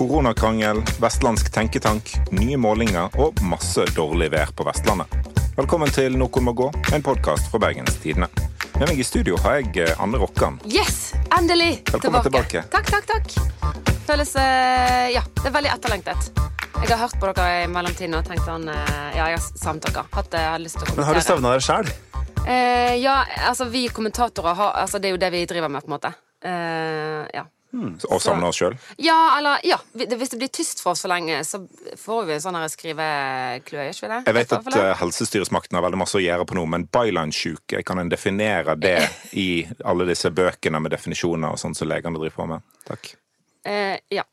Koronakrangel, 0.00 0.78
vestlandsk 0.96 1.50
tenketank, 1.52 2.14
nye 2.32 2.56
målinger 2.56 3.12
og 3.20 3.36
masse 3.44 3.84
dårlig 3.92 4.30
vær 4.32 4.48
på 4.56 4.64
Vestlandet. 4.64 5.12
Velkommen 5.58 5.92
til 5.92 6.16
Noen 6.16 6.46
må 6.46 6.54
gå, 6.56 6.70
en 6.96 7.04
podkast 7.04 7.50
fra 7.52 7.60
Bergens 7.60 7.98
Tidende. 8.00 8.30
Med 8.78 8.88
meg 8.88 9.02
i 9.02 9.04
studio 9.04 9.36
har 9.44 9.58
jeg 9.58 9.82
eh, 9.84 10.00
Anne 10.00 10.16
Rokkan. 10.22 10.56
Yes! 10.72 11.10
Endelig 11.36 11.82
Velkommen 11.90 12.24
tilbake. 12.24 12.62
Takk, 12.72 12.88
takk, 12.94 13.10
takk. 13.12 13.92
Føles 14.08 14.32
eh, 14.40 15.10
Ja, 15.18 15.26
det 15.42 15.52
er 15.52 15.56
veldig 15.58 15.74
etterlengtet. 15.76 16.32
Jeg 16.80 16.94
har 16.94 17.04
hørt 17.04 17.20
på 17.20 17.34
dere 17.36 17.60
i 17.66 17.70
mellomtiden 17.76 18.16
og 18.22 18.24
tenkt 18.32 18.48
sånn 18.48 18.70
eh, 18.72 19.12
Ja, 19.20 19.28
jeg 19.28 19.36
har 19.36 19.46
savnet 19.52 19.84
dere. 19.90 20.08
Hatt, 20.16 20.32
hadde 20.32 20.64
lyst 20.64 20.80
til 20.80 20.88
å 20.88 20.96
Men 20.96 21.10
har 21.10 21.20
du 21.20 21.20
kommentere. 21.20 21.28
savna 21.28 21.52
deg 21.58 21.68
sjæl? 21.68 21.94
Eh, 22.48 22.96
ja, 23.04 23.20
altså 23.52 23.68
vi 23.68 23.84
kommentatorer 23.92 24.56
har 24.64 24.80
Altså 24.86 24.96
det 24.96 25.12
er 25.12 25.18
jo 25.18 25.24
det 25.28 25.34
vi 25.36 25.44
driver 25.52 25.68
med, 25.76 25.84
på 25.84 25.92
en 25.92 25.98
måte. 26.00 26.16
Eh, 26.40 27.24
ja. 27.36 27.44
Og 27.72 28.18
samle 28.22 28.48
oss 28.50 28.58
sjøl. 28.58 28.74
Ja, 28.98 29.16
eller 29.38 29.62
ja. 29.66 29.78
Hvis 29.94 30.32
det 30.32 30.40
blir 30.40 30.50
tyst 30.52 30.82
for 30.82 30.92
oss 30.94 31.04
for 31.04 31.12
lenge, 31.12 31.38
så 31.46 31.62
får 32.00 32.24
vi 32.26 32.34
en 32.34 32.42
sånn 32.42 32.58
skrivekløe, 32.72 33.88
ikke 33.92 34.06
vi 34.06 34.10
det? 34.10 34.20
Jeg 34.26 34.38
vet 34.40 34.54
at 34.58 34.70
eh, 34.80 34.94
helsestyresmakten 35.00 35.78
har 35.78 35.86
veldig 35.86 36.00
masse 36.02 36.18
å 36.18 36.24
gjøre 36.24 36.48
på 36.50 36.58
noe, 36.58 36.70
men 36.70 36.88
byline-sjuke, 36.90 37.84
kan 37.86 38.02
en 38.02 38.10
definere 38.10 38.74
det 38.80 38.98
i 39.38 39.50
alle 39.86 40.08
disse 40.10 40.32
bøkene 40.34 40.82
med 40.82 40.96
definisjoner 40.96 41.54
og 41.54 41.62
sånn 41.62 41.78
som 41.78 41.90
legene 41.90 42.18
driver 42.18 42.42
på 42.42 42.50
med? 42.54 42.66
Takk. 42.90 43.14
Eh, 43.68 43.96
ja. 44.10 44.26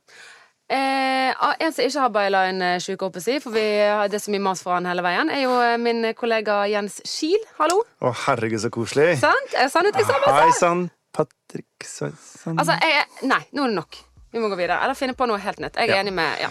Eh, 0.70 1.32
ah, 1.40 1.54
en 1.60 1.72
som 1.72 1.86
ikke 1.86 2.02
har 2.04 2.12
byline-sjuke, 2.12 3.08
oppe 3.08 3.22
si, 3.24 3.38
for 3.40 3.56
vi 3.56 3.64
har 3.80 4.10
det 4.12 4.20
så 4.20 4.34
mye 4.34 4.44
mas 4.50 4.60
for 4.66 4.76
han 4.76 4.90
hele 4.90 5.06
veien, 5.06 5.30
er 5.32 5.46
jo 5.46 5.54
eh, 5.64 5.78
min 5.80 6.10
kollega 6.18 6.66
Jens 6.68 7.00
Kiel. 7.08 7.40
Hallo. 7.62 7.80
Å, 8.04 8.12
herregud, 8.26 8.60
så 8.66 8.72
koselig. 8.74 9.14
Sant? 9.22 9.56
Er 9.56 9.70
det 9.70 9.76
sannhetseksamen? 9.78 10.28
Hei 10.36 10.58
sann, 10.58 10.88
Patrick 11.18 11.86
Sveisan. 11.88 12.60
Altså, 12.62 12.76
jeg, 12.84 13.06
Nei, 13.26 13.42
nå 13.58 13.64
er 13.66 13.72
det 13.74 13.78
nok. 13.80 13.98
Vi 14.36 14.42
må 14.44 14.50
gå 14.52 14.58
videre. 14.60 14.78
Eller 14.86 14.98
finne 15.00 15.16
på 15.18 15.26
noe 15.30 15.40
helt 15.42 15.60
nytt. 15.64 15.76
Jeg 15.80 15.90
er 15.90 15.96
Ja. 15.96 16.02
enig 16.04 16.14
med 16.14 16.42
Ja. 16.44 16.50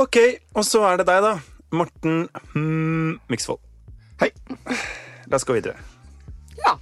Ok, 0.00 0.16
og 0.54 0.64
så 0.64 0.82
er 0.88 0.96
det 1.02 1.06
deg, 1.08 1.22
da. 1.22 1.34
Morten 1.72 2.28
hmm, 2.54 3.20
Miksvold. 3.28 3.60
Hei. 4.20 4.30
La 5.28 5.36
oss 5.36 5.44
gå 5.44 5.52
videre. 5.58 5.76
ja. 6.64 6.76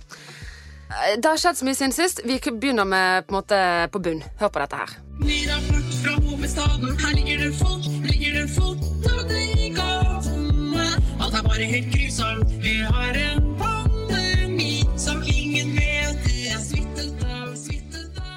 Eh, 0.94 1.16
Det 1.16 1.24
har 1.26 1.36
skjedd 1.40 1.56
så 1.58 1.64
mye 1.66 1.74
siden 1.74 1.92
sist. 1.92 2.20
Vi 2.24 2.38
begynner 2.38 2.84
med 2.86 3.26
på 3.26 3.34
en 3.34 3.40
måte 3.40 3.90
på 3.90 3.98
bunn. 4.02 4.22
Hør 4.38 4.48
på 4.54 4.60
dette 4.62 4.76
her. 4.76 4.90
Ny 5.18 5.38
rapport 5.48 5.90
fra 6.04 6.12
hovedstaden. 6.20 6.98
Her 7.00 7.12
ligger 7.18 7.38
det 7.38 7.54
folk, 7.58 7.84
ligger 8.10 8.32
det 8.40 8.50
folk 8.54 8.78
nede 9.06 9.40
i 9.64 9.70
gatene. 9.74 10.86
Alt 11.22 11.34
er 11.34 11.42
bare 11.48 11.64
helt 11.74 11.90
grusomt. 11.94 12.50
Vi 12.62 12.74
har 12.82 13.03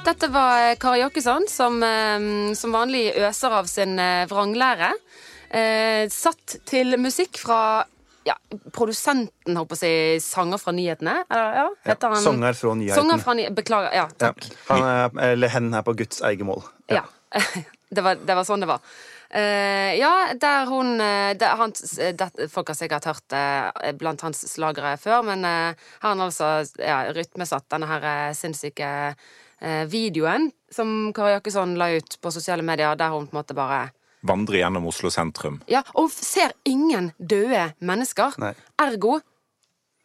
Dette 0.08 0.28
var 0.32 0.70
eh, 0.70 0.76
Kari 0.80 1.02
Jakkesson, 1.02 1.46
som 1.52 1.82
eh, 1.84 2.54
som 2.56 2.72
vanlig 2.72 3.10
øser 3.20 3.52
av 3.60 3.68
sin 3.68 4.00
eh, 4.00 4.24
vranglære. 4.30 4.94
Eh, 5.52 6.08
satt 6.12 6.58
til 6.68 6.96
musikk 7.02 7.40
fra 7.42 7.60
ja, 8.28 8.36
produsenten, 8.76 9.56
håper 9.60 9.84
jeg 9.84 10.22
sanger 10.24 10.60
fra 10.62 10.72
nyhetene. 10.76 11.18
Eller, 11.28 11.60
ja, 11.60 11.68
heter 11.90 12.16
han 12.16 12.24
Sanger 12.24 12.56
fra 12.60 12.74
nyhetene. 12.80 13.02
Sanger 13.02 13.24
fra 13.24 13.36
ny... 13.40 13.50
Beklager. 13.56 13.92
Ja, 13.96 14.08
Ja. 14.08 14.32
takk. 14.32 14.48
Han 14.70 14.88
er, 14.88 15.12
eller 15.34 15.52
hen 15.52 15.70
er 15.76 15.84
på 15.88 15.96
Guds 16.00 16.24
eget 16.24 16.48
mål. 16.48 16.64
Ja. 16.92 17.04
Det 17.88 18.04
var, 18.04 18.18
det 18.20 18.34
var 18.36 18.44
sånn 18.44 18.60
det 18.60 18.68
var. 18.68 18.82
Uh, 19.32 19.94
ja, 19.96 20.10
der 20.36 20.66
hun 20.68 20.98
der, 21.00 21.54
han, 21.56 21.72
det, 21.72 22.50
Folk 22.52 22.68
har 22.74 22.76
sikkert 22.76 23.08
hørt 23.08 23.36
eh, 23.36 23.94
blant 23.96 24.26
hans 24.28 24.42
slagere 24.52 24.98
før, 25.00 25.22
men 25.24 25.48
uh, 25.48 25.88
han 26.04 26.24
altså 26.26 26.50
ja, 26.84 27.06
rytmesatt 27.16 27.64
denne 27.72 27.88
her 27.88 28.36
sinnssyke 28.36 28.90
videoen 29.90 30.52
som 30.72 31.12
Kari 31.16 31.34
Jakkesson 31.38 31.76
la 31.80 31.88
ut 31.98 32.18
på 32.22 32.32
sosiale 32.32 32.62
medier, 32.64 32.96
der 32.96 33.10
hun 33.10 33.28
på 33.28 33.36
en 33.36 33.42
måte 33.42 33.56
bare 33.58 33.90
Vandrer 34.28 34.58
gjennom 34.64 34.88
Oslo 34.90 35.10
sentrum. 35.14 35.60
Ja, 35.70 35.84
og 35.96 36.10
ser 36.12 36.52
ingen 36.66 37.12
døde 37.22 37.74
mennesker. 37.80 38.34
Nei. 38.42 38.54
Ergo 38.82 39.20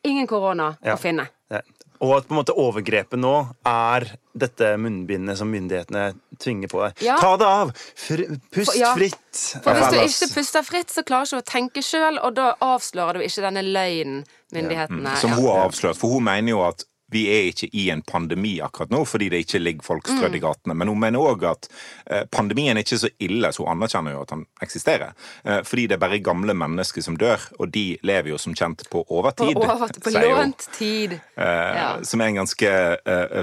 ingen 0.05 0.27
korona 0.29 0.77
Ja. 0.85 0.95
å 0.95 1.01
finne. 1.01 1.29
Ja. 1.51 1.61
Og 2.03 2.17
at 2.19 2.27
på 2.29 2.35
en 2.35 2.41
måte 2.45 2.55
overgrepet 2.59 3.19
nå 3.19 3.33
er 3.65 4.07
dette 4.35 4.77
munnbindet 4.77 5.39
som 5.39 5.51
myndighetene 5.51 6.15
tvinger 6.39 6.69
på 6.69 6.81
deg. 6.83 7.03
Ja. 7.07 7.17
Ta 7.23 7.37
det 7.37 7.47
av! 7.47 7.73
Fr 7.97 8.25
pust 8.51 8.73
For- 8.73 8.79
ja. 8.79 8.93
fritt! 8.95 9.43
For 9.63 9.75
hvis 9.81 9.91
du 9.91 9.99
ikke 10.27 10.35
puster 10.35 10.63
fritt, 10.67 10.91
så 10.91 11.03
klarer 11.07 11.25
du 11.31 11.37
ikke 11.37 11.43
å 11.43 11.51
tenke 11.53 11.83
sjøl, 11.83 12.19
og 12.23 12.35
da 12.35 12.55
avslører 12.61 13.15
du 13.15 13.21
ikke 13.27 13.43
denne 13.49 13.63
løgnen 13.63 14.25
myndighetene 14.53 15.17
Som 15.17 15.31
hun 15.39 15.47
har 15.47 15.69
avslørt. 15.69 15.97
For 15.97 16.09
hun 16.11 16.25
mener 16.25 16.51
jo 16.51 16.63
at 16.67 16.85
vi 17.13 17.23
er 17.31 17.51
ikke 17.53 17.69
i 17.77 17.85
en 17.93 18.03
pandemi 18.03 18.55
akkurat 18.65 18.91
nå, 18.91 19.03
fordi 19.07 19.29
det 19.33 19.43
ikke 19.45 19.61
ligger 19.63 19.83
folk 19.87 20.09
strødd 20.09 20.35
i 20.35 20.41
Mm. 20.41 20.47
gatene. 20.47 20.75
Men 20.77 20.89
hun 20.89 21.01
mener 21.01 21.19
òg 21.21 21.45
at 21.51 21.69
eh, 22.07 22.25
pandemien 22.33 22.77
er 22.77 22.83
ikke 22.83 22.99
så 23.03 23.11
ille, 23.21 23.53
så 23.53 23.65
hun 23.67 23.73
anerkjenner 23.77 24.13
jo 24.17 24.23
at 24.23 24.29
den 24.35 24.47
eksisterer. 24.63 25.13
Eh, 25.45 25.61
fordi 25.63 25.87
det 25.89 25.97
er 25.99 26.03
bare 26.07 26.19
gamle 26.25 26.55
mennesker 26.55 27.03
som 27.03 27.17
dør, 27.21 27.41
og 27.61 27.71
de 27.73 27.99
lever 28.03 28.33
jo 28.33 28.39
som 28.39 28.55
kjent 28.55 28.83
på 28.91 29.03
På, 29.03 29.19
overtid. 29.21 29.57
over, 29.57 29.89
på 30.03 30.11
lånt 30.17 30.69
tid. 30.79 31.13
Eh, 31.37 31.75
Ja. 31.77 32.03
Som 32.03 32.21
er 32.21 32.27
en 32.33 32.41
ganske 32.43 32.71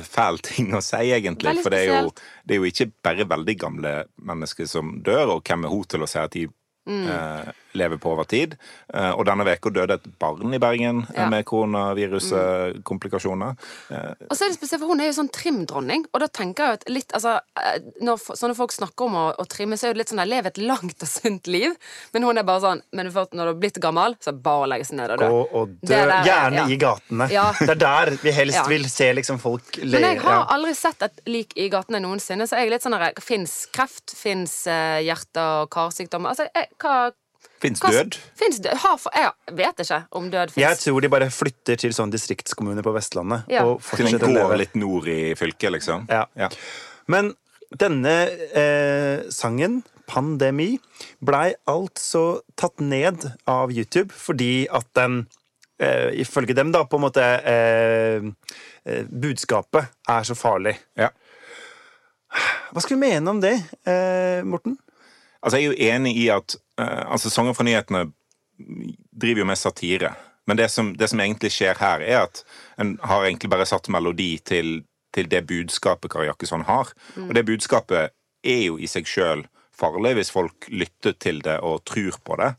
fæl 0.03 0.38
ting 0.41 0.72
å 0.74 0.81
si, 0.81 0.97
egentlig. 1.12 1.62
For 1.63 1.69
det 1.69 1.88
er, 1.88 2.02
jo, 2.03 2.12
det 2.46 2.56
er 2.56 2.59
jo 2.59 2.69
ikke 2.72 2.91
bare 3.03 3.25
veldig 3.29 3.58
gamle 3.59 4.06
mennesker 4.22 4.68
som 4.68 5.02
dør, 5.03 5.35
og 5.35 5.44
hvem 5.44 5.66
er 5.66 5.69
hun 5.69 5.84
til 5.84 6.00
å 6.02 6.08
si 6.09 6.19
at 6.19 6.31
de 6.31 6.47
Mm. 6.90 7.06
Eh, 7.74 7.78
lever 7.80 7.97
på 8.02 8.12
over 8.13 8.24
tid. 8.30 8.56
og 8.90 9.25
denne 9.25 9.46
uka 9.46 9.69
døde 9.74 9.94
et 10.00 10.07
barn 10.19 10.53
i 10.53 10.59
Bergen 10.62 11.06
eh, 11.09 11.16
Ja. 11.19 11.30
Med 11.30 11.46
koronaviruskomplikasjoner. 11.46 13.56
Mm. 13.90 14.16
Og 14.30 14.38
så 14.38 14.44
er 14.46 14.50
det 14.50 14.56
spesielt, 14.57 14.81
for 14.81 14.88
Hun 14.90 15.00
er 15.02 15.06
jo 15.09 15.13
sånn 15.19 15.31
trimdronning, 15.34 16.06
og 16.13 16.19
da 16.24 16.28
tenker 16.28 16.63
jeg 16.63 16.72
at 16.79 16.90
litt, 16.90 17.12
altså, 17.13 17.40
eh, 17.59 17.79
når 18.02 18.18
sånne 18.31 18.56
folk 18.58 18.72
snakker 18.74 19.06
om 19.06 19.16
å, 19.19 19.25
å 19.38 19.46
trimme, 19.50 19.78
så 19.78 19.88
er 19.88 19.91
det 19.94 20.00
litt 20.03 20.09
sånn 20.13 20.24
at 20.24 20.31
lever 20.31 20.47
et 20.53 20.62
langt 20.63 21.03
og 21.03 21.09
sunt 21.09 21.47
liv. 21.52 21.72
Men 22.13 22.24
hun 22.28 22.38
er 22.38 22.44
bare 22.47 22.62
sånn 22.63 22.81
Men 22.96 23.06
når 23.09 23.13
du 23.29 23.40
har 23.40 23.53
blitt 23.59 23.79
gammel, 23.81 24.12
så 24.19 24.25
er 24.31 24.35
det 24.38 24.44
bare 24.46 24.63
å 24.66 24.68
legge 24.72 24.85
seg 24.90 24.97
ned 25.00 25.09
og 25.13 25.18
dø. 25.22 25.28
Og, 25.29 25.46
og 25.53 25.66
dø, 25.81 25.94
der, 25.94 26.08
gjerne 26.25 26.62
ja. 26.62 26.66
i 26.69 26.78
gatene. 26.79 27.25
Ja. 27.34 27.47
Det 27.69 27.75
er 27.75 27.81
der 27.84 28.08
vi 28.24 28.31
helst 28.34 28.58
Ja. 28.58 28.63
vil 28.69 28.85
se 28.90 29.08
liksom 29.13 29.38
folk 29.41 29.78
le. 29.78 29.91
Men 29.94 30.02
jeg 30.08 30.18
har 30.24 30.35
ja. 30.40 30.46
aldri 30.56 30.74
sett 30.78 31.02
et 31.06 31.18
lik 31.29 31.50
i 31.59 31.69
gatene 31.72 32.00
noensinne, 32.03 32.47
så 32.50 32.53
jeg 32.59 32.66
er 32.69 32.74
litt 32.75 32.85
sånn 32.85 32.97
Fins 33.24 33.53
kreft? 33.74 34.13
Fins 34.16 34.53
hjerte- 34.66 35.46
og 35.62 35.69
karsykdommer? 35.74 36.29
Altså, 36.34 36.47
jeg, 36.56 36.66
hva 36.81 37.12
Fins 37.60 37.82
død? 37.84 38.16
Finnes 38.40 38.62
død? 38.64 38.78
Har, 38.84 38.96
for, 39.02 39.12
jeg 39.16 39.56
vet 39.60 39.82
ikke 39.84 40.00
om 40.16 40.30
død 40.32 40.54
Jeg 40.60 40.80
tror 40.80 41.02
de 41.04 41.10
bare 41.12 41.28
flytter 41.34 41.80
til 41.82 41.92
sånn 41.96 42.12
distriktskommuner 42.14 42.86
på 42.86 42.94
Vestlandet. 42.96 43.50
Ja. 43.52 43.66
Og 43.68 43.82
Til 43.84 44.06
en 44.06 44.14
fortsetter 44.14 44.30
å 44.30 44.32
gård 44.32 44.54
leve. 44.54 44.60
litt 44.64 44.78
nord 44.80 45.10
i 45.12 45.20
fylket, 45.40 45.74
liksom? 45.76 46.08
Ja. 46.12 46.24
Ja. 46.40 46.48
Men 47.12 47.34
denne 47.76 48.16
eh, 48.56 49.28
sangen, 49.30 49.82
'Pandemi', 50.10 50.80
blei 51.22 51.54
altså 51.70 52.42
tatt 52.58 52.80
ned 52.82 53.28
av 53.46 53.70
YouTube 53.70 54.10
fordi 54.16 54.66
at 54.74 54.88
den 54.98 55.28
eh, 55.80 56.10
ifølge 56.24 56.56
dem, 56.58 56.72
da, 56.74 56.82
på 56.90 56.98
en 56.98 57.04
måte 57.04 57.22
eh, 57.22 58.26
eh, 58.90 59.04
Budskapet 59.06 59.92
er 60.10 60.24
så 60.26 60.34
farlig. 60.34 60.80
Ja. 60.98 61.12
Hva 62.74 62.82
skal 62.82 62.98
vi 62.98 63.04
mene 63.04 63.30
om 63.30 63.42
det, 63.42 63.56
eh, 63.86 64.42
Morten? 64.46 64.80
Altså, 65.44 65.58
jeg 65.58 65.66
er 65.66 65.72
jo 65.72 65.94
enig 65.96 66.16
i 66.18 66.28
at 66.34 66.56
uh, 66.82 67.12
altså, 67.14 67.32
Sanger 67.32 67.56
fra 67.56 67.66
nyhetene 67.68 68.10
driver 69.22 69.44
jo 69.44 69.48
med 69.48 69.60
satire. 69.60 70.14
Men 70.48 70.58
det 70.58 70.70
som, 70.74 70.92
det 70.98 71.08
som 71.12 71.22
egentlig 71.22 71.52
skjer 71.54 71.78
her, 71.80 72.02
er 72.02 72.24
at 72.26 72.42
en 72.82 72.98
har 73.06 73.26
egentlig 73.26 73.52
bare 73.52 73.68
satt 73.70 73.88
melodi 73.94 74.40
til, 74.44 74.82
til 75.14 75.30
det 75.32 75.46
budskapet 75.48 76.12
Kari 76.12 76.26
Jakkesson 76.28 76.66
har. 76.68 76.92
Og 77.22 77.36
det 77.38 77.46
budskapet 77.46 78.16
er 78.44 78.62
jo 78.66 78.80
i 78.82 78.90
seg 78.90 79.08
sjøl 79.08 79.46
farlig 79.80 80.16
hvis 80.18 80.34
folk 80.34 80.68
lytter 80.74 81.16
til 81.22 81.44
det 81.46 81.60
og 81.64 81.84
tror 81.88 82.18
på 82.26 82.40
det. 82.42 82.54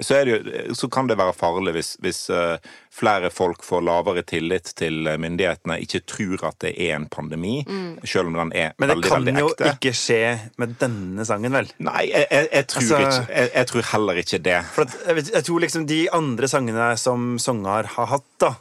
Så, 0.00 0.14
er 0.18 0.24
det 0.28 0.32
jo, 0.34 0.74
så 0.76 0.88
kan 0.92 1.06
det 1.08 1.16
være 1.16 1.32
farlig 1.32 1.72
hvis, 1.76 1.94
hvis 2.04 2.18
eh, 2.34 2.58
flere 2.92 3.30
folk 3.32 3.62
får 3.64 3.84
lavere 3.86 4.22
tillit 4.28 4.72
til 4.76 5.06
eh, 5.08 5.16
myndighetene, 5.22 5.78
ikke 5.80 6.02
tror 6.04 6.44
at 6.50 6.58
det 6.66 6.74
er 6.76 6.96
en 6.98 7.06
pandemi, 7.08 7.62
selv 8.04 8.28
om 8.28 8.36
den 8.36 8.52
er 8.52 8.74
veldig, 8.76 8.80
veldig 8.80 8.82
ekte. 8.82 8.82
Men 8.82 8.92
det 8.92 9.08
kan 9.08 9.24
veldig 9.24 9.40
jo 9.40 9.50
ekte. 9.54 9.70
ikke 9.72 9.94
skje 9.96 10.20
med 10.60 10.74
denne 10.82 11.24
sangen, 11.28 11.56
vel? 11.56 11.70
Nei, 11.86 12.02
jeg, 12.10 12.26
jeg, 12.30 12.48
jeg, 12.52 12.66
tror 12.72 12.82
Altså- 12.82 13.00
ikke, 13.06 13.32
jeg, 13.38 13.50
jeg 13.54 13.70
tror 13.72 13.86
heller 13.92 14.20
ikke 14.22 14.40
det. 14.50 14.58
For 14.74 14.84
at, 14.84 14.96
jeg, 15.08 15.24
jeg 15.32 15.44
tror 15.48 15.64
liksom 15.64 15.86
de 15.88 16.00
andre 16.18 16.50
sangene 16.52 16.88
som 17.00 17.30
Songar 17.42 17.88
har 17.96 18.10
hatt, 18.12 18.28
da, 18.42 18.52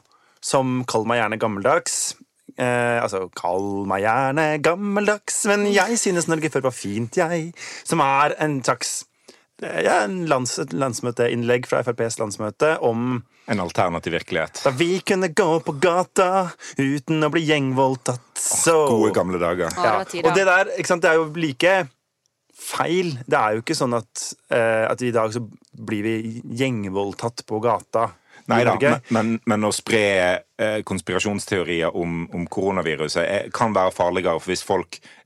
som 0.45 0.83
'Kall 0.85 1.07
meg 1.09 1.19
gjerne 1.19 1.39
gammeldags' 1.41 2.13
eh, 2.59 3.01
Altså 3.01 3.25
'Kall 3.35 3.83
meg 3.89 4.05
gjerne 4.05 4.45
gammeldags', 4.63 5.41
men 5.49 5.65
jeg 5.73 5.97
synes 5.99 6.27
Norge 6.31 6.51
før 6.53 6.67
var 6.69 6.75
fint, 6.77 7.17
jeg. 7.17 7.51
Som 7.83 7.99
er 7.99 8.35
en 8.39 8.59
slags 8.63 9.03
ja, 9.61 10.01
en 10.03 10.25
lands, 10.27 10.57
et 10.59 10.73
landsmøteinnlegg 10.75 11.67
fra 11.69 11.81
FrPs 11.85 12.19
landsmøte 12.19 12.75
om 12.83 13.21
En 13.47 13.61
alternativ 13.61 14.15
virkelighet. 14.15 14.61
da 14.65 14.73
vi 14.75 14.99
kunne 15.05 15.29
gå 15.29 15.59
på 15.63 15.75
gata 15.79 16.49
uten 16.77 17.23
å 17.23 17.29
bli 17.31 17.45
gjengvoldtatt. 17.45 18.25
Så 18.41 18.75
Gode, 18.89 19.13
gamle 19.15 19.39
dager. 19.39 19.69
Ja, 19.77 19.99
det 20.03 20.25
og 20.25 20.35
det 20.35 20.47
der, 20.49 20.73
ikke 20.75 20.91
sant, 20.91 21.05
det 21.05 21.13
er 21.13 21.21
jo 21.21 21.29
like 21.39 21.75
feil. 22.55 23.15
Det 23.27 23.37
er 23.37 23.55
jo 23.55 23.63
ikke 23.63 23.77
sånn 23.77 23.95
at, 23.95 24.27
uh, 24.51 24.85
at 24.89 25.01
i 25.05 25.13
dag 25.15 25.33
så 25.35 25.43
blir 25.75 26.05
vi 26.07 26.17
gjengvoldtatt 26.57 27.45
på 27.47 27.61
gata. 27.63 28.09
Nei 28.45 28.61
da, 28.65 28.75
men, 28.77 28.99
men, 29.09 29.29
men 29.49 29.65
å 29.65 29.71
spre 29.73 30.01
eh, 30.61 30.81
konspirasjonsteorier 30.85 31.95
om, 31.97 32.27
om 32.35 32.43
koronaviruset 32.45 33.23
er, 33.23 33.47
kan 33.53 33.73
være 33.73 33.93
farligere. 33.95 34.37
For 34.37 34.53
hvis, 34.53 34.61
folk, 34.65 34.99
eh, 35.01 35.24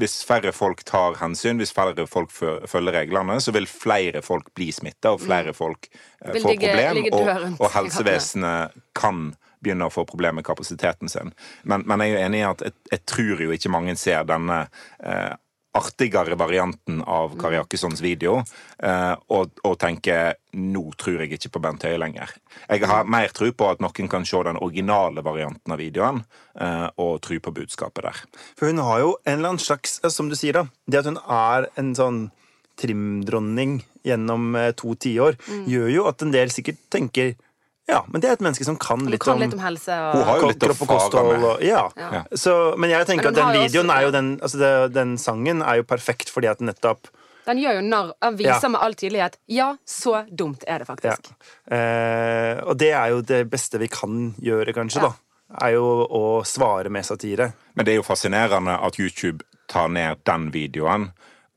hvis 0.00 0.22
færre 0.24 0.52
folk 0.56 0.84
tar 0.88 1.18
hensyn, 1.20 1.60
hvis 1.60 1.74
færre 1.76 2.06
folk 2.08 2.32
følger 2.32 2.94
reglene, 2.96 3.40
så 3.44 3.52
vil 3.52 3.68
flere 3.68 4.22
folk 4.24 4.48
bli 4.56 4.70
smitta, 4.72 5.12
og 5.12 5.24
flere 5.26 5.54
folk 5.56 5.90
eh, 5.92 5.98
Mm. 6.18 6.32
Vil 6.34 6.42
problem. 6.42 7.52
Og, 7.52 7.60
og 7.60 7.70
helsevesenet 7.74 8.80
kan 8.98 9.28
begynne 9.62 9.88
å 9.88 9.92
få 9.92 10.04
problemer 10.06 10.40
med 10.40 10.46
kapasiteten 10.46 11.10
sin. 11.10 11.32
Men, 11.64 11.84
men 11.86 12.02
jeg 12.02 12.12
er 12.12 12.14
jo 12.14 12.24
enig 12.26 12.40
i 12.40 12.46
at 12.48 12.64
jeg, 12.64 12.74
jeg 12.92 13.04
tror 13.10 13.44
jo 13.44 13.52
ikke 13.54 13.72
mange 13.74 13.94
ser 13.98 14.26
denne 14.28 14.58
eh, 15.02 15.34
artigere 15.74 16.34
varianten 16.34 17.02
av 17.02 17.34
Mm. 17.34 17.40
Kari 17.40 17.56
Jakkessons 17.56 18.00
video 18.00 18.38
eh, 18.82 19.14
og, 19.30 19.50
og 19.64 19.76
tenker 19.78 20.34
nå 20.56 20.82
tror 20.96 21.20
jeg 21.20 21.32
ikke 21.36 21.50
på 21.54 21.60
Bent 21.62 21.82
Høie 21.84 21.98
lenger. 22.00 22.32
Jeg 22.68 22.80
har 22.88 23.04
Mm. 23.04 23.10
mer 23.10 23.28
tro 23.28 23.50
på 23.52 23.70
at 23.70 23.78
noen 23.80 24.08
kan 24.08 24.24
se 24.24 24.42
den 24.42 24.56
originale 24.56 25.22
varianten 25.22 25.72
av 25.72 25.78
videoen 25.78 26.24
eh, 26.58 26.88
og 26.98 27.20
tro 27.20 27.38
på 27.38 27.52
budskapet 27.54 28.02
der. 28.02 28.22
For 28.56 28.66
hun 28.66 28.78
har 28.78 28.98
jo 29.00 29.16
en 29.26 29.38
eller 29.38 29.48
annen 29.50 29.58
slags 29.62 30.00
Som 30.10 30.28
du 30.28 30.34
sier, 30.34 30.52
da. 30.52 30.64
Det 30.88 30.98
at 30.98 31.04
hun 31.04 31.18
er 31.28 31.68
en 31.76 31.94
sånn 31.94 32.30
trimdronning 32.78 33.82
gjennom 34.06 34.54
eh, 34.56 34.72
to 34.72 34.94
tiår, 34.94 35.36
Mm. 35.48 35.66
gjør 35.68 35.92
jo 35.92 36.06
at 36.08 36.22
en 36.22 36.30
del 36.32 36.48
sikkert 36.48 36.78
tenker 36.90 37.34
Ja, 37.88 38.02
men 38.12 38.20
det 38.20 38.28
er 38.28 38.34
et 38.36 38.42
menneske 38.44 38.64
som 38.68 38.76
kan 38.76 39.00
litt 39.08 39.20
kan 39.24 39.34
om 39.38 39.40
litt 39.40 39.54
om 39.56 39.60
helse 39.64 39.94
Hun 40.12 40.24
har 40.28 40.40
jo 40.42 40.48
litt 40.50 40.60
å 40.62 40.66
kropp 40.68 40.82
og 40.84 40.88
kosthold. 40.90 41.30
med. 41.32 41.44
Og, 41.48 41.62
ja. 41.64 41.86
Ja. 41.96 42.22
Så, 42.36 42.76
men 42.76 42.90
jeg 42.92 43.06
tenker 43.08 43.30
Men 43.30 43.38
at 43.38 43.38
den 43.40 43.62
videoen 43.62 43.88
også- 43.88 43.96
er 43.96 44.02
jo 44.04 44.10
den 44.10 44.28
altså 44.40 44.58
det, 44.58 44.92
Den 44.92 45.16
sangen 45.16 45.62
er 45.64 45.76
jo 45.80 45.82
perfekt 45.88 46.28
fordi 46.30 46.50
at 46.50 46.58
den 46.58 46.68
nettopp 46.68 47.08
Den 47.46 47.56
gjør 47.62 47.78
jo 47.80 47.84
narr. 47.88 48.12
Den 48.20 48.36
viser 48.36 48.60
Ja. 48.62 48.68
med 48.68 48.80
all 48.84 48.92
tydelighet. 48.94 49.36
Ja, 49.48 49.76
så 49.86 50.26
dumt 50.28 50.64
er 50.68 50.78
det 50.80 50.86
ja. 50.88 50.94
faktisk. 50.94 51.30
eh, 51.70 52.60
Og 52.68 52.76
det 52.76 52.92
er 52.92 53.08
jo 53.14 53.22
det 53.22 53.48
beste 53.50 53.78
vi 53.80 53.88
kan 53.88 54.34
gjøre, 54.40 54.74
kanskje, 54.74 55.00
Ja. 55.02 55.08
da. 55.08 55.14
Er 55.66 55.72
jo 55.72 56.06
å 56.10 56.44
svare 56.44 56.90
med 56.90 57.04
satire. 57.06 57.52
Men 57.74 57.86
det 57.86 57.92
er 57.94 57.96
jo 57.96 58.02
fascinerende 58.02 58.74
at 58.84 58.98
YouTube 58.98 59.40
tar 59.66 59.88
ned 59.88 60.18
den 60.24 60.50
videoen, 60.50 61.12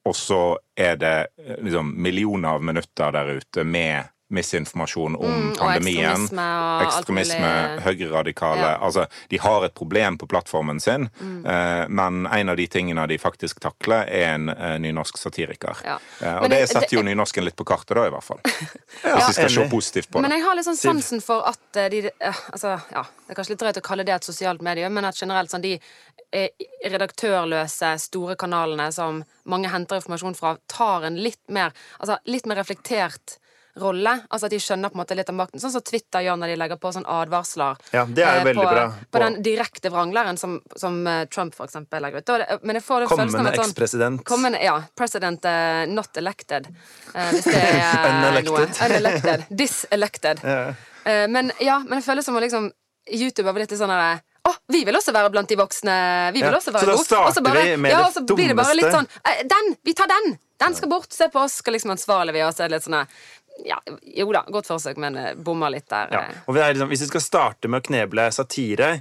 og 0.05 0.13
så 0.15 0.55
er 0.77 0.95
det 0.95 1.27
eh, 1.45 1.55
liksom 1.61 1.93
millioner 1.97 2.55
av 2.55 2.61
minutter 2.63 3.11
der 3.11 3.35
ute 3.39 3.65
med 3.65 4.05
misinformasjon 4.31 5.15
om 5.15 5.31
Mm, 5.31 5.49
og 5.51 5.57
pandemien. 5.57 6.11
ekstremisme 6.11 6.45
og 6.61 6.81
ekstremisme, 6.87 7.51
høyreradikale 7.85 8.61
Ja. 8.61 8.77
Mm. 8.77 8.83
Altså, 8.87 9.05
de 9.29 9.37
har 9.37 9.65
et 9.65 9.73
problem 9.75 10.17
på 10.17 10.27
plattformen 10.27 10.79
sin, 10.81 11.09
eh, 11.45 11.85
men 11.89 12.25
en 12.27 12.49
av 12.49 12.57
de 12.57 12.67
tingene 12.67 13.07
de 13.07 13.17
faktisk 13.17 13.59
takler, 13.59 14.05
er 14.07 14.33
en 14.35 14.49
eh, 14.49 14.77
nynorsk 14.79 15.17
satiriker. 15.17 15.75
Ja. 15.85 15.97
Eh, 16.21 16.35
og 16.35 16.41
Men 16.41 16.49
det 16.51 16.69
setter 16.69 16.89
jo 16.97 17.01
det- 17.03 17.15
nynorsken 17.15 17.43
litt 17.43 17.55
på 17.55 17.65
kartet, 17.65 17.95
da, 17.95 18.05
i 18.07 18.09
hvert 18.09 18.23
fall. 18.23 18.39
Ja, 19.03 19.15
Hvis 19.17 19.27
vi 19.27 19.33
skal 19.33 19.49
se 19.49 19.69
positivt 19.69 20.09
på 20.11 20.21
det. 20.21 20.21
Men 20.29 20.31
jeg 20.31 20.43
har 20.45 20.55
litt 20.55 20.65
sånn 20.65 20.77
sansen 20.77 21.21
for 21.21 21.47
at 21.47 21.59
de 21.91 22.09
Altså, 22.21 22.79
ja, 22.91 23.01
det 23.03 23.29
er 23.31 23.35
kanskje 23.35 23.49
litt 23.49 23.59
drøyt 23.59 23.77
å 23.77 23.81
kalle 23.81 24.03
det 24.05 24.13
et 24.15 24.23
sosialt 24.23 24.61
medie, 24.61 24.89
men 24.89 25.05
at 25.05 25.15
generelt 25.15 25.49
sånn 25.49 25.61
de 25.61 25.79
redaktørløse, 26.85 27.99
store 27.99 28.35
kanalene 28.39 28.91
som 28.93 29.23
mange 29.49 29.69
henter 29.71 29.99
informasjon 29.99 30.35
fra, 30.37 30.55
tar 30.71 31.03
en 31.09 31.17
litt 31.21 31.41
mer 31.49 31.71
Altså 31.99 32.17
litt 32.25 32.45
mer 32.45 32.55
reflektert 32.61 33.37
rolle. 33.79 34.13
Altså 34.29 34.45
at 34.49 34.51
de 34.51 34.59
skjønner 34.59 34.89
på 34.91 34.97
en 34.97 35.01
måte 35.03 35.15
litt 35.15 35.29
av 35.31 35.35
makten. 35.37 35.59
Sånn 35.63 35.71
som 35.71 35.81
Twitter 35.85 36.25
gjør 36.25 36.39
når 36.41 36.51
de 36.51 36.55
legger 36.59 36.79
på 36.81 36.91
sånn 36.95 37.05
advarsler. 37.07 37.77
Ja, 37.95 38.05
det 38.05 38.23
er 38.25 38.35
jo 38.35 38.41
eh, 38.41 38.47
veldig 38.49 38.65
på, 38.65 38.73
bra. 38.75 38.85
På 38.91 39.17
På- 39.17 39.23
den 39.23 39.37
direkte 39.45 39.89
vrangleren 39.93 40.37
som, 40.37 40.57
som 40.75 40.99
eh, 41.07 41.25
Trump 41.31 41.55
for 41.55 41.65
eksempel 41.69 42.01
legger 42.03 42.17
ut. 42.23 42.25
Det- 42.25 42.59
Men 42.63 42.75
jeg 42.75 42.83
får 42.83 42.99
det 43.05 43.09
følelsen 43.13 43.47
av 43.47 43.59
sånn. 43.61 44.19
Kommende, 44.27 44.63
ja. 44.63 44.77
President 44.97 45.45
uh, 45.45 45.85
not 45.87 46.17
elected. 46.17 46.67
Uh, 47.15 47.29
hvis 47.31 47.45
det 47.47 47.55
er 47.61 48.09
Unelected. 48.09 48.51
noe. 48.51 48.89
Unelected. 48.89 49.45
Diselected. 49.49 50.43
Yeah. 50.43 50.75
Uh, 51.05 51.27
men 51.31 51.51
ja, 51.59 51.79
men 51.79 51.99
jeg 52.01 52.09
føler 52.11 52.25
som 52.25 52.35
å 52.35 52.43
liksom 52.43 52.71
YouTube 53.11 53.47
har 53.49 53.55
blitt 53.57 53.71
litt 53.71 53.79
sånn 53.81 53.89
derre 53.89 54.19
å, 54.41 54.51
vi 54.73 54.79
vil 54.87 54.95
også 54.97 55.13
være 55.13 55.29
blant 55.29 55.49
de 55.51 55.55
voksne. 55.59 55.95
Vi 56.33 56.41
vil 56.41 56.49
Ja, 56.49 56.57
også 56.57 56.71
så 56.71 56.73
være 56.73 56.93
gode. 56.95 57.05
starter 57.05 57.27
da 57.27 57.31
starter 57.35 57.45
bare- 57.45 57.65
vi 57.69 57.75
med 57.77 57.91
ja, 57.91 57.97
det 57.97 58.13
dummeste. 58.25 58.35
blir 58.39 58.47
det 58.49 58.55
bare 58.57 58.73
litt 58.73 58.95
sånn 58.95 59.07
Den! 59.51 59.75
Vi 59.85 59.93
tar 59.93 60.07
den! 60.09 60.37
Den 60.61 60.75
skal 60.77 60.89
bort. 60.89 61.11
Se 61.13 61.27
på 61.29 61.39
oss, 61.41 61.53
skal 61.61 61.73
liksom 61.73 61.91
ansvarlig 61.93 62.33
vi 62.33 62.41
så 62.53 62.67
litt 62.69 62.83
sånn 62.85 63.05
ja, 63.65 63.77
Jo 64.17 64.31
da, 64.33 64.43
godt 64.51 64.67
forsøk, 64.71 64.97
men 64.97 65.13
bomma 65.13 65.43
bommer 65.43 65.69
litt 65.75 65.89
der. 65.91 66.11
Ja. 66.11 66.21
eh. 66.29 66.43
Og 66.47 66.55
det 66.55 66.63
er 66.63 66.73
liksom, 66.73 66.89
hvis 66.89 67.01
vi 67.05 67.11
skal 67.11 67.21
starte 67.25 67.67
med 67.71 67.81
å 67.83 67.87
kneble 67.89 68.29
satire, 68.31 68.91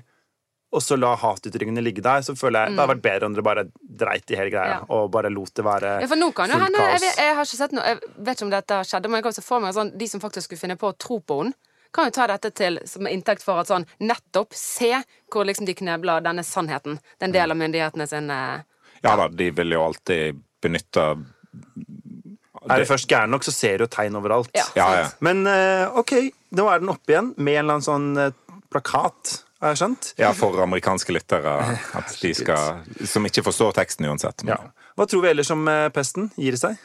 og 0.71 0.83
så 0.83 0.95
la 0.95 1.17
hatuttrykkene 1.19 1.83
ligge 1.83 2.03
der, 2.05 2.23
så 2.23 2.37
føler 2.39 2.63
jeg 2.69 2.77
det 2.77 2.79
hadde 2.79 2.93
vært 2.93 3.03
bedre 3.03 3.27
om 3.27 3.33
dere 3.35 3.43
bare 3.47 3.65
dreit 3.83 4.31
i 4.31 4.37
hele 4.39 4.53
greia 4.53 4.77
Mm. 4.81 4.85
Ja. 4.87 4.95
og 4.95 5.09
bare 5.11 5.31
lot 5.33 5.51
det 5.55 5.65
være 5.67 5.95
Ja, 6.01 6.07
for 6.07 6.21
nå 6.21 6.29
kan 6.33 6.49
jo 6.49 6.55
fullt 6.61 6.69
hende 6.69 6.85
jeg, 7.01 7.15
jeg 7.19 7.35
har 7.35 7.49
ikke 7.49 7.59
sett 7.59 7.73
noe 7.75 7.87
Jeg 7.89 7.99
vet 8.17 8.37
ikke 8.37 8.45
om 8.47 8.53
dette 8.55 8.77
har 8.79 8.87
skjedd, 8.87 9.09
men 9.11 9.19
jeg 9.19 9.25
kan 9.27 9.35
se 9.35 9.43
for 9.43 9.65
meg 9.65 9.75
sånn 9.75 9.91
De 9.99 10.07
som 10.07 10.23
faktisk 10.23 10.47
skulle 10.47 10.61
finne 10.63 10.77
på 10.79 10.93
å 10.93 10.95
tro 10.95 11.19
på 11.19 11.41
henne, 11.41 11.57
kan 11.91 12.07
jo 12.07 12.15
ta 12.15 12.29
dette 12.31 12.53
til 12.55 12.79
som 12.87 13.09
inntekt 13.11 13.43
for 13.43 13.59
at 13.59 13.67
sånn 13.67 13.87
Nettopp 13.99 14.55
se 14.55 14.93
hvor 15.33 15.49
liksom 15.49 15.67
de 15.67 15.75
knebler 15.75 16.23
denne 16.23 16.45
sannheten. 16.47 17.01
Den 17.19 17.35
del 17.35 17.51
av 17.51 17.59
myndighetene 17.59 18.07
sin 18.07 18.31
eh, 18.31 18.63
Ja 19.03 19.17
da, 19.19 19.27
de 19.27 19.51
vil 19.51 19.75
jo 19.75 19.83
alltid 19.89 20.39
benytte 20.63 21.09
Er 22.69 22.83
det 22.83 22.89
først 22.91 23.09
gæren 23.09 23.31
nok, 23.33 23.43
så 23.47 23.53
ser 23.55 23.79
du 23.79 23.85
jo 23.85 23.89
tegn 23.89 24.17
overalt. 24.19 24.51
Ja, 24.55 24.65
Ja, 24.77 24.89
ja. 25.01 25.07
Men 25.25 25.47
eh, 25.47 25.89
OK, 25.97 26.13
nå 26.53 26.67
er 26.69 26.83
den 26.83 26.91
oppe 26.93 27.15
igjen 27.15 27.31
med 27.39 27.55
en 27.55 27.65
eller 27.65 27.79
annen 27.79 27.87
sånn 27.87 28.11
eh, 28.21 28.33
plakat, 28.71 29.39
har 29.61 29.73
jeg 29.73 29.81
skjønt. 29.81 30.11
Ja, 30.21 30.33
for 30.37 30.61
amerikanske 30.63 31.13
lyttere 31.17 31.55
at 31.97 32.13
de 32.21 32.35
skal, 32.37 32.83
som 33.09 33.25
ikke 33.29 33.43
forstår 33.47 33.73
teksten 33.81 34.07
uansett. 34.11 34.45
Men 34.45 34.55
Ja. 34.57 34.61
Hva 34.99 35.07
tror 35.09 35.23
vi 35.25 35.29
ellers 35.33 35.51
om 35.55 35.65
eh, 35.69 35.89
pesten? 35.95 36.31
Gir 36.37 36.53
det 36.57 36.61
seg? 36.61 36.77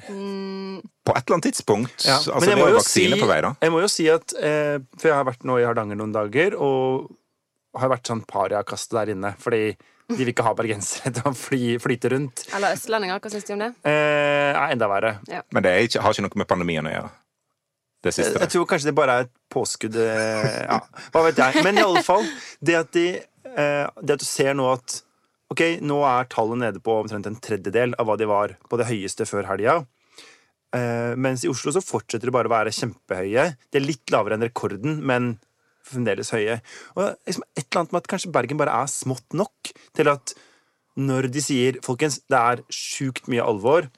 På 0.00 1.12
et 1.16 1.24
eller 1.26 1.36
annet 1.36 1.44
tidspunkt 1.50 2.04
Ja. 2.06 2.16
Altså, 2.16 2.32
Men 2.34 2.40
det 2.40 2.48
jeg 2.48 2.56
er 2.56 2.60
må 2.62 2.68
jo 2.68 2.74
jo 2.74 2.78
vaksine 2.80 3.16
si- 3.16 3.20
på 3.20 3.26
vei, 3.28 3.40
da. 3.44 3.50
Jeg 3.60 3.72
må 3.74 3.80
jo 3.82 3.88
si 3.88 4.06
at 4.08 4.32
eh, 4.40 4.78
For 4.98 5.08
jeg 5.10 5.16
har 5.16 5.24
vært 5.28 5.44
nå 5.44 5.58
i 5.60 5.64
Hardanger 5.66 5.96
noen 6.00 6.12
dager, 6.14 6.56
og 6.56 7.10
har 7.76 7.88
vært 7.92 8.08
sånn 8.08 8.22
pariakaste 8.26 8.96
der 8.96 9.12
inne. 9.14 9.34
Fordi 9.38 9.76
de 10.10 10.18
vil 10.18 10.32
ikke 10.32 10.44
ha 10.46 10.52
bergensere 10.58 11.12
til 11.16 11.30
å 11.30 11.32
fly, 11.36 11.62
flyte 11.82 12.12
rundt. 12.14 12.44
Eller 12.56 12.76
østlendinger, 12.76 13.20
hva 13.22 13.32
syns 13.32 13.48
de 13.48 13.56
om 13.56 13.64
det? 13.64 13.72
Eh, 13.88 14.60
enda 14.74 14.88
verre. 14.90 15.16
Men 15.54 15.66
det 15.66 15.72
er 15.72 15.88
ikke, 15.88 16.04
har 16.04 16.16
ikke 16.16 16.26
noe 16.26 16.42
med 16.42 16.50
pandemien 16.50 16.90
å 16.90 16.94
gjøre. 16.94 17.12
Det 18.00 18.14
siste. 18.16 18.32
jeg 18.32 18.46
jeg 18.46 18.52
tror 18.54 18.66
kanskje 18.68 18.88
det 18.88 18.96
bare 18.96 19.14
er 19.14 19.26
et 19.26 19.32
påskudd 19.52 19.96
eh, 20.00 20.60
Ja, 20.64 20.78
hva 21.12 21.24
vet 21.26 21.40
jeg. 21.42 21.64
Men 21.66 21.76
i 21.76 21.84
alle 21.84 22.00
fall, 22.06 22.24
det 22.64 22.78
at, 22.78 22.92
de, 22.96 23.06
eh, 23.50 23.86
det 24.00 24.16
at 24.16 24.22
du 24.22 24.28
ser 24.28 24.56
nå 24.56 24.70
at 24.72 25.02
Ok, 25.50 25.64
nå 25.82 25.96
er 26.06 26.28
tallet 26.30 26.60
nede 26.60 26.78
på 26.78 26.94
omtrent 26.94 27.26
en 27.26 27.38
tredjedel 27.42 27.96
av 27.98 28.06
hva 28.06 28.14
de 28.16 28.28
var 28.30 28.52
på 28.70 28.78
det 28.78 28.86
høyeste 28.86 29.26
før 29.26 29.48
helga. 29.48 29.80
Eh, 30.70 31.16
mens 31.18 31.42
i 31.42 31.50
Oslo 31.50 31.72
så 31.74 31.82
fortsetter 31.82 32.30
det 32.30 32.34
bare 32.36 32.46
å 32.46 32.52
være 32.52 32.74
kjempehøye. 32.74 33.46
De 33.66 33.80
er 33.80 33.82
litt 33.82 34.12
lavere 34.14 34.38
enn 34.38 34.46
rekorden, 34.46 35.00
men 35.02 35.32
fremdeles 35.92 36.32
høye. 36.34 36.60
Og 36.96 37.04
liksom 37.28 37.46
et 37.54 37.64
eller 37.66 37.82
annet 37.82 37.94
med 37.94 38.02
at 38.02 38.10
kanskje 38.14 38.32
Bergen 38.34 38.60
bare 38.60 38.76
er 38.82 38.92
smått 38.92 39.36
nok 39.36 39.72
til 39.96 40.12
at 40.12 40.34
når 41.00 41.30
de 41.32 41.42
sier 41.44 41.78
folkens, 41.84 42.20
det 42.28 42.38
er 42.38 42.64
sjukt 42.74 43.30
mye 43.30 43.44
alvor, 43.46 43.88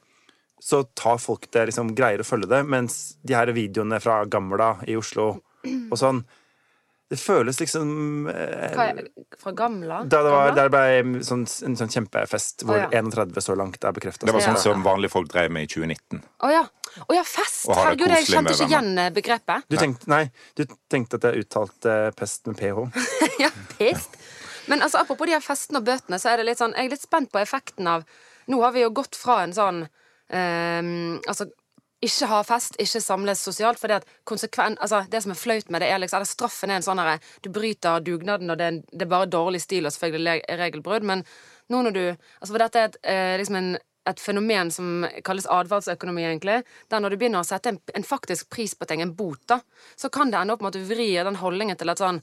så 0.62 0.84
tar 0.94 1.18
folk 1.18 1.48
det 1.54 1.66
liksom 1.70 1.94
greier 1.98 2.22
å 2.22 2.26
følge 2.26 2.50
det, 2.52 2.60
mens 2.70 3.16
de 3.26 3.34
her 3.34 3.50
videoene 3.54 3.98
fra 4.02 4.20
Gamla 4.30 4.76
i 4.86 4.94
Oslo 4.98 5.32
og 5.64 5.96
sånn 5.98 6.22
Det 7.12 7.18
føles 7.20 7.58
liksom 7.60 7.88
eh, 8.32 8.72
Hva 8.72 8.86
er, 8.88 9.08
fra 9.36 9.52
Gamla? 9.56 9.98
Da 10.08 10.22
det 10.24 10.30
var, 10.32 10.52
der 10.56 10.70
ble 10.72 11.22
sånn, 11.26 11.42
en 11.66 11.74
sånn 11.76 11.90
kjempefest 11.92 12.64
hvor 12.64 12.78
oh, 12.78 12.86
ja. 12.86 13.02
31 13.02 13.36
så 13.44 13.56
langt 13.58 13.84
er 13.84 13.92
bekrefta. 13.92 14.24
Det 14.28 14.32
var 14.32 14.44
sånn 14.44 14.56
Ja. 14.56 14.62
som 14.64 14.84
vanlige 14.86 15.12
folk 15.12 15.28
drev 15.28 15.52
med 15.52 15.66
i 15.66 15.68
2019. 15.68 16.22
Å 16.40 16.52
ja. 16.54 16.62
Oh, 17.04 17.12
ja, 17.16 17.24
fest! 17.24 17.66
Herregud, 17.68 18.12
jeg 18.16 18.28
kjente 18.30 18.56
ikke 18.56 18.68
igjen 18.70 18.90
eh, 19.00 19.10
begrepet. 19.12 19.68
Du 19.68 19.76
tenkte, 19.80 20.08
nei, 20.12 20.22
du 20.56 20.64
tenkte 20.92 21.20
at 21.20 21.28
jeg 21.28 21.44
uttalte 21.44 21.98
pest 22.16 22.48
med 22.48 22.56
ph? 22.60 23.04
ja, 23.44 23.52
pest. 23.76 24.16
Men 24.72 24.84
altså, 24.84 25.02
apropos 25.04 25.28
de 25.28 25.36
her 25.36 25.44
festene 25.44 25.82
og 25.82 25.88
bøtene, 25.88 26.20
så 26.22 26.32
er 26.32 26.40
det 26.40 26.48
litt 26.48 26.60
sånn 26.60 26.72
Jeg 26.78 26.88
er 26.88 26.94
litt 26.94 27.04
spent 27.04 27.32
på 27.32 27.40
effekten 27.42 27.88
av 27.90 28.04
Nå 28.48 28.60
har 28.62 28.72
vi 28.72 28.84
jo 28.84 28.92
gått 28.94 29.18
fra 29.18 29.42
en 29.44 29.52
sånn 29.56 29.84
Um, 30.32 31.18
Altså 31.28 31.44
ikke 32.02 32.28
ha 32.30 32.40
fest, 32.46 32.76
ikke 32.82 33.00
samles 33.02 33.44
sosialt. 33.46 33.80
For 33.80 33.92
altså 33.92 35.04
det 35.10 35.22
som 35.22 35.34
er 35.34 35.38
flaut 35.38 35.70
med 35.70 35.82
det, 35.84 35.88
er 35.92 36.02
liksom 36.02 36.18
eller 36.20 36.30
straffen 36.30 36.72
er 36.72 36.80
en 36.80 36.86
sånn 36.86 37.00
herre 37.02 37.20
Du 37.44 37.50
bryter 37.54 38.02
dugnaden, 38.02 38.50
og 38.50 38.58
det 38.58 38.68
er, 38.68 38.82
det 38.90 39.06
er 39.06 39.14
bare 39.14 39.30
dårlig 39.30 39.62
stil 39.62 39.86
og 39.86 39.94
selvfølgelig 39.94 40.42
regelbrudd. 40.62 41.06
Men 41.06 41.24
nå 41.70 41.82
når 41.86 41.96
du 41.96 42.04
Altså 42.04 42.52
for 42.52 42.62
dette 42.62 42.78
er 42.80 42.90
et, 42.90 43.00
eh, 43.02 43.38
liksom 43.40 43.58
en 43.60 43.72
et 44.06 44.20
fenomen 44.20 44.70
som 44.74 45.04
kalles 45.22 45.46
atferdsøkonomi, 45.46 46.24
egentlig. 46.26 46.62
Der 46.90 47.02
når 47.02 47.14
du 47.14 47.16
begynner 47.20 47.42
å 47.42 47.46
sette 47.46 47.70
en, 47.70 47.78
en 47.94 48.06
faktisk 48.06 48.48
pris 48.50 48.74
på 48.74 48.88
ting, 48.90 49.02
en 49.02 49.14
bot, 49.14 49.38
da, 49.46 49.60
så 49.94 50.10
kan 50.10 50.32
det 50.32 50.40
ende 50.40 50.56
opp 50.56 50.64
med 50.64 50.72
at 50.74 50.80
du 50.80 50.88
vrir 50.88 51.22
den 51.22 51.38
holdningen 51.38 51.78
til 51.78 51.92
at 51.92 52.02
sånn 52.02 52.18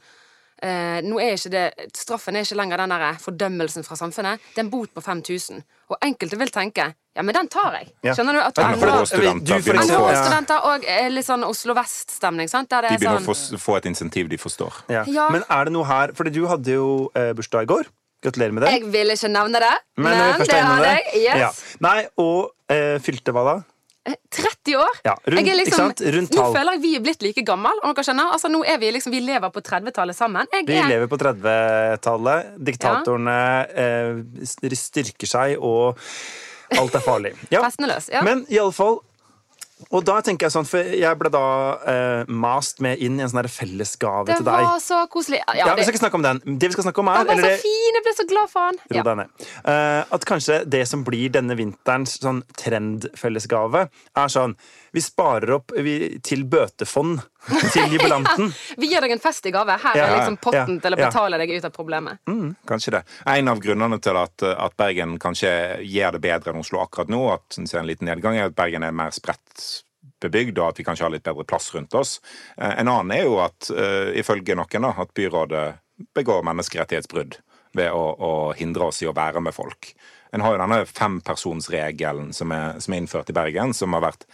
Eh, 0.59 0.99
nå 1.07 1.19
er 1.23 1.37
ikke 1.37 1.51
det, 1.53 1.65
Straffen 1.95 2.35
er 2.35 2.43
ikke 2.43 2.57
lenger 2.59 2.81
den 2.83 2.93
der 2.95 3.19
fordømmelsen 3.23 3.85
fra 3.87 3.95
samfunnet. 3.99 4.41
Det 4.53 4.59
er 4.59 4.65
en 4.65 4.71
bot 4.73 4.91
på 4.95 5.03
5000. 5.03 5.61
Og 5.89 6.01
enkelte 6.05 6.39
vil 6.39 6.51
tenke 6.53 6.89
ja, 7.19 7.23
men 7.25 7.35
den 7.35 7.49
tar 7.51 7.73
jeg. 7.75 7.87
Skjønner 8.15 8.37
du? 8.37 8.39
At 8.39 8.55
du 8.55 8.61
Ja, 8.61 8.67
for 8.79 8.91
endrer 8.93 8.93
da 8.93 10.19
studenter 10.23 10.59
å 10.63 10.73
og 10.75 10.85
eh, 10.87 11.07
litt 11.11 11.27
sånn 11.27 11.43
Oslo 11.43 11.75
Vest-stemning. 11.75 12.47
sant? 12.47 12.69
Der 12.71 12.85
det 12.85 12.93
de 12.93 12.95
er 12.95 13.01
begynner 13.01 13.23
å 13.25 13.35
sånn 13.35 13.57
få, 13.59 13.63
få 13.63 13.77
et 13.79 13.89
insentiv 13.89 14.29
de 14.31 14.39
forstår. 14.39 14.83
Ja. 14.93 15.03
Ja. 15.09 15.25
Men 15.33 15.43
er 15.49 15.67
det 15.67 15.73
noe 15.75 15.87
her 15.89 16.13
Fordi 16.15 16.31
du 16.35 16.45
hadde 16.47 16.77
jo 16.77 17.09
eh, 17.17 17.33
bursdag 17.35 17.67
i 17.67 17.71
går. 17.73 17.89
Gratulerer 18.23 18.55
med 18.55 18.63
det. 18.63 18.71
Jeg 18.75 18.91
vil 18.91 19.15
ikke 19.15 19.31
nevne 19.31 19.59
det, 19.63 19.75
men, 19.95 20.15
først 20.35 20.51
er 20.51 20.55
det 20.55 20.63
har 20.63 20.73
hadde 20.75 20.89
jeg. 20.91 21.19
Yes. 21.23 21.39
Ja. 21.39 21.51
Nei, 21.87 21.99
og 22.19 22.73
eh, 22.75 22.97
fylte 23.03 23.35
hva 23.35 23.45
da? 23.47 23.53
Eh, 24.07 24.15
30 24.31 24.75
år? 24.79 24.99
Ja, 25.03 25.13
rundt- 25.27 25.45
Jeg 25.45 25.67
er 25.67 25.71
sant? 25.75 25.99
Rundt 26.01 26.31
nå 26.31 26.43
føler 26.55 26.71
jeg 26.77 26.81
vi 26.81 26.95
er 26.95 27.01
blitt 27.03 27.21
like 27.21 27.43
gammel. 27.45 27.71
Om 27.83 27.93
dere 27.93 28.03
skjønner. 28.07 28.31
Altså, 28.31 28.47
nå 28.49 28.63
er 28.65 28.77
vi 28.79 28.91
liksom, 28.91 29.11
vi 29.11 29.19
lever 29.19 29.49
på 29.51 29.61
30-tallet 29.61 30.15
sammen. 30.15 30.47
Jeg 30.53 30.65
Vi 30.65 30.77
er, 30.77 30.87
lever 30.87 31.07
på 31.07 31.17
30-tallet. 31.19 32.53
Diktatorene 32.63 33.37
eh, 33.75 34.23
styrker 34.75 35.27
seg, 35.27 35.57
og 35.59 35.97
alt 36.77 36.95
er 36.95 36.99
farlig. 37.03 37.33
Ja. 37.51 37.61
Festene 37.65 37.87
løs. 37.91 38.09
Ja. 38.13 38.21
Men 38.23 38.45
iallfall 38.49 39.01
Og 39.89 40.03
da 40.05 40.17
tenker 40.25 40.47
jeg 40.47 40.53
sånn, 40.53 40.67
for 40.67 40.83
jeg 40.83 41.17
ble 41.19 41.29
da 41.31 41.43
eh, 41.87 42.29
mast 42.29 42.81
med 42.83 42.99
inn 43.03 43.15
i 43.19 43.23
en 43.23 43.31
sånn 43.31 43.47
fellesgave 43.49 44.27
til 44.27 44.43
deg. 44.43 44.59
Det 44.59 44.67
var 44.67 44.81
så 44.83 44.99
koselig. 45.11 45.39
Ja, 45.47 45.69
Ja, 45.69 45.75
Vi 45.77 45.85
skal 45.85 45.95
ikke 45.95 46.03
snakke 46.03 46.19
om 46.19 46.25
den. 46.25 46.41
Det 46.59 46.69
vi 46.69 46.75
skal 46.75 46.87
snakke 46.89 47.03
om 47.03 47.11
er 47.11 47.21
han 47.21 47.31
var 47.31 47.41
så 47.45 47.53
fin! 47.63 47.97
Jeg 47.99 48.05
ble 48.05 48.13
så 48.17 48.25
glad 48.29 48.51
for 48.51 48.67
han. 48.67 48.79
Ro 48.91 49.05
deg 49.07 49.19
ned. 49.21 49.47
Eh, 49.71 50.01
at 50.17 50.27
kanskje 50.27 50.59
det 50.67 50.83
som 50.91 51.05
blir 51.07 51.31
denne 51.33 51.55
vinterens 51.57 52.17
sånn 52.19 52.43
trendfellesgave, 52.59 53.87
er 54.19 54.31
sånn 54.35 54.55
Vi 54.91 55.01
sparer 55.05 55.51
opp 55.53 55.73
vi, 55.85 56.17
til 56.25 56.43
bøtefond 56.49 57.21
til 57.71 57.93
jubilanten. 57.93 58.49
Vi 58.81 58.89
gir 58.89 59.05
deg 59.05 59.13
en 59.13 59.21
fest 59.21 59.45
i 59.45 59.51
gave. 59.53 59.75
Her 59.79 59.97
Ja, 59.97 60.07
er 60.07 60.15
liksom 60.17 60.39
potten 60.41 60.79
ja, 60.79 60.81
til 60.83 60.95
å 60.95 60.99
betale 60.99 61.37
deg 61.39 61.53
ut 61.55 61.67
av 61.67 61.73
problemet. 61.75 62.19
Kanskje 62.67 62.95
det. 62.97 63.03
En 63.29 63.51
av 63.53 63.61
grunnene 63.63 63.99
til 64.01 64.17
at, 64.19 64.43
at 64.49 64.75
Bergen 64.79 65.15
kanskje 65.21 65.51
gjør 65.85 66.17
det 66.17 66.23
bedre 66.25 66.53
enn 66.53 66.63
Oslo 66.63 66.81
akkurat 66.83 67.11
nå, 67.13 67.21
at 67.37 67.59
en 67.61 67.69
ser 67.69 67.83
en 67.83 67.89
liten 67.89 68.09
nedgang, 68.09 68.35
er 68.37 68.49
at 68.49 68.57
Bergen 68.57 68.83
er 68.83 68.95
mer 68.95 69.13
spredt 69.15 69.48
bebygd, 70.23 70.59
og 70.59 70.71
at 70.71 70.79
vi 70.79 70.85
kanskje 70.87 71.07
har 71.07 71.13
litt 71.13 71.25
bedre 71.27 71.45
plass 71.47 71.69
rundt 71.75 71.95
oss. 71.97 72.19
Eh, 72.57 72.79
En 72.79 72.87
annen 72.87 73.15
er 73.15 73.25
jo 73.25 73.39
at, 73.43 73.69
eh, 73.71 74.15
ifølge 74.19 74.55
noen, 74.55 74.91
at 74.91 75.13
byrådet 75.13 75.79
begår 76.15 76.45
menneskerettighetsbrudd 76.47 77.39
ved 77.75 77.91
å, 77.91 78.05
å 78.17 78.31
hindre 78.57 78.89
oss 78.89 79.01
i 79.03 79.09
å 79.09 79.15
være 79.15 79.41
med 79.41 79.53
folk. 79.53 79.93
En 80.33 80.41
har 80.41 80.53
jo 80.53 80.61
denne 80.61 80.85
fempersonsregelen 80.85 82.33
som 82.33 82.53
som 82.79 82.93
er 82.93 82.97
innført 82.97 83.29
i 83.29 83.33
Bergen, 83.33 83.73
som 83.73 83.93
har 83.93 84.01
vært 84.01 84.25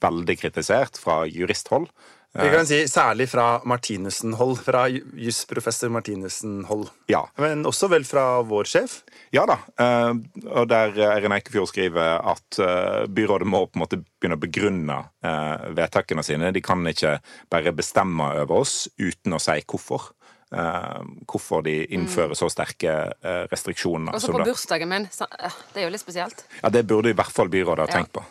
veldig 0.00 0.36
kritisert 0.38 0.98
fra 1.00 1.24
juristhold. 1.26 1.88
Vi 2.34 2.50
kan 2.52 2.66
si 2.68 2.82
Særlig 2.86 3.24
fra 3.32 3.60
Martinussen-hold. 3.64 4.58
Fra 4.62 4.82
ju- 4.92 5.04
jusprofessor 5.16 5.88
Martinussen-hold. 5.90 6.90
Ja. 7.10 7.22
Men 7.40 7.64
også 7.66 7.88
vel 7.90 8.04
fra 8.04 8.42
vår 8.46 8.68
sjef. 8.68 8.98
Ja 9.34 9.46
da. 9.48 9.56
eh, 9.80 10.12
og 10.52 10.68
der 10.68 10.92
Eirin 11.08 11.32
Eikefjord 11.32 11.70
skriver 11.72 12.20
at 12.20 12.58
eh, 12.60 13.06
byrådet 13.08 13.48
må 13.48 13.64
på 13.66 13.78
en 13.80 13.82
måte 13.86 14.00
begynne 14.20 14.36
å 14.38 14.42
begrunne 14.44 14.98
eh, 15.24 15.66
vedtakene 15.80 16.22
sine. 16.26 16.52
De 16.52 16.60
kan 16.62 16.84
ikke 16.86 17.16
bare 17.50 17.72
bestemme 17.72 18.28
over 18.44 18.60
oss 18.60 18.88
uten 19.00 19.34
å 19.34 19.40
si 19.42 19.58
hvorfor. 19.64 20.10
Eh, 20.52 21.02
hvorfor 21.28 21.64
de 21.66 21.78
innfører 21.96 22.36
så 22.38 22.46
sterke 22.52 22.92
eh, 23.20 23.44
restriksjoner. 23.50 24.14
Også 24.16 24.32
på 24.36 24.44
bursdagen 24.46 24.88
min. 24.88 25.08
Så, 25.12 25.26
det 25.74 25.82
er 25.82 25.88
jo 25.88 25.92
litt 25.96 26.04
spesielt. 26.04 26.44
Ja, 26.62 26.70
det 26.72 26.86
burde 26.88 27.10
i 27.10 27.16
hvert 27.18 27.34
fall 27.34 27.48
byrådet 27.52 27.88
ha 27.88 27.90
Ja. 27.90 27.98
tenkt 27.98 28.12
på. 28.16 28.24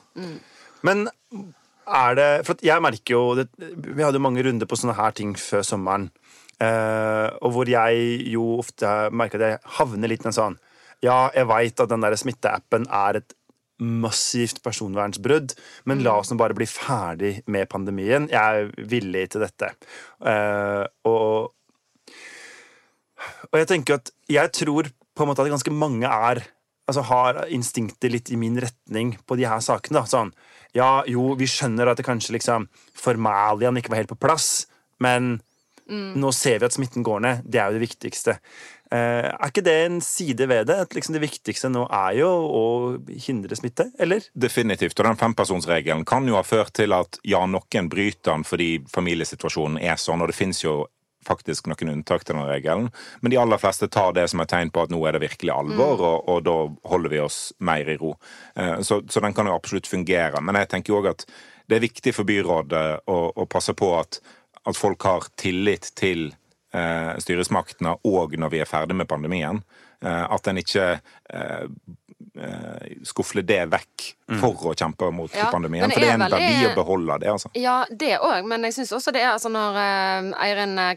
Men 0.86 1.10
er 1.88 2.18
det 2.18 2.30
For 2.48 2.60
jeg 2.66 2.84
merker 2.84 3.16
jo 3.16 3.24
det, 3.38 3.48
Vi 3.58 4.04
hadde 4.04 4.20
jo 4.20 4.24
mange 4.24 4.44
runder 4.46 4.70
på 4.70 4.78
sånne 4.80 4.98
her 4.98 5.16
ting 5.16 5.36
før 5.40 5.66
sommeren. 5.66 6.10
Eh, 6.60 7.28
og 7.46 7.54
hvor 7.54 7.70
jeg 7.70 8.22
jo 8.34 8.58
ofte 8.58 8.92
merker 9.14 9.42
at 9.42 9.54
jeg 9.54 9.76
havner 9.78 10.10
litt 10.10 10.26
i 10.26 10.32
en 10.32 10.38
sånn 10.38 10.56
Ja, 11.06 11.28
jeg 11.36 11.46
veit 11.50 11.84
at 11.84 11.92
den 11.92 12.02
der 12.02 12.18
smitteappen 12.18 12.88
er 12.90 13.22
et 13.22 13.36
massivt 13.78 14.64
personvernsbrudd, 14.66 15.52
men 15.86 16.00
la 16.02 16.16
oss 16.18 16.32
nå 16.32 16.38
bare 16.40 16.56
bli 16.58 16.66
ferdig 16.66 17.44
med 17.46 17.70
pandemien. 17.70 18.26
Jeg 18.32 18.64
er 18.64 18.88
villig 18.90 19.28
til 19.36 19.44
dette. 19.46 19.70
Eh, 20.26 20.82
og 21.06 21.54
og 23.52 23.58
jeg 23.58 23.70
tenker 23.70 23.98
at 23.98 24.12
jeg 24.30 24.54
tror 24.54 24.90
på 24.90 25.26
en 25.26 25.30
måte 25.30 25.44
at 25.46 25.52
ganske 25.52 25.74
mange 25.74 26.10
er 26.10 26.44
altså 26.88 27.04
har 27.10 27.42
instinktet 27.52 28.14
litt 28.14 28.30
i 28.32 28.40
min 28.40 28.58
retning 28.62 29.16
på 29.28 29.38
de 29.40 29.48
her 29.50 29.60
sakene. 29.64 30.00
da, 30.00 30.06
sånn, 30.08 30.32
Ja, 30.76 31.04
jo, 31.08 31.32
vi 31.40 31.48
skjønner 31.50 31.92
at 31.92 32.00
det 32.00 32.08
kanskje 32.08 32.36
liksom 32.36 32.68
formaliaen 32.98 33.80
ikke 33.80 33.94
var 33.94 34.04
helt 34.04 34.12
på 34.12 34.20
plass, 34.28 34.66
men 35.04 35.38
nå 35.88 36.32
ser 36.36 36.60
vi 36.60 36.68
at 36.68 36.76
smitten 36.76 37.06
går 37.06 37.22
ned. 37.24 37.46
Det 37.48 37.62
er 37.62 37.70
jo 37.70 37.78
det 37.78 37.86
viktigste. 37.86 38.36
Eh, 38.92 39.28
er 39.28 39.50
ikke 39.50 39.64
det 39.64 39.76
en 39.86 40.02
side 40.04 40.48
ved 40.48 40.68
det? 40.68 40.78
At 40.84 40.96
liksom 40.96 41.16
det 41.16 41.24
viktigste 41.24 41.72
nå 41.72 41.86
er 41.92 42.18
jo 42.20 42.28
å 42.28 42.66
hindre 43.28 43.56
smitte, 43.60 43.90
eller? 44.00 44.26
Definitivt. 44.36 44.98
Og 45.00 45.10
den 45.10 45.20
fempersonsregelen 45.20 46.06
kan 46.08 46.28
jo 46.28 46.38
ha 46.40 46.44
ført 46.48 46.76
til 46.78 46.96
at 46.96 47.20
ja, 47.28 47.44
noen 47.48 47.92
bryter 47.92 48.34
den 48.34 48.46
fordi 48.48 48.70
familiesituasjonen 48.92 49.80
er 49.84 50.00
sånn, 50.02 50.24
og 50.24 50.32
det 50.32 50.38
finnes 50.38 50.64
jo 50.64 50.82
faktisk 51.28 51.68
noen 51.68 51.92
unntak 51.98 52.24
til 52.24 52.38
den 52.38 52.48
regelen, 52.48 52.90
men 53.22 53.34
de 53.34 53.40
aller 53.42 53.60
fleste 53.62 53.90
tar 53.92 54.16
det 54.16 54.26
som 54.32 54.42
et 54.42 54.50
tegn 54.50 54.72
på 54.72 54.88
at 54.88 54.94
nå 54.94 55.02
er 55.06 55.18
det 55.18 55.26
virkelig 55.28 55.54
alvor, 55.54 56.02
og, 56.02 56.32
og 56.32 56.42
da 56.48 56.56
holder 56.88 57.14
vi 57.14 57.22
oss 57.24 57.42
mer 57.60 57.88
i 57.88 58.00
ro. 58.00 58.16
Eh, 58.56 58.80
Så, 58.88 59.02
så 59.10 59.20
den 59.20 59.34
kan 59.34 59.48
jo 59.48 59.56
absolutt 59.56 59.88
fungere. 59.88 60.42
Men 60.42 60.56
jeg 60.56 60.70
tenker 60.72 60.96
òg 60.96 61.12
at 61.12 61.26
det 61.68 61.78
er 61.78 61.84
viktig 61.84 62.14
for 62.16 62.24
byrådet 62.28 62.84
å, 63.12 63.18
å 63.36 63.46
passe 63.46 63.74
på 63.76 63.92
at, 64.00 64.22
at 64.64 64.78
folk 64.78 65.04
har 65.04 65.28
tillit 65.36 65.90
til 66.00 66.30
eh, 66.72 67.14
styresmaktene 67.20 67.98
òg 68.08 68.38
når 68.40 68.54
vi 68.54 68.62
er 68.64 68.70
ferdig 68.70 68.96
med 68.96 69.10
pandemien. 69.12 69.60
Eh, 70.00 70.26
at 70.32 70.48
en 70.48 70.62
ikke 70.62 70.86
eh, 70.96 71.66
eh, 72.40 72.96
skufler 73.04 73.46
det 73.46 73.70
vekk 73.72 74.14
for 74.40 74.54
å 74.70 74.76
kjempe 74.76 75.12
mot 75.14 75.32
Ja, 75.34 75.50
pandemien. 75.52 75.82
men 75.88 75.92
For 75.92 76.00
det 76.02 76.10
er 76.10 76.14
en 76.14 76.20
veldig- 76.22 76.40
verdi 76.40 76.68
å 76.72 76.76
beholde 76.76 77.20
det, 77.20 77.30
altså. 77.30 77.50
Ja, 77.56 77.86
det 77.90 78.20
òg, 78.20 78.46
men 78.46 78.64
jeg 78.64 78.74
syns 78.74 78.92
også 78.94 79.12
det 79.14 79.22
er 79.22 79.32
altså 79.34 79.50
når 79.50 79.76
eh, 79.76 80.48
Eirin 80.48 80.78
eh, 80.80 80.96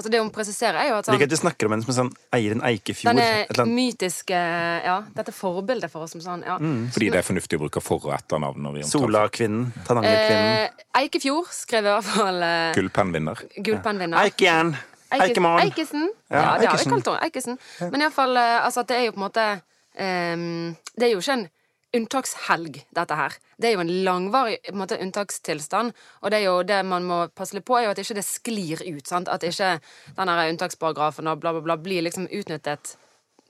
Altså 0.00 0.08
det 0.08 0.18
hun 0.22 0.30
presiserer, 0.32 0.78
er 0.80 0.88
jo 0.88 0.94
at 0.96 1.04
sånn, 1.04 1.12
liker 1.18 1.28
at 1.28 1.30
du 1.30 1.36
snakker 1.36 1.66
om 1.66 1.72
henne 1.74 1.84
som 1.84 1.92
en 1.92 1.98
sånn 2.08 2.14
Eirin 2.32 2.62
Eikefjord. 2.64 3.10
denne 3.12 3.24
et 3.42 3.50
eller 3.50 3.64
annet. 3.66 3.74
mytiske 3.76 4.38
Ja, 4.86 5.02
dette 5.14 5.32
forbildet 5.36 5.90
for 5.92 6.02
oss 6.06 6.12
som 6.12 6.20
sånn. 6.24 6.42
Ja. 6.46 6.56
Fordi 6.56 7.10
det 7.12 7.18
er 7.20 7.26
fornuftig 7.26 7.58
å 7.58 7.60
bruke 7.68 7.82
for- 7.82 8.00
og 8.06 8.14
etternavn. 8.16 8.56
når 8.56 8.72
vi 8.78 8.82
omtaler. 8.82 9.28
Solakvinnen. 9.28 9.72
Tanangerkvinnen. 9.84 10.64
Eh, 10.64 11.02
Eikefjord 11.02 11.46
skrev 11.52 11.84
i 11.84 11.92
hvert 11.92 12.04
fall 12.04 12.42
eh, 12.42 12.72
Gullpennvinner. 12.74 13.36
gullpennvinner. 13.62 14.16
Eikejern. 14.24 14.72
Eike- 15.12 15.22
Eikemann. 15.28 15.60
Eikesen. 15.66 16.08
Ja, 16.30 16.36
Ja, 16.54 16.58
det 16.58 16.68
har 16.68 16.78
vi 16.78 16.84
kalt 16.90 17.04
henne. 17.06 17.20
Eikesen. 17.26 17.58
Men 17.90 18.00
iallfall 18.00 18.36
altså 18.38 18.80
at 18.80 18.86
det 18.88 18.96
er 18.96 19.04
jo 19.06 19.12
på 19.12 19.20
en 19.20 19.28
måte 19.28 19.62
ehm, 20.00 20.76
Det 20.96 21.06
er 21.08 21.12
jo 21.14 21.22
ikke 21.22 21.38
en 21.38 21.48
unntakshelg, 21.96 22.80
dette 22.94 23.18
her. 23.18 23.36
Det 23.58 23.68
er 23.68 23.74
jo 23.74 23.82
en 23.82 23.92
langvarig 24.06 24.58
en 24.70 24.78
måte, 24.78 24.98
unntakstilstand. 25.02 25.92
Og 26.22 26.30
det 26.30 26.38
er 26.40 26.46
jo 26.46 26.62
det 26.62 26.80
man 26.86 27.06
må 27.06 27.20
passe 27.34 27.56
litt 27.56 27.66
på, 27.66 27.76
er 27.76 27.88
jo 27.88 27.94
at 27.94 28.02
ikke 28.02 28.18
det 28.20 28.26
sklir 28.26 28.84
ut. 28.86 29.06
Sant? 29.08 29.28
At 29.28 29.46
ikke 29.46 29.78
den 30.16 30.34
unntaksparagrafen 30.54 31.30
og 31.30 31.40
bla, 31.42 31.54
bla, 31.56 31.64
bla 31.66 31.76
blir 31.80 32.06
liksom 32.06 32.28
utnyttet 32.30 32.96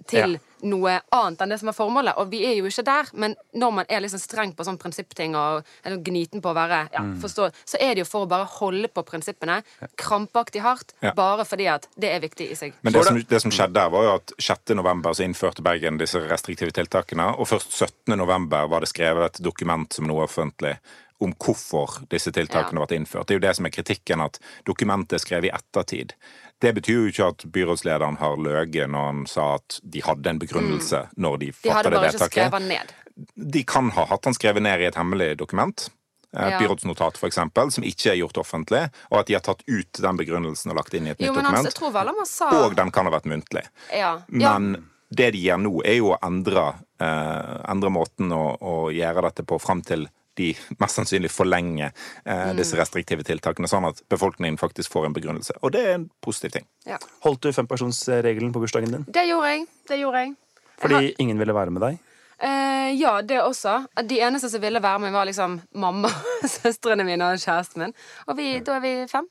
til 0.06 0.32
Ja. 0.32 0.38
noe 0.62 1.00
annet 1.12 1.40
enn 1.40 1.48
det 1.48 1.58
som 1.60 1.68
er 1.68 1.72
formålet. 1.72 2.14
Og 2.18 2.30
vi 2.30 2.44
er 2.44 2.54
jo 2.56 2.64
ikke 2.66 2.84
der, 2.84 3.04
men 3.14 3.34
når 3.54 3.70
man 3.72 3.86
er 3.88 4.00
liksom 4.00 4.20
streng 4.20 4.52
på 4.54 4.64
sånn 4.64 4.78
prinsippting 4.78 5.34
og 5.34 5.64
eller 5.84 5.96
gniten 5.98 6.40
på 6.42 6.50
å 6.50 6.54
være 6.54 6.88
ja, 6.92 7.00
Mm. 7.00 7.20
forstå, 7.20 7.50
så 7.64 7.76
er 7.80 7.94
det 7.94 7.98
jo 7.98 8.04
for 8.04 8.26
å 8.26 8.28
bare 8.28 8.44
holde 8.46 8.88
på 8.88 9.02
prinsippene 9.04 9.62
krampaktig 9.96 10.60
hardt, 10.62 10.92
Ja. 11.02 11.12
bare 11.12 11.44
fordi 11.44 11.66
at 11.66 11.86
det 11.98 12.10
er 12.14 12.20
viktig 12.20 12.50
i 12.50 12.54
seg. 12.54 12.72
Men 12.82 12.92
det 12.92 13.04
som, 13.04 13.16
det 13.22 13.42
som 13.42 13.50
skjedde 13.50 13.72
der, 13.74 13.88
var 13.90 14.02
jo 14.04 14.14
at 14.14 14.32
6. 14.38 14.74
november 14.74 15.10
så 15.12 15.24
innførte 15.24 15.62
Bergen 15.62 15.98
disse 15.98 16.18
restriktive 16.28 16.72
tiltakene, 16.72 17.38
og 17.38 17.46
først 17.48 17.72
17. 17.72 18.16
november 18.16 18.68
var 18.68 18.80
det 18.80 18.88
skrevet 18.88 19.24
et 19.36 19.42
dokument 19.42 19.92
som 19.92 20.06
nå 20.06 20.18
er 20.18 20.26
offentlig 20.26 20.78
om 21.22 21.34
hvorfor 21.34 22.06
disse 22.08 22.30
tiltakene 22.32 22.80
Ja. 22.80 22.86
vært 22.86 22.96
innført. 22.96 23.26
Det 23.26 23.34
er 23.34 23.40
jo 23.40 23.46
det 23.48 23.56
som 23.56 23.66
er 23.66 23.70
kritikken, 23.70 24.24
at 24.24 24.38
dokumentet 24.64 25.12
er 25.14 25.18
skrevet 25.18 25.44
i 25.44 25.50
ettertid. 25.54 26.12
Det 26.60 26.74
betyr 26.76 26.98
jo 26.98 27.06
ikke 27.10 27.28
at 27.32 27.44
byrådslederen 27.52 28.18
har 28.20 28.36
løyet 28.36 28.90
når 28.90 29.06
han 29.06 29.22
sa 29.26 29.54
at 29.56 29.78
de 29.82 30.02
hadde 30.04 30.28
en 30.34 30.38
begrunnelse 30.42 31.06
når 31.16 31.38
de 31.40 31.46
Mm. 31.50 31.62
De 31.62 31.70
hadde 31.72 31.90
bare 31.90 32.10
ikke 32.12 32.28
skrevet 32.30 32.62
ned. 32.68 32.92
De 33.36 33.62
kan 33.64 33.90
ha 33.90 34.04
hatt 34.06 34.24
han 34.24 34.34
skrevet 34.36 34.62
ned 34.62 34.80
i 34.80 34.84
et 34.88 34.94
hemmelig 34.94 35.36
dokument. 35.38 35.88
Et 36.32 36.52
Ja. 36.52 36.58
byrådsnotat, 36.60 37.16
eksempel, 37.26 37.72
som 37.72 37.82
ikke 37.82 38.12
er 38.12 38.16
gjort 38.20 38.38
offentlig, 38.38 38.90
og 39.10 39.18
at 39.18 39.26
de 39.26 39.34
har 39.34 39.40
tatt 39.40 39.64
ut 39.66 39.92
den 39.92 40.16
begrunnelsen 40.16 40.70
og 40.70 40.76
lagt 40.76 40.94
inn 40.94 41.06
i 41.08 41.10
et 41.10 41.18
Jo, 41.18 41.32
nytt 41.32 41.42
dokument. 41.42 41.66
tror 41.74 41.90
vel 41.92 42.08
sa 42.26 42.50
Og 42.66 42.76
den 42.76 42.90
kan 42.92 43.04
ha 43.06 43.10
vært 43.10 43.26
muntlig. 43.26 43.64
ja. 43.92 44.22
ja. 44.30 44.58
Men 44.58 44.86
det 45.12 45.32
de 45.32 45.38
gjør 45.42 45.58
nå, 45.58 45.80
er 45.84 45.96
jo 45.96 46.12
å 46.14 46.18
endre, 46.22 46.74
eh, 47.00 47.62
endre 47.68 47.90
måten 47.90 48.30
å, 48.30 48.56
å 48.62 48.92
gjøre 48.94 49.22
dette 49.22 49.42
på 49.42 49.58
fram 49.60 49.82
til 49.82 50.06
de 50.40 50.50
mest 50.80 50.98
sannsynlig 50.98 51.30
forlenger 51.30 51.92
eh, 52.24 52.50
disse 52.58 52.78
restriktive 52.80 53.24
tiltakene, 53.28 53.68
sånn 53.70 53.86
at 53.92 54.00
befolkningen 54.10 54.58
faktisk 54.60 54.92
får 54.96 55.08
en 55.10 55.16
begrunnelse. 55.16 55.56
Og 55.62 55.72
det 55.76 55.84
er 55.86 55.96
en 56.00 56.08
positiv 56.24 56.56
ting. 56.58 56.68
ja. 56.88 56.98
Holdt 57.24 57.44
du 57.44 57.52
fempersonsregelen 57.52 58.52
på 58.56 58.62
bursdagen 58.64 58.94
din? 58.96 59.04
Det 59.08 59.26
gjorde 59.28 59.50
jeg. 59.54 59.66
Det 59.90 59.98
gjorde 60.00 60.24
jeg. 60.24 60.36
Fordi 60.80 61.10
ingen 61.20 61.36
ville 61.38 61.52
være 61.54 61.70
med 61.76 61.82
deg? 61.84 61.98
Eh, 62.40 62.94
ja, 62.96 63.18
det 63.20 63.36
også. 63.44 63.74
De 64.08 64.16
eneste 64.24 64.48
som 64.48 64.62
ville 64.62 64.80
være 64.80 64.98
med, 65.02 65.12
var 65.12 65.26
liksom 65.28 65.58
mamma, 65.76 66.08
søstrene 66.48 67.04
mine 67.04 67.26
og 67.34 67.42
kjæresten 67.42 67.84
min. 67.84 67.92
Og 68.26 68.38
vi, 68.38 68.46
da 68.64 68.78
er 68.78 68.84
vi 68.86 68.94
fem, 69.12 69.28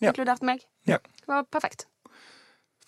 Ja. 0.00 0.10
inkludert 0.12 0.42
meg. 0.44 0.60
Ja. 0.88 0.96
Det 1.20 1.28
var 1.28 1.42
perfekt. 1.52 1.86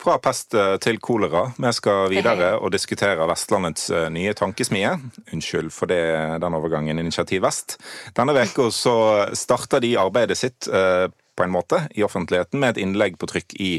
Fra 0.02 0.16
pest 0.18 0.54
eh, 0.54 0.76
til 0.82 0.98
kolera. 0.98 1.44
Vi 1.54 1.70
skal 1.76 2.08
videre 2.10 2.56
og 2.58 2.72
diskutere 2.74 3.22
Vestlandets 3.30 3.84
eh, 3.94 4.08
nye 4.10 4.32
tankesmie. 4.34 4.96
Unnskyld 5.30 5.70
for 5.70 5.86
det, 5.86 6.02
den 6.42 6.56
overgangen, 6.58 6.98
Initiativ 6.98 7.44
Vest. 7.44 7.76
Denne 8.16 8.34
uka 8.34 8.66
så 8.74 8.94
starta 9.38 9.78
de 9.78 9.92
arbeidet 10.02 10.40
sitt 10.40 10.66
eh, 10.66 11.06
på 11.06 11.46
en 11.46 11.54
måte 11.54 11.84
i 11.94 12.02
offentligheten 12.02 12.58
med 12.58 12.74
et 12.74 12.82
innlegg 12.82 13.14
på 13.18 13.30
trykk 13.30 13.54
i 13.62 13.70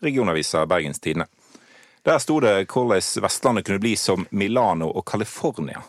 regionavisa 0.00 0.64
Bergens 0.64 1.02
Tidende. 1.04 1.28
Der 2.08 2.24
sto 2.24 2.38
det 2.40 2.70
hvordan 2.72 3.04
Vestlandet 3.26 3.68
kunne 3.68 3.82
bli 3.84 3.96
som 4.00 4.24
Milano 4.30 4.88
og 4.88 5.04
California. 5.10 5.84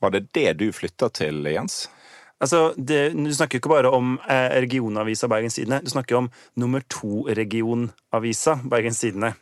Var 0.00 0.16
det 0.16 0.28
det 0.32 0.52
du 0.62 0.70
flytta 0.72 1.12
til, 1.12 1.44
Jens? 1.52 1.90
Altså, 2.40 2.74
det, 2.76 3.12
Du 3.12 3.34
snakker 3.34 3.58
jo 3.58 3.62
ikke 3.62 3.74
bare 3.74 3.90
om 3.90 4.18
eh, 4.30 4.60
regionavisa 4.62 5.26
Bergens 5.26 5.54
Tidende. 5.58 5.80
Du 5.84 5.90
snakker 5.90 6.14
jo 6.14 6.18
om 6.24 6.30
nummer 6.56 6.80
to-regionavisa 6.90 8.58
Bergens 8.70 9.00
Tidende. 9.00 9.32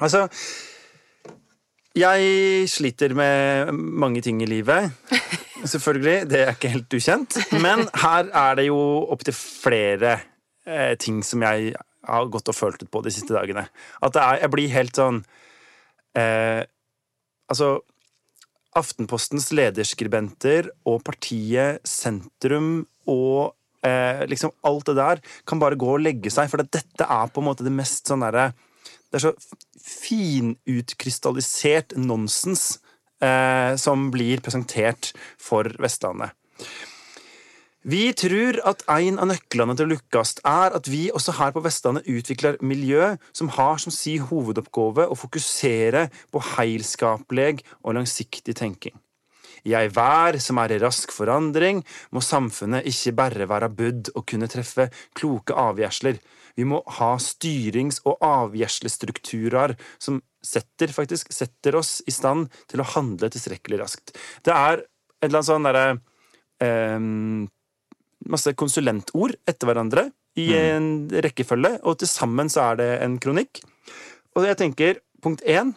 Altså 0.00 0.28
Jeg 1.96 2.68
sliter 2.68 3.14
med 3.14 3.72
mange 3.72 4.20
ting 4.20 4.42
i 4.42 4.46
livet. 4.46 4.90
Selvfølgelig. 5.64 6.30
Det 6.30 6.40
er 6.40 6.54
ikke 6.54 6.68
helt 6.68 6.94
ukjent. 6.94 7.38
Men 7.52 7.88
her 7.94 8.28
er 8.34 8.54
det 8.54 8.66
jo 8.66 8.78
opptil 9.10 9.34
flere 9.34 10.18
eh, 10.66 10.96
ting 10.98 11.22
som 11.24 11.42
jeg 11.42 11.74
har 12.06 12.30
gått 12.30 12.48
og 12.48 12.54
følt 12.54 12.82
ut 12.82 12.90
på 12.90 13.02
de 13.02 13.10
siste 13.10 13.34
dagene. 13.34 13.66
At 14.02 14.14
det 14.14 14.22
er, 14.22 14.40
jeg 14.44 14.52
blir 14.54 14.74
helt 14.74 14.98
sånn 14.98 15.24
eh, 16.18 16.62
Altså 17.46 17.76
Aftenpostens 18.76 19.48
lederskribenter 19.56 20.68
og 20.88 21.00
partiet 21.06 21.80
Sentrum 21.88 22.84
og 23.08 23.54
eh, 23.86 24.26
liksom 24.28 24.52
alt 24.66 24.86
det 24.90 24.96
der 24.98 25.16
kan 25.48 25.60
bare 25.62 25.78
gå 25.80 25.88
og 25.94 26.02
legge 26.04 26.30
seg, 26.32 26.50
for 26.52 26.58
dette 26.62 27.04
er 27.04 27.26
på 27.32 27.40
en 27.42 27.48
måte 27.48 27.64
det 27.66 27.74
mest 27.74 28.02
sånn 28.10 28.24
derre 28.26 28.46
Det 29.06 29.14
er 29.18 29.24
så 29.28 29.34
finutkrystallisert 29.86 31.88
nonsens 31.96 32.64
eh, 33.22 33.72
som 33.80 34.10
blir 34.12 34.40
presentert 34.44 35.12
for 35.40 35.64
Vestlandet. 35.80 36.30
Vi 37.86 38.08
tror 38.18 38.56
at 38.66 38.80
en 38.90 39.20
av 39.22 39.28
nøklene 39.30 39.76
til 39.78 39.86
å 39.86 39.92
lykkes 39.92 40.40
er 40.42 40.74
at 40.74 40.88
vi 40.90 41.04
også 41.14 41.36
her 41.36 41.52
på 41.54 41.60
Vestlandet 41.62 42.08
utvikler 42.10 42.58
miljø 42.58 43.12
som 43.30 43.52
har 43.54 43.78
som 43.78 43.94
si 43.94 44.16
hovedoppgave 44.18 45.04
å 45.06 45.14
fokusere 45.14 46.08
på 46.34 46.42
heilskapelig 46.56 47.60
og 47.84 47.94
langsiktig 47.94 48.56
tenking. 48.58 48.96
I 49.62 49.76
ei 49.78 49.86
vær 49.94 50.40
som 50.42 50.58
er 50.62 50.74
i 50.74 50.80
rask 50.82 51.14
forandring, 51.14 51.84
må 52.10 52.22
samfunnet 52.22 52.90
ikke 52.90 53.14
bare 53.22 53.48
være 53.54 53.70
budd 53.78 54.10
og 54.16 54.26
kunne 54.32 54.50
treffe 54.50 54.88
kloke 55.14 55.54
avgjørelser. 55.54 56.18
Vi 56.58 56.66
må 56.66 56.82
ha 56.98 57.14
styrings- 57.22 58.02
og 58.02 58.18
avgjørelsesstrukturer 58.18 59.78
som 60.02 60.18
setter, 60.42 60.90
faktisk, 60.90 61.30
setter 61.30 61.78
oss 61.78 62.00
i 62.02 62.14
stand 62.14 62.50
til 62.66 62.82
å 62.82 62.92
handle 62.96 63.30
tilstrekkelig 63.30 63.84
raskt. 63.84 64.16
Det 64.42 64.54
er 64.54 64.82
et 64.82 65.28
eller 65.28 65.38
annet 65.38 65.54
sånn 65.54 65.70
derre 65.70 65.90
ehm, 66.62 67.46
masse 68.30 68.52
konsulentord 68.58 69.36
etter 69.48 69.68
hverandre 69.68 70.08
i 70.36 70.50
en 70.58 71.08
rekkefølge, 71.24 71.78
og 71.88 71.98
til 72.00 72.10
sammen 72.10 72.50
så 72.52 72.70
er 72.70 72.80
det 72.80 72.90
en 73.06 73.16
kronikk. 73.22 73.62
Og 74.36 74.44
jeg 74.44 74.60
tenker, 74.60 75.02
punkt 75.24 75.44
én 75.48 75.72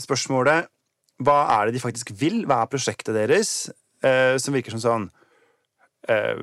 Spørsmålet 0.00 0.70
hva 1.20 1.40
er 1.58 1.68
det 1.68 1.76
de 1.76 1.82
faktisk 1.82 2.14
vil? 2.16 2.44
Hva 2.48 2.62
er 2.62 2.70
prosjektet 2.72 3.16
deres? 3.16 3.70
Eh, 4.00 4.36
som 4.40 4.56
virker 4.56 4.72
som 4.72 4.80
sånn 4.80 5.02
eh, 6.08 6.38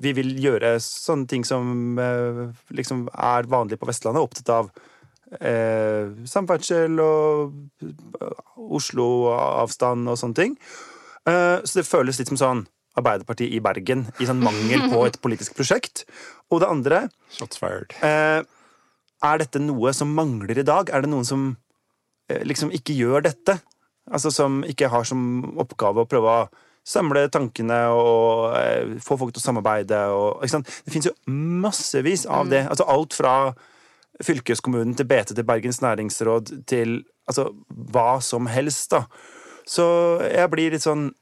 Vi 0.00 0.14
vil 0.16 0.30
gjøre 0.40 0.78
sånne 0.80 1.28
ting 1.28 1.44
som 1.44 1.98
eh, 2.00 2.46
liksom 2.72 3.04
er 3.12 3.48
vanlig 3.52 3.76
på 3.80 3.88
Vestlandet. 3.90 4.24
Opptatt 4.24 4.52
av 4.54 4.70
eh, 5.36 6.08
samferdsel 6.24 6.96
og 7.04 7.84
eh, 7.84 8.40
Oslo-avstand 8.80 10.08
og 10.08 10.20
sånne 10.20 10.40
ting. 10.40 10.56
Eh, 11.28 11.58
så 11.60 11.82
det 11.82 11.88
føles 11.88 12.22
litt 12.22 12.32
som 12.32 12.40
sånn 12.40 12.64
Arbeiderpartiet 12.98 13.54
i 13.54 13.60
Bergen 13.64 14.06
i 14.20 14.28
sånn 14.28 14.42
mangel 14.42 14.88
på 14.92 15.04
et 15.06 15.18
politisk 15.24 15.56
prosjekt. 15.56 16.04
Og 16.52 16.60
det 16.62 16.68
andre 16.68 17.04
Shots 17.32 17.60
fired. 17.60 17.94
Eh, 18.04 18.42
er 19.22 19.38
dette 19.40 19.62
noe 19.62 19.94
som 19.96 20.12
mangler 20.16 20.60
i 20.60 20.66
dag? 20.66 20.90
Er 20.92 21.04
det 21.04 21.12
noen 21.12 21.26
som 21.28 21.46
eh, 22.28 22.42
liksom 22.44 22.72
ikke 22.74 22.96
gjør 22.98 23.24
dette? 23.28 23.60
Altså 24.10 24.32
som 24.34 24.60
ikke 24.66 24.90
har 24.92 25.06
som 25.08 25.22
oppgave 25.62 26.02
å 26.02 26.10
prøve 26.10 26.36
å 26.42 26.50
samle 26.82 27.28
tankene 27.30 27.78
og 27.94 28.56
eh, 28.58 28.96
få 29.02 29.16
folk 29.20 29.32
til 29.34 29.40
å 29.40 29.46
samarbeide 29.46 30.02
og 30.12 30.42
ikke 30.42 30.56
sant? 30.56 30.72
Det 30.84 30.94
fins 30.94 31.08
jo 31.08 31.14
massevis 31.30 32.26
av 32.26 32.50
det. 32.50 32.64
Altså 32.66 32.88
alt 32.90 33.16
fra 33.16 33.36
fylkeskommunen 34.22 34.96
til 34.98 35.08
BT 35.08 35.36
til 35.36 35.46
Bergens 35.46 35.80
næringsråd 35.82 36.52
til 36.68 37.00
altså 37.30 37.48
hva 37.68 38.18
som 38.20 38.48
helst, 38.50 38.90
da. 38.92 39.06
Så 39.68 39.84
jeg 40.26 40.50
blir 40.50 40.74
litt 40.74 40.84
sånn 40.84 41.12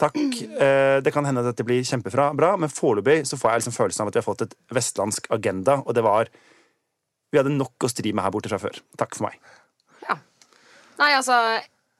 Takk. 0.00 0.16
Eh, 0.16 1.00
det 1.02 1.12
kan 1.14 1.24
hende 1.24 1.40
at 1.40 1.52
dette 1.52 1.64
blir 1.64 1.84
kjempebra, 1.86 2.52
men 2.60 2.72
foreløpig 2.72 3.22
så 3.28 3.38
får 3.40 3.50
jeg 3.50 3.62
liksom 3.62 3.76
følelsen 3.76 4.04
av 4.04 4.10
at 4.10 4.16
vi 4.16 4.20
har 4.20 4.26
fått 4.26 4.44
et 4.44 4.56
vestlandsk 4.76 5.30
agenda, 5.32 5.80
og 5.86 5.96
det 5.96 6.04
var 6.04 6.32
Vi 7.30 7.38
hadde 7.38 7.52
nok 7.54 7.84
å 7.86 7.88
stri 7.88 8.10
med 8.10 8.24
her 8.24 8.32
borte 8.34 8.50
fra 8.50 8.58
før. 8.58 8.80
Takk 8.98 9.14
for 9.14 9.28
meg. 9.28 9.36
Ja. 10.02 10.16
Nei, 10.98 11.12
altså 11.14 11.36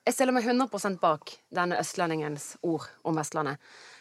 Jeg 0.06 0.16
stiller 0.16 0.34
meg 0.34 0.44
100% 0.44 0.98
bak 0.98 1.30
denne 1.54 1.78
østlendingens 1.78 2.56
ord 2.66 2.88
om 3.06 3.14
Vestlandet. 3.14 3.60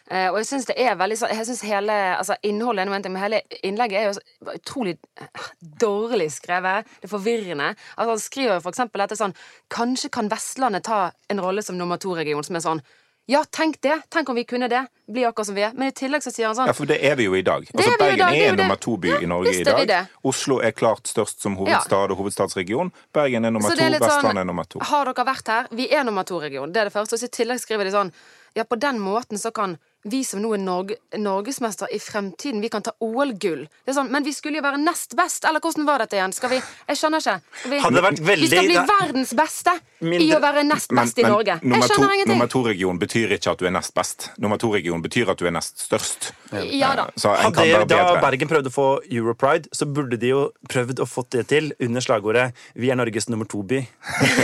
Eh, 0.09 0.27
og 0.31 0.39
jeg 0.39 0.47
syns 0.49 0.65
det 0.65 0.75
er 0.81 0.95
veldig 0.97 1.17
sånn 1.19 1.29
Jeg 1.35 1.45
synes 1.45 1.59
hele 1.69 1.95
altså, 2.15 2.33
innholdet 2.41 2.81
er 2.81 2.87
noe 2.89 2.95
annet, 2.97 3.11
men 3.13 3.21
hele 3.21 3.41
innlegget 3.61 3.99
er 3.99 4.07
jo 4.07 4.55
utrolig 4.55 4.95
eh, 5.21 5.49
dårlig 5.61 6.31
skrevet. 6.33 6.87
Det 6.99 7.07
er 7.07 7.13
forvirrende. 7.13 7.67
Altså, 7.95 8.09
han 8.09 8.23
skriver 8.23 8.55
jo 8.55 8.63
for 8.65 8.73
eksempel 8.73 9.05
dette 9.05 9.19
sånn 9.19 9.37
Kanskje 9.69 10.09
kan 10.17 10.31
Vestlandet 10.31 10.87
ta 10.89 11.11
en 11.29 11.43
rolle 11.43 11.61
som 11.63 11.77
nummer 11.77 12.01
to-region, 12.01 12.43
som 12.43 12.57
er 12.57 12.65
sånn 12.65 12.83
Ja, 13.29 13.43
tenk 13.45 13.81
det! 13.81 14.01
Tenk 14.09 14.29
om 14.29 14.35
vi 14.35 14.43
kunne 14.43 14.67
det! 14.67 14.85
Bli 15.05 15.25
akkurat 15.25 15.45
som 15.47 15.55
vi 15.55 15.61
er. 15.61 15.73
Men 15.77 15.87
i 15.87 15.93
tillegg 15.93 16.23
så 16.25 16.31
sier 16.33 16.47
han 16.47 16.55
sånn 16.57 16.69
Ja, 16.69 16.73
for 16.73 16.89
det 16.89 16.95
er 17.05 17.13
vi 17.19 17.27
jo 17.27 17.35
i 17.37 17.43
dag. 17.45 17.67
Altså, 17.75 17.91
er 17.91 17.99
Bergen 18.01 18.23
dag, 18.23 18.37
er 18.37 18.47
er 18.47 18.55
nummer 18.57 18.79
to-by 18.81 19.11
Ja, 19.11 19.19
i 19.21 19.29
Norge 19.29 19.53
i 19.53 19.85
dag. 19.85 20.07
Oslo 20.25 20.57
er 20.65 20.73
klart 20.73 21.05
størst 21.11 21.45
som 21.45 21.57
hovedstad 21.59 22.09
og 22.09 22.17
hovedstadsregion. 22.23 22.89
Bergen 23.13 23.45
er 23.45 23.53
nummer 23.53 23.69
to, 23.69 23.83
er 23.85 23.93
litt 23.93 24.05
sånn, 24.05 24.41
er 24.41 24.49
nummer 24.49 24.65
to. 24.65 24.81
Har 24.81 25.11
dere 25.11 25.27
vært 25.29 25.53
her? 25.53 25.69
Vi 25.77 25.85
er 25.93 26.09
nummer 26.09 26.25
to-region. 26.25 26.73
Det 26.73 26.81
er 26.81 26.89
det 26.89 26.95
første. 26.95 27.19
Og 27.19 27.29
i 27.29 27.31
tillegg 27.37 27.61
skriver 27.61 27.85
de 27.85 27.93
sånn 27.99 28.11
Ja, 28.57 28.65
på 28.65 28.79
den 28.81 28.97
måten 28.97 29.37
så 29.37 29.53
kan 29.53 29.77
vi 30.03 30.23
som 30.23 30.39
nå 30.41 30.53
er 30.55 30.57
Norge, 30.63 30.95
norgesmester 31.17 31.87
i 31.91 31.99
fremtiden, 31.99 32.61
vi 32.61 32.69
kan 32.69 32.81
ta 32.81 32.91
OL-gull. 33.03 33.65
Det 33.85 33.91
er 33.91 33.97
sånn, 33.97 34.09
Men 34.11 34.23
vi 34.23 34.31
skulle 34.33 34.55
jo 34.57 34.63
være 34.63 34.77
nest 34.79 35.15
best! 35.15 35.43
Eller 35.45 35.59
hvordan 35.59 35.85
var 35.85 35.99
dette 35.99 36.15
igjen? 36.15 36.31
Skal 36.33 36.49
vi 36.49 36.55
Jeg 36.87 36.95
skjønner 36.97 37.19
ikke. 37.19 37.41
Skal 37.59 37.71
vi, 37.71 37.79
Hadde 37.83 38.01
vært 38.01 38.19
veldig- 38.19 38.39
vi 38.39 38.47
skal 38.47 38.65
bli 38.65 38.77
verdens 38.87 39.33
beste 39.33 39.73
i 40.01 40.31
å 40.31 40.39
være 40.41 40.63
nest 40.63 40.89
best 40.95 41.19
i 41.19 41.23
Norge. 41.23 41.59
nummer 41.61 41.77
Jeg 41.77 41.89
skjønner 41.89 42.07
to- 42.07 42.13
ingenting. 42.13 42.27
nummer 42.37 42.47
to-region 42.47 42.99
betyr 42.99 43.31
ikke 43.37 43.51
at 43.51 43.57
du 43.59 43.65
er 43.65 43.71
nest 43.71 43.93
best. 43.93 44.29
Nummer 44.39 44.57
to-region 44.57 45.01
betyr 45.03 45.29
at 45.29 45.37
du 45.37 45.45
er 45.47 45.51
nest 45.51 45.77
størst. 45.89 46.31
Ja 46.71 46.95
da. 46.95 47.03
Eh, 47.03 47.11
Så 47.19 47.29
en 47.35 47.51
kan 47.53 47.67
Hadde, 47.67 47.87
være 47.87 47.87
da. 47.87 48.21
Bergen 48.21 48.47
prøvde 48.47 48.69
å 48.69 48.73
få 48.73 49.01
Europride, 49.11 49.67
så 49.75 49.85
burde 49.85 50.17
de 50.17 50.27
jo 50.29 50.51
prøvd 50.69 50.95
å 50.99 51.05
få 51.07 51.29
det 51.29 51.47
til 51.47 51.73
under 51.79 52.01
slagordet 52.01 52.53
'Vi 52.75 52.89
er 52.89 52.95
Norges 52.95 53.27
nummer 53.29 53.45
to-by'. 53.45 53.87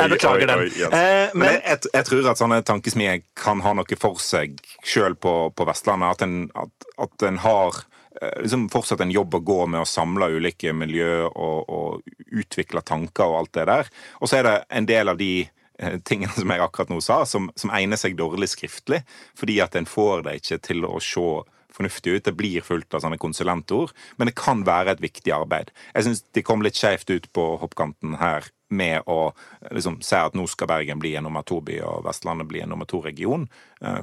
Jeg 0.00 0.10
beklager 0.10 0.40
oi, 0.42 0.46
den. 0.46 0.58
oi, 0.58 0.64
yes. 0.64 0.92
Eh, 0.92 1.30
men 1.34 1.38
men- 1.38 1.52
jeg, 1.52 1.62
jeg, 1.66 1.80
jeg 1.94 2.04
tror 2.06 2.30
at 2.30 2.38
sånne 2.38 2.62
tankesmier 2.64 3.22
kan 3.36 3.60
ha 3.60 3.72
noe 3.72 3.96
for 3.98 4.14
seg 4.22 4.58
sjøl 4.86 5.16
på, 5.16 5.34
på 5.56 5.66
Vestlandet. 5.68 6.16
At 6.16 6.26
en, 6.26 6.50
at, 6.54 6.90
at 7.00 7.26
en 7.28 7.38
har 7.44 7.80
eh, 8.20 8.42
liksom 8.42 8.68
fortsatt 8.72 9.04
en 9.04 9.14
jobb 9.14 9.38
å 9.38 9.44
gå 9.44 9.60
med 9.66 9.82
å 9.82 9.88
samle 9.88 10.30
ulike 10.36 10.74
miljø 10.76 11.26
og, 11.28 11.70
og 11.70 12.34
utvikle 12.42 12.84
tanker 12.86 13.26
og 13.28 13.42
alt 13.42 13.54
det 13.58 13.68
der. 13.70 13.94
Og 14.20 14.30
så 14.30 14.40
er 14.40 14.48
det 14.48 14.58
en 14.80 14.90
del 14.90 15.12
av 15.12 15.20
de 15.20 15.32
eh, 15.44 15.96
tingene 16.06 16.32
som 16.36 16.52
jeg 16.52 16.64
akkurat 16.64 16.92
nå 16.92 17.00
sa, 17.04 17.22
som, 17.28 17.50
som 17.58 17.72
egner 17.76 18.00
seg 18.00 18.18
dårlig 18.18 18.52
skriftlig, 18.54 19.04
fordi 19.38 19.60
at 19.64 19.78
en 19.78 19.88
får 19.88 20.26
det 20.28 20.40
ikke 20.40 20.62
til 20.70 20.86
å 20.88 20.98
se 21.04 21.30
fornuftig 21.70 22.16
ut. 22.16 22.24
Det 22.26 22.34
blir 22.34 22.64
fullt 22.66 22.94
av 22.96 23.04
sånne 23.04 23.20
konsulentord, 23.22 23.92
men 24.18 24.26
det 24.26 24.38
kan 24.38 24.64
være 24.66 24.96
et 24.96 25.04
viktig 25.04 25.30
arbeid. 25.32 25.70
Jeg 25.94 26.08
syns 26.08 26.24
de 26.34 26.42
kom 26.42 26.64
litt 26.66 26.78
skjevt 26.78 27.12
ut 27.12 27.28
på 27.36 27.44
hoppkanten 27.62 28.16
her 28.20 28.48
med 28.70 29.06
å 29.10 29.30
eh, 29.30 29.72
liksom 29.76 30.00
si 30.04 30.18
at 30.18 30.36
nå 30.38 30.46
skal 30.50 30.70
Bergen 30.70 31.02
bli 31.02 31.14
en 31.18 31.28
nummer 31.28 31.46
to-by 31.46 31.80
og 31.86 32.04
Vestlandet 32.06 32.50
bli 32.50 32.62
en 32.64 32.72
nummer 32.74 32.88
to-region, 32.90 33.48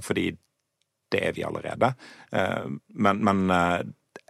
fordi 0.03 0.31
det 1.13 1.21
er 1.27 1.33
vi 1.37 1.43
allerede. 1.47 1.93
Eh, 2.31 2.67
Men, 2.93 3.23
men 3.23 3.49
eh, 3.53 3.81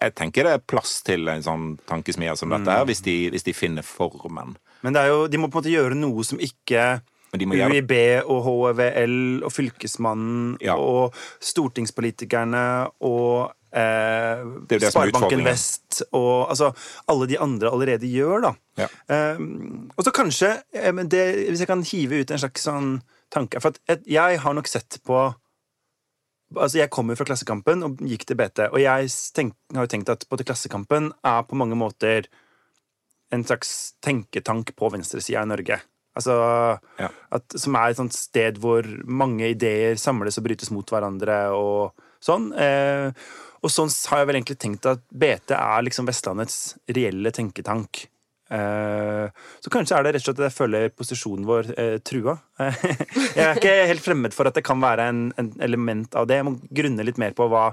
jeg 0.02 0.14
tenker 0.16 0.44
det 0.46 0.52
er 0.54 0.66
plass 0.70 1.00
til 1.08 1.28
en 1.32 1.42
sånn 1.42 1.68
tankesmie 1.90 2.36
som 2.38 2.52
dette 2.54 2.70
her, 2.70 2.86
hvis 2.86 3.02
de, 3.02 3.30
hvis 3.34 3.44
de 3.48 3.54
finner 3.58 3.82
formen. 3.88 4.56
Men 4.86 4.94
det 4.94 5.08
jo, 5.10 5.24
de 5.28 5.40
må 5.42 5.48
på 5.50 5.58
en 5.58 5.64
måte 5.64 5.74
gjøre 5.74 5.96
noe 5.98 6.24
som 6.28 6.38
ikke 6.38 7.00
UiB 7.34 7.92
og 8.30 8.44
HVL 8.46 9.16
og 9.44 9.52
Fylkesmannen 9.52 10.58
Ja. 10.64 10.76
og 10.80 11.14
stortingspolitikerne 11.44 12.88
og 13.02 13.52
eh, 13.74 14.44
Det 14.70 14.80
det 14.82 14.92
Sparebanken. 14.94 15.44
Vest 15.46 16.04
og 16.12 16.50
altså, 16.54 16.72
alle 17.08 17.28
de 17.28 17.40
andre 17.40 17.72
allerede 17.72 18.08
gjør, 18.10 18.42
da. 18.48 18.54
Ja. 18.78 18.88
Eh, 19.10 19.42
og 19.98 20.04
så 20.06 20.14
kanskje, 20.16 20.54
eh, 20.74 20.94
det, 21.10 21.26
hvis 21.50 21.60
jeg 21.66 21.68
kan 21.68 21.84
hive 21.84 22.22
ut 22.22 22.32
en 22.32 22.40
slags 22.46 22.64
sånn 22.70 23.02
tanke 23.34 23.60
For 23.60 23.76
jeg 24.08 24.40
har 24.40 24.54
nok 24.56 24.68
sett 24.72 25.00
på 25.06 25.34
Altså, 26.56 26.78
Jeg 26.80 26.90
kommer 26.90 27.18
fra 27.20 27.26
Klassekampen 27.28 27.84
og 27.84 27.98
gikk 28.08 28.24
til 28.26 28.38
BT, 28.40 28.70
og 28.72 28.80
jeg 28.80 29.10
tenk, 29.36 29.54
har 29.76 29.84
jo 29.88 29.92
tenkt 29.92 30.10
at 30.14 30.24
både 30.32 30.46
Klassekampen 30.48 31.12
er 31.26 31.42
på 31.44 31.58
mange 31.60 31.76
måter 31.76 32.30
en 33.36 33.44
slags 33.44 33.94
tenketank 34.02 34.72
på 34.80 34.92
venstresida 34.94 35.44
i 35.44 35.50
Norge. 35.50 35.82
Altså, 36.18 36.80
Ja. 36.98 37.10
at, 37.32 37.44
som 37.60 37.76
er 37.76 37.90
et 37.92 38.14
sted 38.14 38.58
hvor 38.58 38.84
mange 39.06 39.52
ideer 39.52 39.96
samles 40.00 40.38
og 40.40 40.46
brytes 40.48 40.72
mot 40.72 40.88
hverandre 40.88 41.52
og 41.52 41.94
sånn. 42.24 42.54
Eh, 42.58 43.12
og 43.62 43.70
sånn 43.70 43.92
har 44.10 44.20
jeg 44.20 44.28
vel 44.28 44.36
egentlig 44.40 44.60
tenkt 44.60 44.86
at 44.86 45.02
BT 45.12 45.52
er 45.52 45.84
liksom 45.84 46.08
Vestlandets 46.08 46.78
reelle 46.88 47.32
tenketank. 47.32 48.08
Eh, 48.50 49.28
så 49.60 49.72
kanskje 49.74 49.98
er 49.98 50.06
det 50.06 50.14
rett 50.16 50.24
og 50.24 50.30
slett 50.30 50.40
at 50.40 50.48
jeg 50.48 50.56
føler 50.56 50.90
posisjonen 50.96 51.48
vår 51.48 51.72
eh, 51.76 51.98
trua. 52.06 52.38
jeg 52.64 53.44
er 53.44 53.60
ikke 53.60 53.74
helt 53.92 54.06
fremmed 54.06 54.36
for 54.36 54.50
at 54.50 54.58
det 54.58 54.64
kan 54.68 54.82
være 54.84 55.08
en, 55.12 55.24
en 55.38 55.54
element 55.64 56.16
av 56.16 56.30
det. 56.30 56.40
Jeg 56.40 56.48
må 56.48 56.58
grunne 56.82 57.08
litt 57.08 57.20
mer 57.22 57.36
på 57.38 57.50
hva 57.52 57.70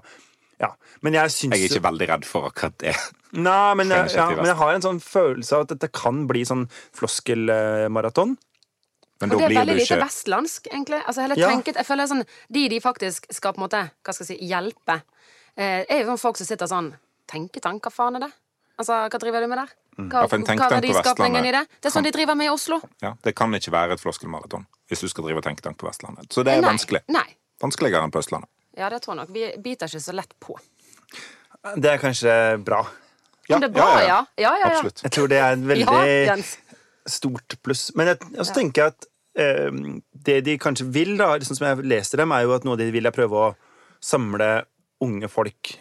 ja. 0.60 0.70
Men 1.02 1.16
jeg 1.16 1.32
syns 1.34 1.56
Jeg 1.56 1.66
er 1.66 1.72
ikke 1.76 1.86
veldig 1.88 2.08
redd 2.12 2.26
for 2.28 2.48
akkurat 2.48 2.76
det. 2.82 2.94
Nei, 3.34 3.74
men, 3.74 3.90
jeg, 3.90 4.12
ja, 4.14 4.28
men 4.30 4.46
jeg 4.46 4.58
har 4.60 4.76
en 4.76 4.84
sånn 4.84 5.00
følelse 5.02 5.56
av 5.56 5.64
at 5.64 5.72
dette 5.74 5.90
kan 5.94 6.22
bli 6.30 6.44
sånn 6.46 6.68
floskelmaraton. 6.94 8.36
Men 9.22 9.32
Og 9.32 9.38
det 9.38 9.44
er 9.44 9.50
blir 9.50 9.60
veldig 9.60 9.74
du 9.74 9.82
lite 9.82 9.98
vestlandsk, 10.00 10.68
egentlig. 10.70 11.00
Altså, 11.02 11.22
hele 11.24 11.38
Ja. 11.38 11.50
tenket, 11.50 11.76
jeg 11.78 11.86
føler 11.86 12.06
sånn, 12.10 12.24
De 12.50 12.68
de 12.68 12.80
faktisk 12.80 13.26
skal 13.32 13.52
på 13.54 13.58
en 13.62 13.66
måte, 13.68 13.82
hva 14.04 14.14
skal 14.14 14.26
jeg 14.26 14.38
si, 14.38 14.48
hjelpe, 14.50 15.02
eh, 15.56 15.84
er 15.88 16.02
jo 16.02 16.12
sånn 16.12 16.22
folk 16.22 16.36
som 16.36 16.46
sitter 16.46 16.66
sånn 16.66 16.94
Tenketank, 17.26 17.80
hva 17.80 17.92
faen 17.92 18.16
er 18.16 18.26
det? 18.26 18.32
Altså, 18.78 19.08
Hva 19.08 19.18
driver 19.18 19.40
du 19.40 19.46
med 19.48 19.58
der? 19.58 19.70
Hva, 19.94 20.24
Ja, 20.24 20.26
for 20.26 20.36
en 20.36 20.44
hva 20.44 20.66
er 20.66 20.80
verdiskapningen 20.80 21.46
i 21.46 21.52
det? 21.54 21.62
Det 21.80 21.88
er 21.90 21.94
sånn 21.94 22.06
de 22.06 22.10
driver 22.14 22.34
med 22.34 22.48
i 22.48 22.50
Oslo. 22.50 22.80
ja, 23.02 23.14
Det 23.22 23.34
kan 23.36 23.54
ikke 23.54 23.70
være 23.74 23.94
et 23.94 24.02
floskelmaraton 24.02 24.66
hvis 24.90 25.00
du 25.00 25.08
skal 25.08 25.24
drive 25.28 25.40
tenketank 25.44 25.78
på 25.78 25.86
Vestlandet. 25.86 26.26
Så 26.32 26.42
det 26.44 26.56
er 26.56 26.60
Nei. 26.62 26.70
vanskelig. 26.72 27.00
Nei. 27.08 27.26
Vanskeligere 27.62 28.02
enn 28.04 28.10
på 28.12 28.18
Østlandet. 28.20 28.50
Ja, 28.76 28.88
det 28.90 29.00
tror 29.04 29.14
jeg 29.14 29.20
nok. 29.22 29.32
Vi 29.34 29.44
biter 29.62 29.86
ikke 29.86 30.02
så 30.02 30.12
lett 30.16 30.34
på. 30.42 30.58
Det 31.76 31.90
er 31.94 31.98
kanskje 32.02 32.34
bra. 32.64 32.82
Ja, 33.48 33.56
Om 33.56 33.60
det 33.62 33.70
er 33.70 33.74
bra, 33.76 33.88
ja. 34.02 34.18
Ja, 34.36 34.50
ja, 34.50 34.52
ja. 34.58 34.70
Absolutt. 34.72 35.02
Jeg 35.04 35.12
tror 35.14 35.28
det 35.28 35.38
er 35.38 35.52
et 35.52 35.66
veldig 35.72 36.44
stort 37.06 37.56
pluss. 37.62 37.90
Men 37.96 38.10
jeg, 38.12 38.20
og 38.38 38.44
så 38.48 38.56
tenker 38.56 38.82
jeg 38.82 38.94
at 38.94 39.06
eh, 39.40 39.70
det 40.26 40.38
de 40.48 40.56
kanskje 40.60 40.86
vil, 40.92 41.14
da, 41.20 41.34
liksom 41.40 41.58
som 41.58 41.68
jeg 41.68 41.86
leser 41.86 42.22
dem, 42.24 42.32
er 42.32 42.46
jo 42.46 42.54
at 42.56 42.64
noe 42.66 42.78
de 42.80 42.90
vil 42.94 43.06
er 43.06 43.14
prøve 43.14 43.46
å 43.48 43.50
samle 44.04 44.64
unge 45.04 45.28
folk 45.32 45.74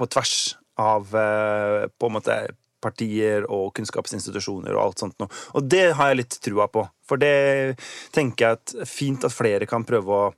på 0.00 0.08
tvers 0.08 0.34
av 0.80 1.12
eh, 1.16 1.86
på 2.00 2.08
en 2.08 2.16
måte 2.16 2.36
partier 2.82 3.46
og 3.48 3.70
kunnskapsinstitusjoner 3.76 4.74
og 4.74 4.82
alt 4.82 5.02
sånt 5.04 5.16
noe. 5.22 5.30
Og 5.58 5.66
det 5.68 5.90
har 5.98 6.10
jeg 6.10 6.22
litt 6.22 6.38
trua 6.42 6.68
på. 6.72 6.84
For 7.06 7.20
det 7.20 7.76
tenker 8.14 8.46
jeg 8.46 8.60
at 8.60 8.88
fint 8.88 9.26
at 9.26 9.34
flere 9.34 9.68
kan 9.70 9.86
prøve 9.88 10.20
å 10.20 10.28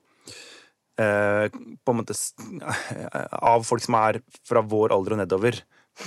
Uh, 1.00 1.48
på 1.81 1.92
en 1.94 2.02
måte 2.02 2.12
Av 3.52 3.62
folk 3.64 3.81
som 3.81 3.96
er 3.96 4.18
fra 4.44 4.61
vår 4.61 4.92
alder 4.92 5.16
og 5.16 5.22
nedover. 5.22 5.57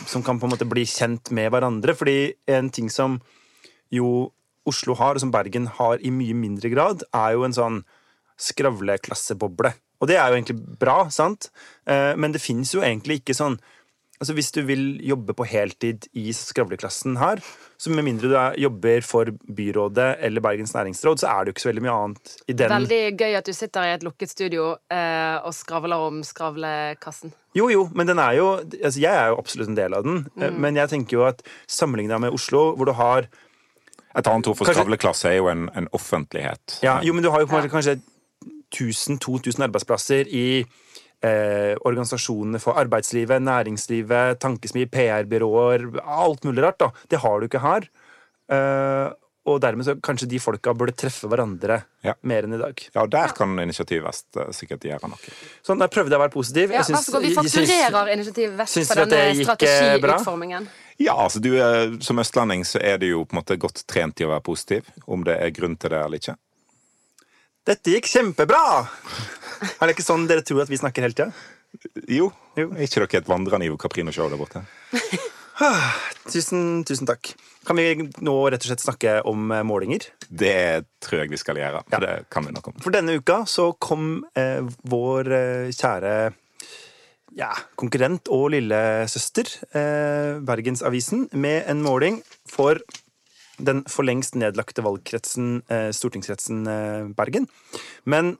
Som 0.06 0.22
kan 0.26 0.38
på 0.38 0.46
en 0.46 0.54
måte 0.54 0.68
bli 0.70 0.86
kjent 0.86 1.32
med 1.36 1.50
hverandre. 1.54 1.96
Fordi 1.98 2.36
en 2.54 2.70
ting 2.74 2.92
som 2.94 3.18
jo 3.94 4.30
Oslo 4.66 4.96
har, 4.98 5.14
og 5.14 5.22
som 5.22 5.34
Bergen 5.34 5.68
har 5.78 6.02
i 6.02 6.10
mye 6.14 6.34
mindre 6.38 6.72
grad, 6.74 7.04
er 7.14 7.36
jo 7.36 7.44
en 7.46 7.54
sånn 7.54 7.82
skravleklasseboble. 8.42 9.74
Og 10.02 10.10
det 10.10 10.18
er 10.18 10.30
jo 10.30 10.40
egentlig 10.40 10.78
bra, 10.82 11.04
sant? 11.14 11.52
Uh, 11.90 12.14
Men 12.18 12.34
det 12.34 12.44
fins 12.44 12.74
jo 12.74 12.82
egentlig 12.86 13.22
ikke 13.22 13.38
sånn 13.38 13.60
Altså 14.16 14.34
Hvis 14.38 14.52
du 14.56 14.62
vil 14.64 14.84
jobbe 15.04 15.34
på 15.36 15.46
heltid 15.50 16.08
i 16.16 16.30
skravleklassen 16.36 17.18
her, 17.20 17.42
så 17.78 17.92
med 17.92 18.06
mindre 18.08 18.30
du 18.32 18.36
er, 18.40 18.60
jobber 18.64 19.04
for 19.04 19.32
byrådet 19.58 20.08
eller 20.24 20.44
Bergens 20.44 20.72
næringsråd, 20.76 21.20
så 21.20 21.32
er 21.34 21.44
det 21.44 21.52
jo 21.52 21.56
ikke 21.56 21.66
så 21.66 21.70
veldig 21.72 21.84
mye 21.84 21.96
annet 22.04 22.36
i 22.48 22.56
den 22.56 22.72
Veldig 22.72 23.02
gøy 23.20 23.36
at 23.42 23.50
du 23.50 23.54
sitter 23.56 23.90
i 23.90 23.96
et 23.98 24.06
lukket 24.08 24.32
studio 24.32 24.70
eh, 24.92 25.36
og 25.44 25.52
skravler 25.56 26.06
om 26.08 26.22
skravlekassen. 26.24 27.36
Jo, 27.56 27.68
jo, 27.72 27.90
men 27.96 28.08
den 28.08 28.20
er 28.20 28.38
jo 28.40 28.48
altså 28.60 29.00
Jeg 29.04 29.12
er 29.12 29.34
jo 29.34 29.42
absolutt 29.44 29.74
en 29.74 29.80
del 29.80 29.98
av 29.98 30.08
den, 30.08 30.24
mm. 30.36 30.62
men 30.64 30.80
jeg 30.80 30.94
tenker 30.96 31.20
jo 31.20 31.28
at 31.28 31.44
sammenligna 31.68 32.20
med 32.24 32.36
Oslo, 32.36 32.70
hvor 32.76 32.88
du 32.88 32.96
har 32.96 33.28
Et 34.16 34.28
annet 34.28 34.48
ord 34.48 34.56
for 34.56 34.64
Kanskje- 34.64 34.80
skravleklasse 34.80 35.28
er 35.28 35.38
jo 35.42 35.52
en, 35.52 35.68
en 35.76 35.92
offentlighet. 35.92 36.80
Ja, 36.84 37.02
jo, 37.04 37.12
men 37.12 37.24
du 37.24 37.34
har 37.34 37.44
jo 37.44 37.52
på 37.52 37.58
en 37.58 37.66
måte 37.66 37.74
kanskje 37.74 38.00
1000-2000 38.72 39.68
arbeidsplasser 39.68 40.32
i 40.32 40.64
eh, 41.24 41.76
organisasjonene 41.86 42.60
for 42.62 42.74
arbeidslivet, 42.82 43.42
næringslivet, 43.42 44.40
tankesmi, 44.40 44.86
PR-byråer, 44.92 45.86
alt 46.04 46.44
mulig 46.44 46.64
rart. 46.64 46.80
da. 46.80 46.90
Det 47.10 47.20
har 47.20 47.40
du 47.40 47.48
ikke 47.48 47.62
her. 47.64 47.88
Eh, 48.52 49.14
og 49.46 49.60
dermed 49.62 49.86
så 49.86 49.94
kanskje 50.02 50.26
de 50.28 50.40
folka 50.42 50.72
burde 50.74 50.96
treffe 50.98 51.28
hverandre 51.30 51.84
Ja. 52.04 52.16
mer 52.24 52.44
enn 52.48 52.56
i 52.56 52.58
dag. 52.58 52.80
Ja, 52.96 53.06
der 53.06 53.28
kan 53.38 53.60
Initiativ 53.62 54.02
Vest 54.04 54.26
eh, 54.38 54.50
sikkert 54.50 54.82
gjøre 54.82 55.08
noe. 55.08 55.18
Sånn, 55.62 55.78
Der 55.78 55.88
prøvde 55.88 56.10
jeg 56.10 56.18
å 56.18 56.24
være 56.24 56.34
positiv. 56.34 56.72
Ja, 56.74 56.82
syns- 56.82 57.06
så 57.12 57.22
vi 57.22 57.34
fakturerer 57.36 58.10
Initiativ 58.14 58.58
Vest 58.58 58.74
for 58.88 59.06
denne 59.06 59.30
eh, 59.30 59.44
strategiutformingen. 59.46 60.68
Ja, 60.98 61.14
altså 61.14 61.40
du 61.42 61.52
er, 61.60 61.98
Som 62.02 62.18
østlending 62.18 62.64
så 62.66 62.80
er 62.82 62.98
du 62.98 63.06
jo 63.08 63.26
på 63.26 63.36
en 63.36 63.42
måte 63.44 63.58
godt 63.60 63.84
trent 63.88 64.20
i 64.22 64.26
å 64.26 64.30
være 64.34 64.42
positiv. 64.42 64.86
Om 65.08 65.24
det 65.28 65.38
er 65.42 65.52
grunn 65.52 65.78
til 65.78 65.90
det 65.94 66.02
eller 66.06 66.18
ikke. 66.18 66.36
Dette 67.66 67.96
gikk 67.96 68.06
kjempebra! 68.06 68.86
Er 69.80 69.88
det 69.88 69.96
ikke 69.96 70.04
sånn 70.06 70.28
dere 70.30 70.44
tror 70.46 70.62
at 70.62 70.70
vi 70.70 70.78
snakker 70.78 71.02
hele 71.02 71.16
tida? 71.18 71.32
Jo. 72.06 72.28
Jo. 72.54 72.68
Er 72.76 72.86
ikke 72.86 73.02
dere 73.02 73.24
et 73.24 73.32
vandrende 73.32 73.66
Ivo 73.66 73.80
Caprino-show 73.82 74.30
der 74.30 74.38
borte? 74.38 74.62
Tusen, 76.30 76.84
tusen 76.86 77.10
takk. 77.10 77.32
Kan 77.66 77.80
vi 77.80 77.88
nå 77.98 78.36
rett 78.54 78.62
og 78.62 78.70
slett 78.70 78.84
snakke 78.84 79.16
om 79.26 79.50
eh, 79.50 79.64
målinger? 79.66 80.06
Det 80.30 80.86
tror 81.02 81.24
jeg 81.24 81.32
vi 81.34 81.40
skal 81.42 81.58
gjøre. 81.58 81.82
Ja. 81.88 81.96
For 81.96 82.06
det 82.06 82.14
kan 82.36 82.46
vi 82.46 82.54
nok 82.54 82.70
om. 82.70 82.78
For 82.86 82.94
denne 82.94 83.18
uka 83.18 83.40
så 83.50 83.72
kom 83.82 84.20
eh, 84.38 84.62
vår 84.86 85.32
eh, 85.34 85.74
kjære 85.74 86.14
ja, 87.36 87.50
konkurrent 87.82 88.30
og 88.30 88.52
lillesøster, 88.54 89.50
eh, 89.74 90.38
Bergensavisen, 90.46 91.32
med 91.34 91.66
en 91.72 91.82
måling 91.82 92.22
for 92.46 92.78
den 93.58 93.84
for 93.92 94.04
lengst 94.08 94.36
nedlagte 94.36 94.84
valgkretsen, 94.86 95.62
eh, 95.72 95.90
stortingskretsen 95.96 96.66
eh, 96.68 97.08
Bergen. 97.16 97.48
Men 98.06 98.36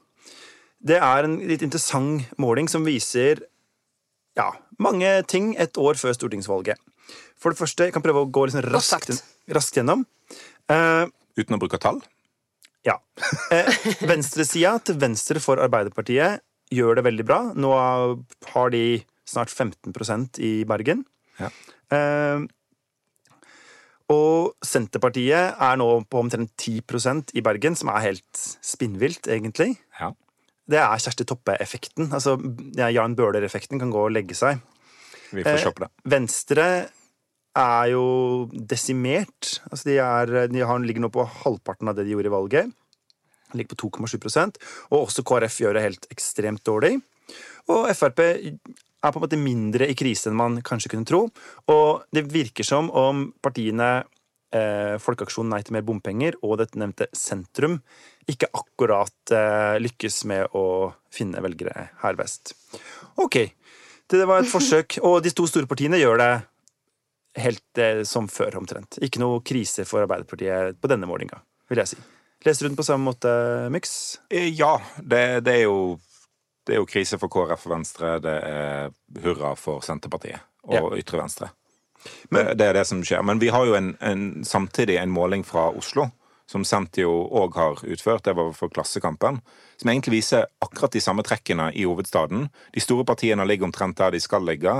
det 0.86 0.98
er 1.00 1.24
en 1.26 1.38
litt 1.48 1.62
interessant 1.64 2.26
måling 2.38 2.68
som 2.68 2.84
viser 2.86 3.40
ja, 4.36 4.50
mange 4.78 5.08
ting 5.30 5.54
et 5.58 5.78
år 5.80 5.96
før 5.96 6.12
stortingsvalget. 6.16 6.76
For 7.40 7.52
det 7.52 7.60
første, 7.60 7.86
jeg 7.88 7.94
kan 7.94 8.04
prøve 8.04 8.24
å 8.24 8.30
gå 8.32 8.46
liksom 8.48 8.64
raskt, 8.68 9.22
raskt 9.52 9.78
gjennom. 9.78 10.04
Eh, 10.68 11.06
Uten 11.36 11.56
å 11.56 11.60
bruke 11.60 11.80
tall? 11.80 12.02
ja. 12.86 12.98
Eh, 13.52 13.66
Venstresida 14.08 14.76
til 14.84 14.96
venstre 15.00 15.40
for 15.42 15.60
Arbeiderpartiet 15.62 16.42
gjør 16.72 16.98
det 16.98 17.04
veldig 17.06 17.24
bra. 17.26 17.38
Nå 17.56 17.72
har 18.52 18.70
de 18.74 18.84
snart 19.26 19.50
15% 19.50 20.38
i 20.42 20.52
Bergen. 20.68 21.04
Ja. 21.40 21.50
Og 24.12 24.54
Senterpartiet 24.62 25.56
er 25.58 25.78
nå 25.80 25.88
på 26.06 26.20
omtrent 26.22 26.52
10% 26.60 27.32
i 27.34 27.42
Bergen, 27.42 27.74
som 27.78 27.90
er 27.90 28.04
helt 28.04 28.42
spinnvilt, 28.62 29.26
egentlig. 29.26 29.74
Ja. 29.98 30.12
Det 30.66 30.78
er 30.82 31.02
Kjersti 31.02 31.26
Toppe-effekten. 31.26 32.12
Altså, 32.14 32.36
ja, 32.78 32.90
Jan 32.94 33.16
Bøhler-effekten 33.18 33.82
kan 33.82 33.90
gå 33.94 34.06
og 34.06 34.14
legge 34.14 34.34
seg. 34.38 34.62
Vi 35.32 35.42
får 35.42 35.58
Eh, 35.58 35.62
se 35.62 35.72
på 35.74 35.84
det. 35.84 35.90
Venstre 36.06 36.66
er 37.56 37.90
jo 37.90 38.04
desimert. 38.52 39.60
Altså 39.70 39.88
de, 39.88 39.98
er, 39.98 40.48
de 40.52 40.60
har, 40.62 40.78
ligger 40.78 41.02
nå 41.06 41.10
på 41.10 41.26
halvparten 41.42 41.88
av 41.90 41.96
det 41.96 42.06
de 42.06 42.14
gjorde 42.14 42.30
i 42.30 42.34
valget. 42.34 42.74
De 43.52 43.58
ligger 43.58 43.74
på 43.74 43.90
2,7% 43.90 44.58
Og 44.90 45.06
også 45.06 45.22
KrF 45.26 45.60
gjør 45.62 45.78
det 45.78 45.82
helt 45.86 46.06
ekstremt 46.10 46.64
dårlig. 46.66 46.98
Og 47.72 47.88
Frp 47.96 48.22
er 49.04 49.12
på 49.12 49.20
en 49.20 49.24
måte 49.26 49.40
mindre 49.40 49.88
i 49.90 49.96
krise 49.98 50.30
enn 50.30 50.38
man 50.38 50.60
kanskje 50.66 50.92
kunne 50.94 51.08
tro. 51.08 51.26
Og 51.72 52.06
det 52.14 52.26
virker 52.32 52.66
som 52.66 52.88
om 52.90 53.28
partiene 53.44 53.90
eh, 54.54 54.96
Folkeaksjonen 55.02 55.52
Nei 55.54 55.62
til 55.66 55.76
mer 55.76 55.86
bompenger 55.86 56.38
og 56.42 56.58
dette 56.62 56.80
nevnte 56.80 57.10
Sentrum 57.16 57.80
ikke 58.30 58.50
akkurat 58.56 59.34
eh, 59.34 59.76
lykkes 59.82 60.24
med 60.30 60.56
å 60.58 60.92
finne 61.14 61.42
velgere 61.44 61.90
her 62.02 62.18
vest. 62.18 62.56
Ok, 63.22 63.38
det 64.10 64.26
var 64.26 64.42
et 64.42 64.50
forsøk. 64.50 64.98
Og 65.06 65.20
de 65.24 65.32
to 65.34 65.46
store 65.50 65.70
partiene 65.70 66.00
gjør 66.00 66.20
det 66.22 66.32
helt 67.44 67.82
eh, 67.82 68.02
som 68.08 68.28
før, 68.32 68.58
omtrent. 68.60 68.98
Ikke 69.04 69.22
noe 69.22 69.44
krise 69.46 69.86
for 69.88 70.04
Arbeiderpartiet 70.04 70.80
på 70.80 70.90
denne 70.90 71.08
målinga, 71.08 71.38
vil 71.70 71.82
jeg 71.84 71.94
si. 71.94 72.02
Leser 72.46 72.66
du 72.66 72.70
den 72.70 72.78
på 72.78 72.84
samme 72.86 73.10
måte, 73.10 73.30
Myx? 73.72 74.18
Eh, 74.30 74.50
Ja, 74.54 74.76
det, 74.98 75.46
det, 75.46 75.54
er 75.54 75.64
jo, 75.66 75.96
det 76.66 76.74
er 76.74 76.80
jo 76.80 76.88
krise 76.90 77.18
for 77.18 77.30
KrF 77.32 77.66
og 77.68 77.72
Venstre. 77.76 78.16
Det 78.22 78.34
er 78.42 78.90
hurra 79.22 79.54
for 79.58 79.84
Senterpartiet 79.86 80.40
og 80.66 80.74
Ja. 80.74 80.98
ytre 80.98 81.20
venstre. 81.22 81.48
det, 82.30 82.58
det 82.58 82.66
er 82.66 82.72
det 82.74 82.86
som 82.86 83.02
skjer. 83.02 83.22
Men 83.22 83.38
vi 83.40 83.48
har 83.54 83.64
jo 83.66 83.74
en, 83.74 83.96
en, 84.00 84.44
samtidig 84.44 84.96
en 84.98 85.10
måling 85.14 85.44
fra 85.46 85.68
Oslo, 85.70 86.08
som 86.46 86.64
Sentio 86.64 87.10
òg 87.10 87.56
har 87.58 87.80
utført. 87.82 88.24
Det 88.24 88.36
var 88.38 88.52
for 88.54 88.70
Klassekampen. 88.70 89.40
Som 89.76 89.90
egentlig 89.90 90.20
viser 90.20 90.46
akkurat 90.62 90.94
de 90.94 91.02
samme 91.02 91.24
trekkene 91.26 91.68
i 91.74 91.84
hovedstaden. 91.84 92.46
De 92.72 92.80
store 92.80 93.04
partiene 93.04 93.44
ligger 93.44 93.66
omtrent 93.68 93.98
der 93.98 94.14
de 94.14 94.20
skal 94.22 94.46
ligge. 94.46 94.72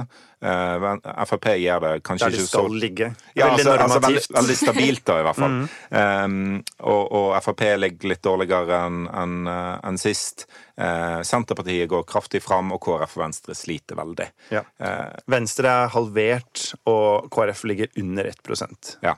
Uh, 0.45 0.87
Frp 1.27 1.49
gjør 1.59 1.83
det 1.83 1.91
kanskje 2.07 2.29
Der 2.29 2.37
de 2.37 2.45
skal 2.47 2.69
så 2.69 2.81
ligge. 2.85 3.11
ja, 3.35 3.49
Veldig 3.51 3.67
altså, 3.67 3.75
altså 3.83 4.01
veldig, 4.07 4.23
veldig 4.39 4.57
stabilt, 4.61 5.05
da, 5.09 5.19
i 5.19 5.27
hvert 5.27 5.41
fall. 5.41 5.59
um, 5.91 6.63
og, 6.93 7.03
og 7.19 7.29
Frp 7.45 7.67
ligger 7.83 8.13
litt 8.15 8.25
dårligere 8.25 8.81
enn 8.87 9.03
en, 9.11 9.37
en 9.51 10.01
sist. 10.01 10.47
Uh, 10.77 11.21
Senterpartiet 11.27 11.91
går 11.91 12.07
kraftig 12.09 12.43
fram, 12.45 12.71
og 12.77 12.83
KrF 12.85 13.19
og 13.19 13.27
Venstre 13.27 13.59
sliter 13.59 13.99
veldig. 13.99 14.31
Ja. 14.55 14.63
Uh, 14.81 15.13
Venstre 15.35 15.73
er 15.83 15.95
halvert, 15.97 16.71
og 16.89 17.31
KrF 17.35 17.65
ligger 17.69 17.91
under 18.01 18.29
1 18.31 19.01
ja. 19.03 19.17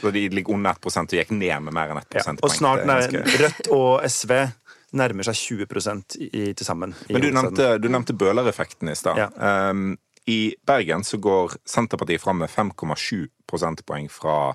Så 0.00 0.10
de 0.14 0.26
ligger 0.32 0.54
under 0.56 0.76
1 0.76 0.98
og 1.00 1.14
gikk 1.16 1.32
ned 1.36 1.66
med 1.68 1.76
mer 1.76 1.92
enn 1.92 2.00
1 2.02 2.18
ja. 2.18 2.34
Og 2.42 2.52
snart 2.52 2.86
nær, 2.88 3.06
Rødt 3.40 3.70
og 3.74 4.02
SV 4.08 4.34
nærmer 4.98 5.24
seg 5.24 5.38
20 5.38 5.66
i, 6.28 6.52
til 6.52 6.66
sammen. 6.66 6.94
Men 7.08 7.24
du 7.24 7.30
nevnte, 7.32 7.68
du 7.80 7.88
nevnte 7.88 8.16
Bøhler-effekten 8.18 8.92
i 8.92 8.96
stad. 8.98 9.20
Ja. 9.20 9.30
Um, 9.70 9.94
I 10.28 10.54
Bergen 10.68 11.04
så 11.06 11.18
går 11.22 11.56
Senterpartiet 11.68 12.22
fram 12.22 12.42
med 12.42 12.52
5,7 12.52 13.24
prosentpoeng 13.48 14.10
fra 14.12 14.52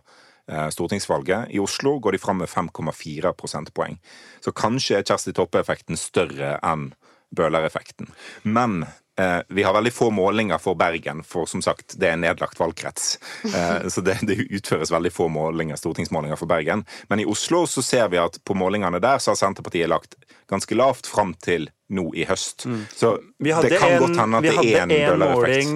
eh, 0.47 0.69
stortingsvalget. 0.71 1.51
I 1.51 1.60
Oslo 1.60 1.97
går 1.99 2.15
de 2.15 2.21
fram 2.21 2.39
med 2.43 2.49
5,4 2.49 3.34
prosentpoeng. 3.38 3.97
Så 4.43 4.53
kanskje 4.56 4.99
er 4.99 5.08
Kjersti 5.08 5.34
Toppe-effekten 5.36 5.99
større 5.99 6.56
enn 6.63 6.91
Bøhler-effekten. 7.36 8.08
Men 8.47 8.86
vi 9.47 9.63
har 9.63 9.73
veldig 9.73 9.93
få 9.93 10.10
målinger 10.13 10.60
for 10.62 10.77
Bergen, 10.77 11.23
for 11.25 11.49
som 11.49 11.62
sagt, 11.65 11.95
det 11.97 12.10
er 12.10 12.17
en 12.17 12.21
nedlagt 12.21 12.60
valgkrets. 12.60 13.15
Eh, 13.47 13.88
så 13.89 14.01
det, 14.06 14.19
det 14.27 14.36
utføres 14.45 14.91
veldig 14.93 15.12
få 15.13 15.27
målinger, 15.34 15.80
stortingsmålinger 15.80 16.38
for 16.38 16.49
Bergen. 16.49 16.86
Men 17.10 17.23
i 17.23 17.25
Oslo 17.25 17.63
så 17.67 17.82
ser 17.82 18.12
vi 18.13 18.19
at 18.21 18.38
på 18.45 18.58
målingene 18.58 19.01
der 19.01 19.17
så 19.23 19.34
har 19.34 19.39
Senterpartiet 19.39 19.89
lagt 19.89 20.13
ganske 20.49 20.77
lavt 20.77 21.10
fram 21.10 21.34
til 21.41 21.69
nå 21.89 22.12
i 22.15 22.27
høst. 22.27 22.67
Så 22.95 23.17
det 23.39 23.80
kan 23.80 23.95
en, 23.95 24.03
godt 24.03 24.21
hende 24.21 24.38
at 24.38 24.47
det 24.47 24.75
er 24.75 24.86
en 24.86 25.19
måling 25.23 25.73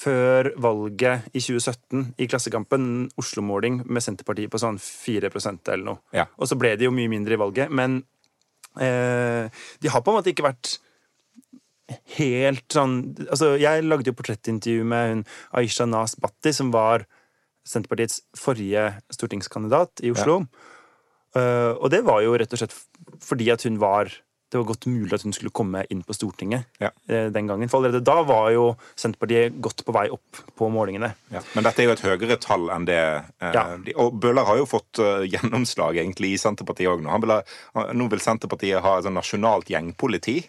før 0.00 0.52
valget 0.60 1.28
i 1.34 1.42
2017 1.42 2.14
i 2.22 2.28
Klassekampen, 2.30 2.84
Oslo-måling 3.20 3.82
med 3.84 4.04
Senterpartiet 4.04 4.52
på 4.52 4.60
sånn 4.62 4.78
4% 4.80 5.72
eller 5.74 5.84
noe. 5.92 6.00
Ja. 6.16 6.28
Og 6.40 6.48
så 6.48 6.56
ble 6.58 6.76
det 6.80 6.88
jo 6.88 6.94
mye 6.94 7.10
mindre 7.12 7.36
i 7.36 7.40
valget, 7.40 7.72
men 7.74 8.00
eh, 8.80 9.50
de 9.82 9.92
har 9.92 10.04
på 10.04 10.12
en 10.12 10.20
måte 10.20 10.32
ikke 10.32 10.46
vært 10.46 10.78
helt 12.18 12.66
sånn 12.72 12.96
Altså, 13.28 13.54
jeg 13.60 13.84
lagde 13.86 14.10
jo 14.10 14.16
portrettintervju 14.18 14.86
med 14.86 15.10
hun 15.14 15.24
Aisha 15.60 15.86
Nas 15.88 16.16
Bhatti, 16.20 16.52
som 16.56 16.72
var 16.74 17.06
Senterpartiets 17.66 18.22
forrige 18.38 18.86
stortingskandidat 19.12 20.00
i 20.06 20.10
Oslo. 20.14 20.40
Eh, 21.36 21.72
og 21.76 21.90
det 21.92 22.02
var 22.06 22.22
jo 22.24 22.34
rett 22.40 22.52
og 22.56 22.62
slett 22.62 22.74
fordi 23.22 23.50
at 23.52 23.62
hun 23.68 23.78
var 23.82 24.10
det 24.50 24.58
var 24.58 24.66
godt 24.72 24.86
mulig 24.90 25.14
at 25.14 25.22
hun 25.22 25.34
skulle 25.34 25.52
komme 25.54 25.84
inn 25.94 26.00
på 26.02 26.14
Stortinget 26.16 26.64
Ja. 26.82 26.88
eh, 27.08 27.28
den 27.30 27.46
gangen. 27.46 27.68
For 27.70 27.78
allerede 27.78 28.02
da 28.02 28.22
var 28.26 28.50
jo 28.50 28.76
Senterpartiet 28.98 29.60
godt 29.62 29.84
på 29.86 29.94
vei 29.94 30.08
opp 30.10 30.40
på 30.58 30.66
målingene. 30.74 31.12
Ja, 31.30 31.40
men 31.54 31.62
dette 31.62 31.84
er 31.84 31.86
jo 31.86 31.92
et 31.92 32.02
høyere 32.02 32.36
tall 32.40 32.66
enn 32.74 32.84
det 32.88 32.98
eh, 32.98 33.52
Ja. 33.54 33.76
de, 33.76 33.94
Og 33.94 34.18
Bøhler 34.18 34.44
har 34.44 34.58
jo 34.58 34.66
fått 34.66 34.98
uh, 34.98 35.22
gjennomslag 35.22 36.02
egentlig 36.02 36.32
i 36.34 36.40
Senterpartiet 36.42 36.90
òg 36.90 37.04
nå. 37.06 37.14
Nå 37.94 38.10
vil 38.10 38.18
Senterpartiet 38.18 38.82
ha 38.82 38.98
et 38.98 39.06
sånn 39.06 39.14
nasjonalt 39.14 39.70
gjengpoliti 39.70 40.42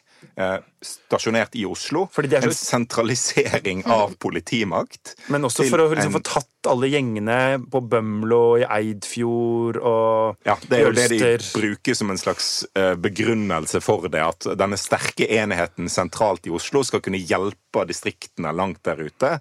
stasjonert 0.82 1.56
i 1.60 1.66
Oslo. 1.66 2.08
Er 2.18 2.44
En 2.44 2.52
sentralisering 2.54 3.84
av 3.86 4.16
politimakt. 4.18 5.16
Men 5.30 5.42
også 5.46 5.64
for 5.70 5.78
å 5.84 5.90
liksom 5.94 6.16
en- 6.16 6.20
få 6.20 6.24
tatt 6.24 6.48
alle 6.70 6.88
gjengene 6.90 7.60
på 7.72 7.82
Bømlo, 7.90 8.58
i 8.62 8.66
Eidfjord 8.66 9.78
og 9.82 10.36
Ja, 10.46 10.56
Det 10.62 10.72
er 10.80 10.84
jo 10.86 10.92
det 10.92 11.10
de 11.10 11.38
bruker 11.54 11.94
som 11.96 12.10
en 12.12 12.18
slags 12.18 12.66
eh, 12.76 12.96
begrunnelse 12.96 13.82
for 13.82 14.08
det. 14.10 14.22
At 14.22 14.40
denne 14.58 14.78
sterke 14.78 15.28
enheten 15.30 15.90
sentralt 15.90 16.46
i 16.48 16.52
Oslo 16.54 16.84
skal 16.84 17.00
kunne 17.02 17.18
hjelpe 17.22 17.86
distriktene 17.88 18.54
langt 18.54 18.84
der 18.84 18.98
ute. 19.02 19.40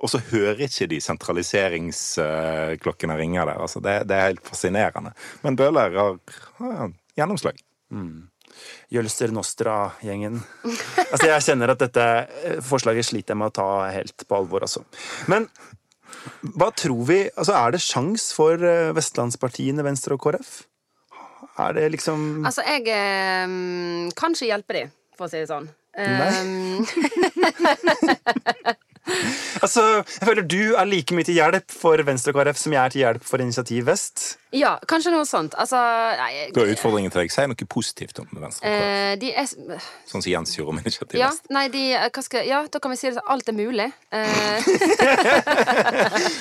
Og 0.00 0.08
så 0.08 0.18
hører 0.30 0.56
ikke 0.68 0.86
de 0.88 1.00
sentraliseringsklokkene 1.00 3.16
ringe 3.18 3.44
der. 3.44 3.58
Altså, 3.60 3.80
det, 3.82 4.06
det 4.08 4.16
er 4.16 4.26
helt 4.32 4.42
fascinerende. 4.48 5.12
Men 5.44 5.56
Bøhler 5.56 5.92
har, 5.94 6.18
har 6.58 6.92
gjennomslag. 7.18 7.54
Jølster 8.92 9.32
Nostra-gjengen. 9.34 10.40
Altså, 10.64 11.26
jeg 11.30 11.46
kjenner 11.48 11.74
at 11.74 11.82
dette 11.82 12.04
eh, 12.04 12.60
forslaget 12.64 13.08
sliter 13.08 13.34
jeg 13.34 13.40
med 13.40 13.52
å 13.52 13.56
ta 13.60 13.68
helt 13.94 14.26
på 14.28 14.38
alvor, 14.38 14.66
altså. 14.66 14.84
Men 15.30 15.48
hva 16.54 16.70
tror 16.72 17.02
vi 17.08 17.18
Altså, 17.26 17.52
er 17.52 17.74
det 17.74 17.82
sjans 17.84 18.30
for 18.36 18.62
eh, 18.64 18.94
vestlandspartiene 18.96 19.84
Venstre 19.84 20.16
og 20.16 20.22
KrF? 20.24 20.52
Er 21.60 21.74
det 21.76 21.90
liksom 21.94 22.44
Altså, 22.46 22.64
jeg 22.66 22.86
eh, 22.90 23.48
kan 24.16 24.36
ikke 24.36 24.50
hjelpe 24.50 24.78
de, 24.78 24.84
for 25.18 25.28
å 25.28 25.32
si 25.32 25.42
det 25.42 25.50
sånn. 25.50 25.68
Nei. 25.94 26.32
Eh, 29.64 29.68
Altså, 29.68 30.04
jeg 30.20 30.28
føler 30.28 30.44
du 30.44 30.74
er 30.76 30.84
like 30.84 31.14
mye 31.16 31.24
til 31.24 31.34
hjelp 31.40 31.70
for 31.72 31.96
Venstre 32.04 32.34
og 32.34 32.36
KrF 32.42 32.58
som 32.60 32.72
jeg 32.76 32.84
er 32.84 32.92
til 32.92 33.00
hjelp 33.00 33.24
for 33.24 33.40
Initiativ 33.40 33.86
Vest. 33.88 34.36
ja, 34.54 34.76
kanskje 34.86 35.10
noe 35.10 35.24
sånt. 35.26 35.54
Altså 35.58 35.74
nei, 36.20 36.50
du 36.54 36.60
er 36.62 36.68
utfordringen 36.76 37.10
til 37.10 37.22
deg. 37.24 37.32
Si 37.32 37.42
noe 37.48 37.66
positivt 37.66 38.20
om 38.22 38.28
Venstre. 38.38 38.68
og 38.68 38.76
KrF. 38.76 38.84
eh, 38.84 39.16
de 39.18 39.32
er 39.34 39.46
Sånn 40.06 40.22
som 40.22 40.28
Jens 40.30 40.52
gjorde 40.56 40.68
om 40.74 40.78
Initiativ 40.84 41.18
Ja, 41.18 41.30
Vest. 41.32 41.48
nei, 41.50 41.64
de 41.72 41.84
hva 41.96 42.22
skal, 42.22 42.46
Ja, 42.46 42.60
da 42.70 42.78
kan 42.78 42.90
vi 42.92 42.96
si 43.00 43.10
sånn. 43.10 43.24
Alt 43.26 43.48
er 43.48 43.56
mulig. 43.58 43.88
Eh, 44.14 44.62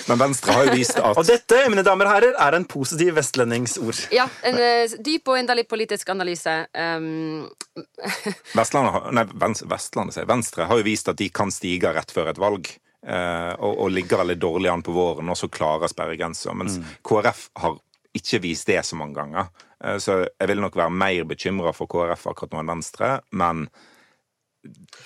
Men 0.07 0.19
Venstre 0.19 0.53
har 0.55 0.67
jo 0.67 0.73
vist 0.75 0.99
at 0.99 1.17
Og 1.17 1.25
dette, 1.27 1.63
mine 1.71 1.83
damer 1.85 2.09
og 2.09 2.13
herrer, 2.17 2.35
er 2.39 2.57
en 2.57 2.65
positiv 2.69 3.15
vestlendingsord. 3.17 4.03
ja, 4.13 4.27
en 4.43 4.55
uh, 4.59 4.95
dyp 5.03 5.27
og 5.31 5.39
inderlig 5.39 5.65
politisk 5.71 6.09
analyse. 6.13 6.53
Um, 6.75 7.49
Vestlandet, 8.59 8.93
har- 8.93 9.11
nei, 9.15 9.25
Vestlandet 9.71 10.27
Venstre 10.29 10.67
har 10.69 10.77
jo 10.81 10.83
vist 10.87 11.09
at 11.09 11.17
de 11.19 11.29
kan 11.33 11.51
stige 11.53 11.93
rett 11.95 12.11
før 12.13 12.29
et 12.33 12.37
valg. 12.41 12.69
Eh, 13.05 13.53
og, 13.59 13.77
og 13.85 13.91
ligger 13.93 14.23
veldig 14.23 14.39
dårlig 14.41 14.71
an 14.73 14.83
på 14.85 14.95
våren, 14.95 15.29
og 15.29 15.37
så 15.39 15.49
klarer 15.51 15.91
sperregrensa. 15.91 16.53
Mens 16.57 16.79
KrF 17.03 17.49
har 17.63 17.79
ikke 18.13 18.39
vist 18.43 18.67
det 18.69 18.83
så 18.85 18.95
mange 18.99 19.17
ganger. 19.17 19.49
Eh, 19.83 19.97
så 20.03 20.21
jeg 20.25 20.51
vil 20.51 20.61
nok 20.63 20.75
være 20.79 20.93
mer 20.93 21.23
bekymra 21.29 21.73
for 21.75 21.89
KrF 21.91 22.27
akkurat 22.33 22.53
nå 22.53 22.61
enn 22.63 22.73
Venstre. 22.75 23.15
Men 23.31 23.67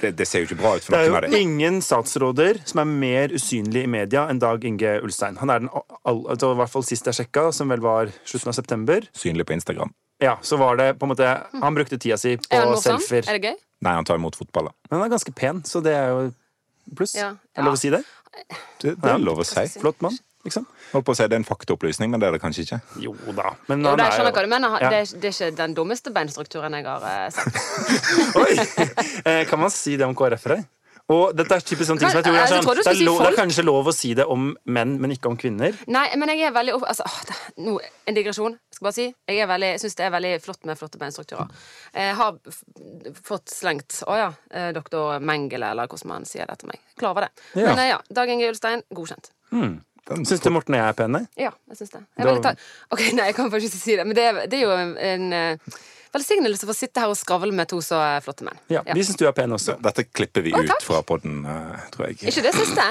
det, 0.02 0.12
det 0.20 0.28
ser 0.30 0.44
jo 0.44 0.52
ikke 0.52 0.60
bra 0.60 0.72
ut 0.78 0.86
for 0.86 0.94
noen 0.94 1.16
av 1.18 1.24
Det 1.26 1.32
er 1.32 1.40
jo 1.40 1.46
ingen 1.48 1.80
statsråder 1.82 2.60
som 2.70 2.84
er 2.84 2.90
mer 2.92 3.32
usynlig 3.34 3.88
i 3.88 3.90
media 3.90 4.28
enn 4.30 4.42
Dag 4.44 4.66
Inge 4.70 5.00
Ulstein. 5.02 5.40
Han 5.42 5.50
er 5.50 5.64
den, 5.64 5.72
all, 5.74 6.20
altså, 6.30 6.52
i 6.54 6.60
hvert 6.60 6.74
fall 6.76 6.86
sist 6.86 7.10
jeg 7.10 7.18
sjekka, 7.24 7.48
som 7.56 7.74
vel 7.74 7.82
var 7.82 8.12
slutten 8.22 8.54
av 8.54 8.58
september, 8.60 9.08
Synlig 9.18 9.48
på 9.50 9.56
Instagram. 9.58 9.94
ja, 10.22 10.36
så 10.46 10.60
var 10.62 10.78
det 10.78 10.92
på 11.00 11.06
en 11.06 11.14
måte 11.16 11.32
Han 11.62 11.74
brukte 11.78 11.98
tida 11.98 12.18
si 12.22 12.36
på 12.38 12.54
er 12.54 12.76
selfier. 12.82 13.26
Er 13.26 13.40
det 13.40 13.50
gøy? 13.50 13.58
Nei, 13.86 13.94
han 13.98 14.06
tar 14.06 14.18
imot 14.22 14.38
fotball, 14.38 14.70
da. 14.70 14.78
Men 14.90 15.00
han 15.00 15.08
er 15.08 15.16
ganske 15.16 15.34
pen, 15.38 15.64
så 15.66 15.82
det 15.86 15.94
er 15.94 16.08
jo 16.14 16.22
pluss. 16.96 17.16
Ja. 17.18 17.34
Er 17.56 17.62
det 17.62 17.68
lov 17.68 17.78
å 17.78 17.82
si 17.82 17.92
det? 17.94 18.04
Det, 18.82 18.96
det 19.02 19.12
er 19.12 19.18
lov 19.24 19.42
å 19.42 19.46
si. 19.48 19.64
Flott 19.82 20.00
mann, 20.06 20.16
liksom. 20.46 20.68
Holdt 20.94 21.08
på 21.08 21.16
å 21.16 21.18
si 21.18 21.26
det 21.28 21.36
er 21.36 21.42
en 21.42 21.48
faktaopplysning, 21.48 22.12
men 22.14 22.22
det 22.22 22.30
er 22.30 22.38
det 22.38 22.42
kanskje 22.44 22.66
ikke. 22.68 22.80
Jo 23.04 23.16
da. 23.34 23.52
Men 23.68 23.82
Jo, 23.82 23.92
da 23.92 23.96
det 23.98 24.08
er 24.08 24.16
skjønner 24.20 24.36
hva 24.38 24.46
du 24.46 24.52
mener. 24.54 24.78
Ja. 24.84 24.90
Det, 24.94 25.02
er, 25.02 25.20
det 25.24 25.32
er 25.32 25.36
ikke 25.36 25.58
den 25.64 25.76
dummeste 25.78 26.14
beinstrukturen 26.16 26.78
jeg 26.78 26.86
har 26.88 27.04
uh, 27.04 27.28
sett. 27.34 27.62
Oi! 28.44 28.52
Eh, 29.26 29.44
Kan 29.50 29.60
man 29.66 29.74
si 29.74 29.98
det 29.98 30.06
om 30.08 30.16
KrF-ere? 30.18 30.62
Og 31.08 31.32
dette 31.40 31.56
er 31.56 31.64
typisk 31.64 31.88
sånne 31.88 32.02
ting 32.02 32.12
som 32.12 32.20
jeg 32.20 32.26
tror 32.26 32.36
er 32.36 32.42
Jeg 32.42 32.50
sånn, 32.52 32.66
du 32.68 32.82
det, 32.82 32.92
er 32.92 32.98
si 33.00 33.06
lov, 33.08 33.22
det 33.24 33.28
er 33.30 33.38
kanskje 33.38 33.64
lov 33.64 33.88
å 33.88 33.94
si 33.96 34.10
det 34.20 34.26
om 34.28 34.50
menn, 34.76 34.98
men 35.00 35.14
ikke 35.16 35.30
om 35.32 35.38
kvinner. 35.40 35.78
Nei, 35.88 36.04
men 36.20 36.34
jeg 36.34 36.50
er 36.50 36.52
veldig 36.56 36.74
opp- 36.76 36.88
altså, 36.92 37.06
det, 37.30 37.38
nå, 37.64 37.78
En 38.12 38.18
digresjon. 38.18 38.58
Skal 38.78 38.86
bare 38.86 38.94
si 38.94 39.08
Jeg 39.26 39.40
er 39.42 39.48
veldig- 39.50 39.72
jeg 39.74 39.80
syns 39.82 39.96
det 39.98 40.06
er 40.06 40.12
veldig 40.14 40.32
flott 40.44 40.66
med 40.70 40.78
flotte 40.78 41.00
beinstrukturer. 41.02 41.50
Jeg 41.98 42.16
har 42.16 42.36
fått 43.26 43.50
slengt 43.50 44.04
Å 44.06 44.18
ja, 44.20 44.28
eh, 44.52 44.70
doktor 44.76 45.18
Mengele, 45.20 45.72
eller 45.74 45.88
hvordan 45.90 46.12
man 46.12 46.26
sier 46.30 46.46
det 46.46 46.60
til 46.62 46.70
meg. 46.70 46.80
Klar 47.00 47.16
over 47.16 47.26
det. 47.26 47.32
Ja. 47.58 47.72
Men 47.74 47.80
eh, 47.82 47.88
ja, 47.96 48.00
Dag 48.14 48.30
Inge 48.30 48.52
Ulstein, 48.52 48.84
godkjent. 48.94 49.32
Mm. 49.52 49.80
Syns 50.24 50.40
du 50.46 50.50
Morten 50.54 50.76
og 50.78 50.80
jeg 50.80 50.88
er 50.88 50.94
pene? 51.02 51.24
Ja, 51.36 51.50
jeg 51.72 51.78
syns 51.82 51.90
det. 51.98 52.04
Jeg 52.18 52.42
Da- 52.46 52.56
Ok, 52.94 53.02
Nei, 53.18 53.26
jeg 53.32 53.36
kan 53.36 53.50
faktisk 53.52 53.74
ikke 53.74 53.84
si 53.84 53.96
det, 53.98 54.06
men 54.08 54.16
det 54.16 54.24
er, 54.30 54.42
det 54.48 54.60
er 54.62 54.64
jo 54.68 54.72
en, 54.78 54.94
en 54.98 55.34
eh, 55.34 55.58
velsignelse 56.14 56.64
for 56.64 56.72
å 56.72 56.78
sitte 56.78 57.02
her 57.02 57.10
og 57.12 57.18
skravle 57.18 57.52
med 57.54 57.68
to 57.68 57.82
så 57.84 57.98
flotte 58.24 58.46
menn. 58.48 58.58
Ja, 58.70 58.84
Vi 58.94 59.02
syns 59.04 59.18
du 59.20 59.26
er 59.28 59.34
pen 59.36 59.52
også. 59.58 59.76
Dette 59.82 60.06
klipper 60.06 60.46
vi 60.46 60.54
Å, 60.56 60.62
ut 60.64 60.86
fra 60.86 61.02
podden, 61.02 61.42
tror 61.92 62.08
jeg. 62.12 62.22
Ikke 62.32 62.46
det 62.46 62.54
siste? 62.56 62.86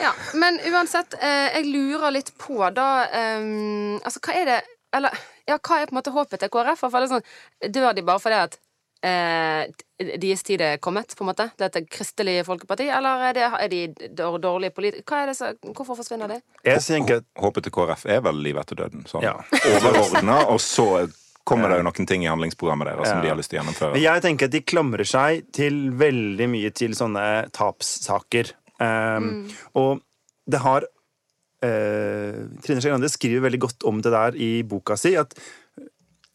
Ja, 0.00 0.12
men 0.34 0.58
uansett, 0.72 1.14
eh, 1.20 1.54
jeg 1.58 1.66
lurer 1.70 2.10
litt 2.14 2.32
på 2.38 2.58
da 2.74 3.04
eh, 3.06 4.00
Altså, 4.04 4.20
hva 4.24 4.34
er 4.40 4.44
det 4.50 4.60
Eller 4.94 5.10
ja, 5.46 5.58
hva 5.58 5.80
er 5.82 5.86
på 5.90 5.92
en 5.94 5.98
måte 6.00 6.12
håpet 6.14 6.40
til 6.40 6.48
KrF? 6.54 6.78
For 6.80 6.90
det 6.90 7.08
er 7.08 7.12
sånn, 7.18 7.26
Dør 7.74 7.92
de 7.94 8.02
bare 8.06 8.22
fordi 8.22 8.38
at 8.46 8.54
eh, 9.04 10.16
deres 10.18 10.42
tid 10.46 10.62
er 10.64 10.78
kommet, 10.82 11.12
på 11.16 11.24
en 11.24 11.28
måte? 11.32 11.50
Det 11.58 11.66
er 11.68 11.82
et 11.82 11.90
kristelig 11.92 12.38
folkeparti? 12.46 12.86
Eller 12.88 13.26
er, 13.28 13.34
det, 13.36 13.48
er 13.60 13.68
de 13.68 14.08
dår- 14.16 14.38
dårlige 14.40 14.72
politikere? 14.74 15.26
Er 15.26 15.32
det 15.34 15.74
hvorfor 15.76 15.98
forsvinner 15.98 16.30
de? 16.32 16.38
Jeg 16.64 16.80
tenker 16.86 17.20
at 17.20 17.26
Håpet 17.42 17.66
til 17.68 17.74
KrF 17.76 18.06
er 18.06 18.22
vel 18.24 18.40
liv 18.46 18.56
etter 18.62 18.80
døden. 18.80 19.04
Sånn 19.10 19.22
Ja. 19.26 19.34
overordna, 19.74 20.40
og 20.48 20.58
så 20.64 20.88
kommer 21.44 21.68
det 21.68 21.82
jo 21.82 21.84
noen 21.90 22.06
ting 22.08 22.24
i 22.24 22.30
handlingsprogrammet 22.32 22.88
deres 22.88 23.08
som 23.10 23.18
Ja. 23.18 23.22
de 23.22 23.28
har 23.28 23.36
lyst 23.36 23.50
til 23.52 23.58
å 23.58 23.62
gjennomføre. 23.62 23.92
Men 23.92 24.02
jeg 24.06 24.22
tenker 24.24 24.48
at 24.48 24.54
de 24.56 24.60
klamrer 24.64 25.04
seg 25.04 25.52
til 25.52 25.90
veldig 26.00 26.48
mye 26.48 26.70
til 26.72 26.94
sånne 26.96 27.50
tapssaker. 27.52 28.54
Um, 28.84 29.28
Og 29.80 30.00
det 30.50 30.60
har 30.60 30.84
eh, 31.64 32.40
Trine 32.64 32.82
Skei 32.82 32.90
Grande 32.92 33.08
skriver 33.12 33.44
veldig 33.46 33.60
godt 33.64 33.86
om 33.88 34.02
det 34.04 34.12
der 34.12 34.36
i 34.36 34.50
boka 34.68 34.96
si, 35.00 35.14
at 35.16 35.32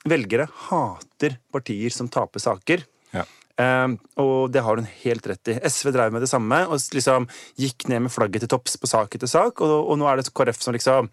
velgere 0.09 0.47
hater 0.69 1.35
partier 1.53 1.91
som 1.93 2.09
taper 2.11 2.41
saker. 2.41 2.85
Ja. 3.13 3.25
Um, 3.59 3.97
og 4.23 4.53
det 4.55 4.61
har 4.63 4.79
hun 4.79 4.87
helt 5.03 5.25
rett 5.27 5.51
i. 5.51 5.57
SV 5.67 5.91
drev 5.91 6.13
med 6.15 6.23
det 6.23 6.29
samme 6.31 6.61
og 6.71 6.79
liksom 6.95 7.27
gikk 7.59 7.89
ned 7.91 8.05
med 8.05 8.13
flagget 8.13 8.45
til 8.45 8.53
topps 8.55 8.77
på 8.79 8.87
sak 8.87 9.17
etter 9.17 9.27
sak, 9.27 9.59
og, 9.65 9.73
og 9.91 9.99
nå 9.99 10.07
er 10.07 10.21
det 10.21 10.31
KrF 10.31 10.61
som 10.63 10.73
liksom 10.77 11.09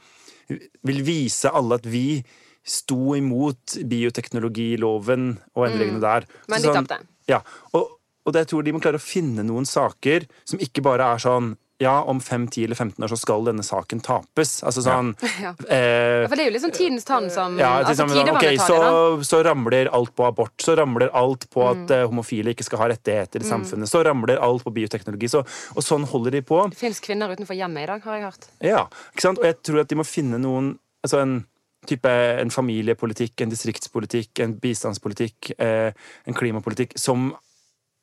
vil 0.86 1.00
vise 1.02 1.50
alle 1.50 1.80
at 1.80 1.88
vi 1.90 2.22
sto 2.66 3.16
imot 3.18 3.76
bioteknologiloven 3.90 5.32
og 5.54 5.66
endringene 5.68 6.00
der. 6.02 6.26
Så, 6.46 6.50
Men 6.54 6.62
de 6.62 6.72
tapte. 6.74 6.98
sånn- 7.00 7.12
Ja, 7.26 7.40
og, 7.74 7.95
og 8.26 8.34
det 8.34 8.44
jeg 8.44 8.52
tror 8.54 8.66
de 8.66 8.72
må 8.74 8.82
klare 8.82 8.98
å 8.98 9.02
finne 9.06 9.44
noen 9.46 9.64
saker 9.68 10.26
som 10.44 10.58
ikke 10.60 10.82
bare 10.82 11.06
er 11.14 11.22
sånn 11.22 11.54
ja, 11.78 11.98
om 12.08 12.16
5, 12.24 12.46
10 12.48 12.64
eller 12.64 12.78
15 12.78 13.04
år 13.04 13.10
så 13.12 13.16
skal 13.20 13.42
denne 13.44 13.60
saken 13.60 14.00
tapes. 14.00 14.62
Altså 14.64 14.80
sånn 14.80 15.10
Ja. 15.44 15.50
eh, 15.68 16.24
For 16.24 16.32
det 16.32 16.46
er 16.46 16.48
jo 16.48 16.54
liksom 16.54 16.72
tidens 16.72 17.04
tann 17.04 17.26
som 17.30 17.58
ja, 17.60 17.74
altså, 17.82 18.06
sånn, 18.06 18.30
ok, 18.32 18.46
så, 18.64 18.78
så 19.28 19.42
ramler 19.44 19.90
alt 19.92 20.14
på 20.16 20.24
abort, 20.24 20.54
så 20.64 20.72
ramler 20.80 21.12
alt 21.12 21.44
på 21.52 21.60
Mm. 21.66 21.82
at 21.84 21.92
eh, 21.98 22.06
homofile 22.08 22.54
ikke 22.54 22.64
skal 22.64 22.80
ha 22.80 22.88
rettigheter 22.94 23.44
i 23.44 23.48
samfunnet, 23.48 23.90
så 23.92 24.00
ramler 24.08 24.40
alt 24.40 24.64
på 24.64 24.72
bioteknologi, 24.72 25.28
så, 25.28 25.42
og 25.76 25.84
sånn 25.84 26.06
holder 26.08 26.38
de 26.38 26.42
på. 26.48 26.62
Det 26.72 26.80
fins 26.80 27.00
kvinner 27.04 27.28
utenfor 27.36 27.58
hjemmet 27.58 27.84
i 27.84 27.90
dag, 27.92 28.00
har 28.08 28.16
jeg 28.16 28.24
hørt. 28.24 28.48
Ja, 28.64 28.82
ikke 29.12 29.26
sant? 29.28 29.42
Og 29.42 29.44
jeg 29.50 29.60
tror 29.66 29.82
at 29.84 29.92
de 29.92 29.98
må 30.00 30.06
finne 30.08 30.40
noen 30.40 30.78
altså 31.04 31.20
en 31.26 31.36
type 31.86 32.08
en 32.40 32.50
familiepolitikk, 32.50 33.36
en 33.44 33.52
distriktspolitikk, 33.52 34.40
en 34.42 34.56
bistandspolitikk, 34.62 35.52
eh, 35.60 35.92
en 36.26 36.34
klimapolitikk 36.34 36.96
som 36.98 37.34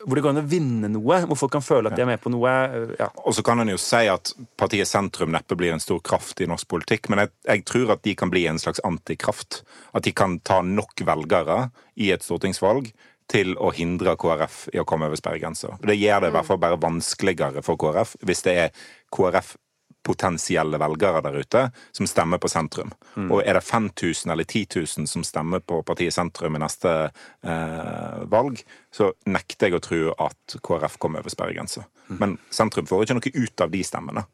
hvor 0.03 0.15
det 0.17 0.23
går 0.25 0.33
an 0.33 0.41
å 0.43 0.47
vinne 0.47 0.89
noe, 0.91 1.19
hvor 1.29 1.39
folk 1.39 1.53
kan 1.55 1.63
føle 1.65 1.89
at 1.89 1.95
de 1.97 2.03
er 2.03 2.09
med 2.09 2.21
på 2.23 2.31
noe. 2.33 2.49
eh, 2.49 2.95
Ja. 2.99 3.09
Og 3.25 3.33
så 3.37 3.43
kan 3.43 3.59
en 3.59 3.71
jo 3.71 3.77
si 3.77 4.03
at 4.11 4.33
partiet 4.57 4.87
Sentrum 4.87 5.31
neppe 5.31 5.55
blir 5.55 5.73
en 5.73 5.79
stor 5.83 5.99
kraft 5.99 6.41
i 6.41 6.47
norsk 6.49 6.67
politikk, 6.67 7.09
men 7.09 7.23
jeg, 7.23 7.33
jeg 7.47 7.65
tror 7.65 7.95
at 7.95 8.03
de 8.03 8.15
kan 8.15 8.29
bli 8.33 8.45
en 8.47 8.59
slags 8.59 8.83
antikraft. 8.83 9.63
At 9.93 10.03
de 10.03 10.11
kan 10.11 10.39
ta 10.39 10.61
nok 10.61 10.93
velgere 11.05 11.69
i 11.95 12.11
et 12.11 12.23
stortingsvalg 12.23 12.91
til 13.31 13.55
å 13.55 13.71
hindre 13.71 14.17
KrF 14.19 14.67
i 14.75 14.79
å 14.81 14.85
komme 14.85 15.07
over 15.07 15.15
sperregrensa. 15.15 15.77
Det 15.81 15.95
gjør 15.95 16.25
det 16.25 16.31
i 16.33 16.35
hvert 16.35 16.47
fall 16.49 16.59
bare 16.59 16.79
vanskeligere 16.81 17.63
for 17.63 17.79
KrF 17.79 18.17
hvis 18.27 18.43
det 18.43 18.55
er 18.65 18.73
KrF 19.15 19.55
potensielle 20.03 20.79
velgere 20.81 21.21
der 21.23 21.39
ute 21.39 21.63
som 21.95 22.07
stemmer 22.09 22.41
på 22.41 22.51
sentrum. 22.51 22.91
Og 23.29 23.41
er 23.43 23.57
det 23.57 23.63
5000 23.65 24.33
eller 24.33 24.47
10 24.47 24.65
000 24.99 25.09
som 25.09 25.25
stemmer 25.27 25.63
på 25.63 25.81
partiet 25.87 26.13
Sentrum 26.13 26.57
i 26.57 26.61
neste 26.61 26.93
eh, 27.07 28.23
valg, 28.29 28.61
så 28.93 29.11
nekter 29.25 29.69
jeg 29.69 29.79
å 29.79 29.83
tro 29.83 30.01
at 30.27 30.57
KrF 30.63 30.99
kommer 31.01 31.23
over 31.23 31.33
sperregrensa. 31.33 31.85
Men 32.19 32.37
sentrum 32.53 32.87
får 32.89 33.05
ikke 33.05 33.19
noe 33.19 33.45
ut 33.45 33.65
av 33.65 33.71
de 33.73 33.83
stemmene 33.87 34.25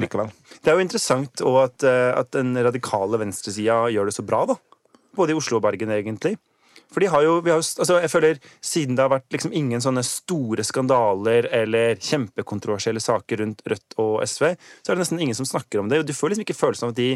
likevel. 0.00 0.32
Det 0.62 0.72
er 0.72 0.78
jo 0.78 0.84
interessant 0.84 1.44
at, 1.44 1.86
eh, 1.86 2.10
at 2.16 2.32
den 2.34 2.56
radikale 2.56 3.20
venstresida 3.20 3.84
gjør 3.94 4.10
det 4.10 4.16
så 4.16 4.26
bra, 4.26 4.44
da. 4.48 4.58
Både 5.14 5.34
i 5.34 5.38
Oslo 5.38 5.60
og 5.60 5.66
Bergen, 5.66 5.92
egentlig. 5.94 6.34
For 6.94 7.02
de 7.02 7.08
har 7.10 7.24
jo, 7.26 7.32
har, 7.42 7.58
jo- 7.58 7.82
altså 7.82 7.96
jeg 8.00 8.10
føler 8.12 8.38
Siden 8.62 8.94
det 8.94 9.02
har 9.02 9.10
vært 9.16 9.34
liksom 9.34 9.52
ingen 9.58 9.82
sånne 9.82 10.04
store 10.06 10.62
skandaler 10.64 11.48
eller 11.50 11.98
kjempekontroversielle 11.98 13.02
saker 13.02 13.42
rundt 13.42 13.64
Rødt 13.66 13.96
og 13.98 14.22
SV, 14.22 14.52
så 14.54 14.92
er 14.92 14.94
det 14.94 15.02
nesten 15.02 15.20
ingen 15.24 15.34
som 15.38 15.48
snakker 15.48 15.82
om 15.82 15.90
det. 15.90 15.98
Og 16.04 16.06
du 16.06 16.14
får 16.14 16.30
liksom 16.32 16.46
ikke 16.46 16.56
følelsen 16.60 16.86
av 16.88 16.94
at 16.94 17.00
de 17.02 17.10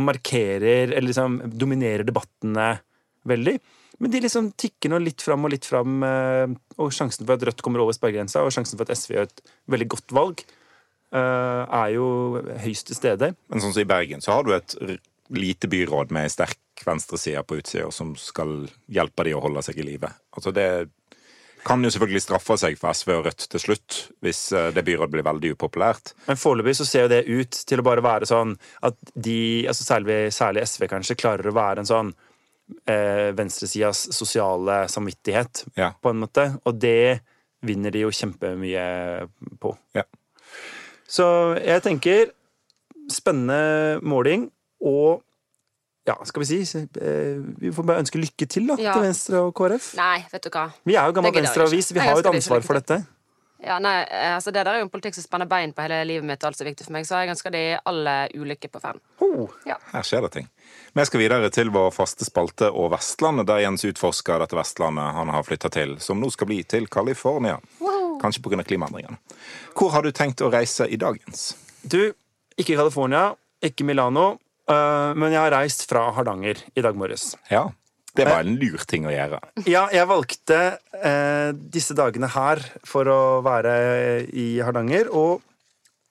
markerer 0.00 0.92
eller 0.94 1.08
liksom 1.10 1.40
dominerer 1.58 2.06
debattene 2.06 2.70
veldig. 3.28 3.56
Men 4.00 4.12
de 4.14 4.22
liksom 4.24 4.52
tikker 4.56 4.88
nå 4.94 5.00
litt 5.02 5.20
fram 5.20 5.44
og 5.44 5.52
litt 5.52 5.66
fram, 5.68 5.98
eh, 6.06 6.54
og 6.80 6.92
sjansen 6.94 7.26
for 7.26 7.34
at 7.36 7.42
Rødt 7.50 7.60
kommer 7.66 7.82
over 7.84 7.92
sperregrensa, 7.92 8.40
og 8.46 8.54
sjansen 8.54 8.78
for 8.80 8.86
at 8.88 8.96
SV 8.96 9.16
gjør 9.18 9.26
et 9.28 9.42
veldig 9.74 9.88
godt 9.92 10.14
valg, 10.16 10.40
eh, 11.12 11.18
er 11.82 11.90
jo 11.98 12.06
høyst 12.64 12.86
til 12.88 12.96
stede. 12.96 13.34
Men 13.50 13.60
sånn 13.60 13.74
som 13.74 13.82
i 13.82 13.90
Bergen 13.90 14.22
så 14.24 14.32
har 14.38 14.44
du 14.44 14.54
et 14.56 14.74
lite 15.30 15.68
byråd 15.68 16.10
med 16.16 16.24
en 16.24 16.32
sterk 16.80 16.86
venstreside 16.88 17.42
på 17.44 17.58
utsida 17.60 17.90
som 17.92 18.14
skal 18.16 18.68
hjelpe 18.88 19.24
de 19.24 19.34
å 19.36 19.40
holde 19.42 19.62
seg 19.62 19.78
i 19.78 19.82
live. 19.84 20.08
Altså 20.36 20.52
det 20.52 20.88
kan 21.64 21.82
jo 21.84 21.90
selvfølgelig 21.92 22.22
straffe 22.24 22.56
seg 22.56 22.78
for 22.80 22.94
SV 22.96 23.10
og 23.18 23.26
Rødt 23.26 23.44
til 23.52 23.60
slutt, 23.60 23.96
hvis 24.24 24.52
eh, 24.56 24.70
det 24.72 24.84
byrådet 24.86 25.12
blir 25.12 25.26
veldig 25.26 25.50
upopulært. 25.54 26.14
Men 26.26 26.36
foreløpig 26.40 26.74
så 26.78 26.86
ser 26.88 27.02
jo 27.04 27.10
det 27.12 27.26
ut 27.28 27.52
til 27.68 27.80
å 27.80 27.84
bare 27.84 28.00
være 28.04 28.26
sånn 28.30 28.54
at 28.82 28.96
de, 29.14 29.66
altså 29.68 29.84
særlig, 29.84 30.32
særlig 30.32 30.64
SV 30.64 30.86
kanskje, 30.88 31.18
klarer 31.20 31.50
å 31.50 31.52
være 31.52 31.82
en 31.84 31.90
sånn 31.90 32.14
eh, 32.88 33.28
venstresidas 33.36 34.06
sosiale 34.16 34.86
samvittighet, 34.88 35.66
Ja. 35.76 35.92
på 36.00 36.14
en 36.14 36.22
måte. 36.24 36.46
Og 36.64 36.80
det 36.80 37.20
vinner 37.60 37.92
de 37.92 38.06
jo 38.06 38.10
kjempemye 38.10 39.28
på. 39.60 39.74
Ja. 39.92 40.06
Så 41.10 41.26
jeg 41.60 41.82
tenker 41.84 42.30
spennende 43.12 44.00
måling, 44.00 44.48
og 44.80 45.20
ja, 46.08 46.16
skal 46.24 46.42
vi 46.42 46.46
si 46.48 46.78
eh, 46.80 47.38
Vi 47.60 47.70
får 47.76 47.86
bare 47.86 48.02
ønske 48.02 48.18
lykke 48.20 48.48
til 48.48 48.66
da, 48.70 48.76
Ja. 48.80 48.94
til 48.96 49.02
Venstre 49.08 49.40
og 49.44 49.54
KrF. 49.54 49.94
Nei, 50.00 50.26
vet 50.32 50.42
du 50.42 50.50
hva. 50.50 50.70
Vi 50.84 50.96
er 50.96 51.06
jo 51.06 51.16
gammel 51.18 51.34
Venstre-avis, 51.34 51.92
vi 51.92 52.00
har 52.00 52.14
jo 52.16 52.22
et 52.24 52.34
ansvar 52.34 52.62
for 52.66 52.80
dette. 52.80 53.02
Ja, 53.60 53.78
nei, 53.78 54.06
eh, 54.08 54.34
altså 54.34 54.52
Det 54.52 54.64
der 54.64 54.72
er 54.72 54.78
jo 54.80 54.86
en 54.86 54.90
politikk 54.90 55.14
som 55.14 55.24
spenner 55.26 55.46
bein 55.48 55.74
på 55.76 55.82
hele 55.84 55.98
livet 56.08 56.24
mitt, 56.24 56.40
og 56.42 56.48
alt 56.48 56.56
som 56.56 56.66
er 56.66 56.70
viktig 56.72 56.86
for 56.86 56.94
meg, 56.96 57.04
så 57.04 57.20
jeg 57.20 57.34
ønsker 57.34 57.52
de 57.52 57.64
alle 57.84 58.14
ulykke 58.34 58.70
på 58.72 58.80
ferden. 58.80 59.00
Oh. 59.20 59.50
Her 59.66 60.02
skjer 60.06 60.24
det 60.24 60.32
ting. 60.32 60.48
Vi 60.96 61.04
skal 61.04 61.20
videre 61.20 61.50
til 61.52 61.70
vår 61.70 61.90
faste 61.92 62.24
spalte 62.24 62.70
og 62.72 62.90
Vestlandet, 62.94 63.46
der 63.46 63.60
Jens 63.60 63.84
utforsker 63.84 64.40
dette 64.40 64.56
Vestlandet 64.56 65.12
han 65.14 65.28
har 65.28 65.44
flytta 65.44 65.70
til, 65.70 65.98
som 66.00 66.20
nå 66.20 66.30
skal 66.32 66.48
bli 66.50 66.62
til 66.64 66.88
California. 66.88 67.58
Kanskje 68.20 68.42
pga. 68.42 68.64
klimaendringene. 68.64 69.18
Hvor 69.76 69.92
har 69.92 70.02
du 70.02 70.10
tenkt 70.10 70.40
å 70.40 70.50
reise 70.52 70.88
i 70.88 70.96
dag, 70.96 71.20
Jens? 71.26 71.54
Du, 71.84 72.12
ikke 72.56 72.76
California, 72.76 73.34
ikke 73.62 73.84
Milano, 73.84 74.38
men 74.68 75.32
jeg 75.32 75.40
har 75.40 75.50
reist 75.54 75.86
fra 75.90 76.08
Hardanger 76.14 76.60
i 76.76 76.82
dag 76.84 76.96
morges. 76.98 77.32
Ja, 77.50 77.68
det 78.16 78.26
var 78.26 78.42
en 78.42 78.56
lur 78.58 78.82
ting 78.90 79.06
å 79.06 79.12
gjøre. 79.14 79.38
Ja, 79.70 79.84
jeg 79.94 80.06
valgte 80.10 80.58
eh, 80.98 81.52
disse 81.54 81.94
dagene 81.98 82.26
her 82.34 82.62
for 82.86 83.06
å 83.10 83.20
være 83.46 83.74
i 84.34 84.48
Hardanger, 84.66 85.10
og 85.14 85.42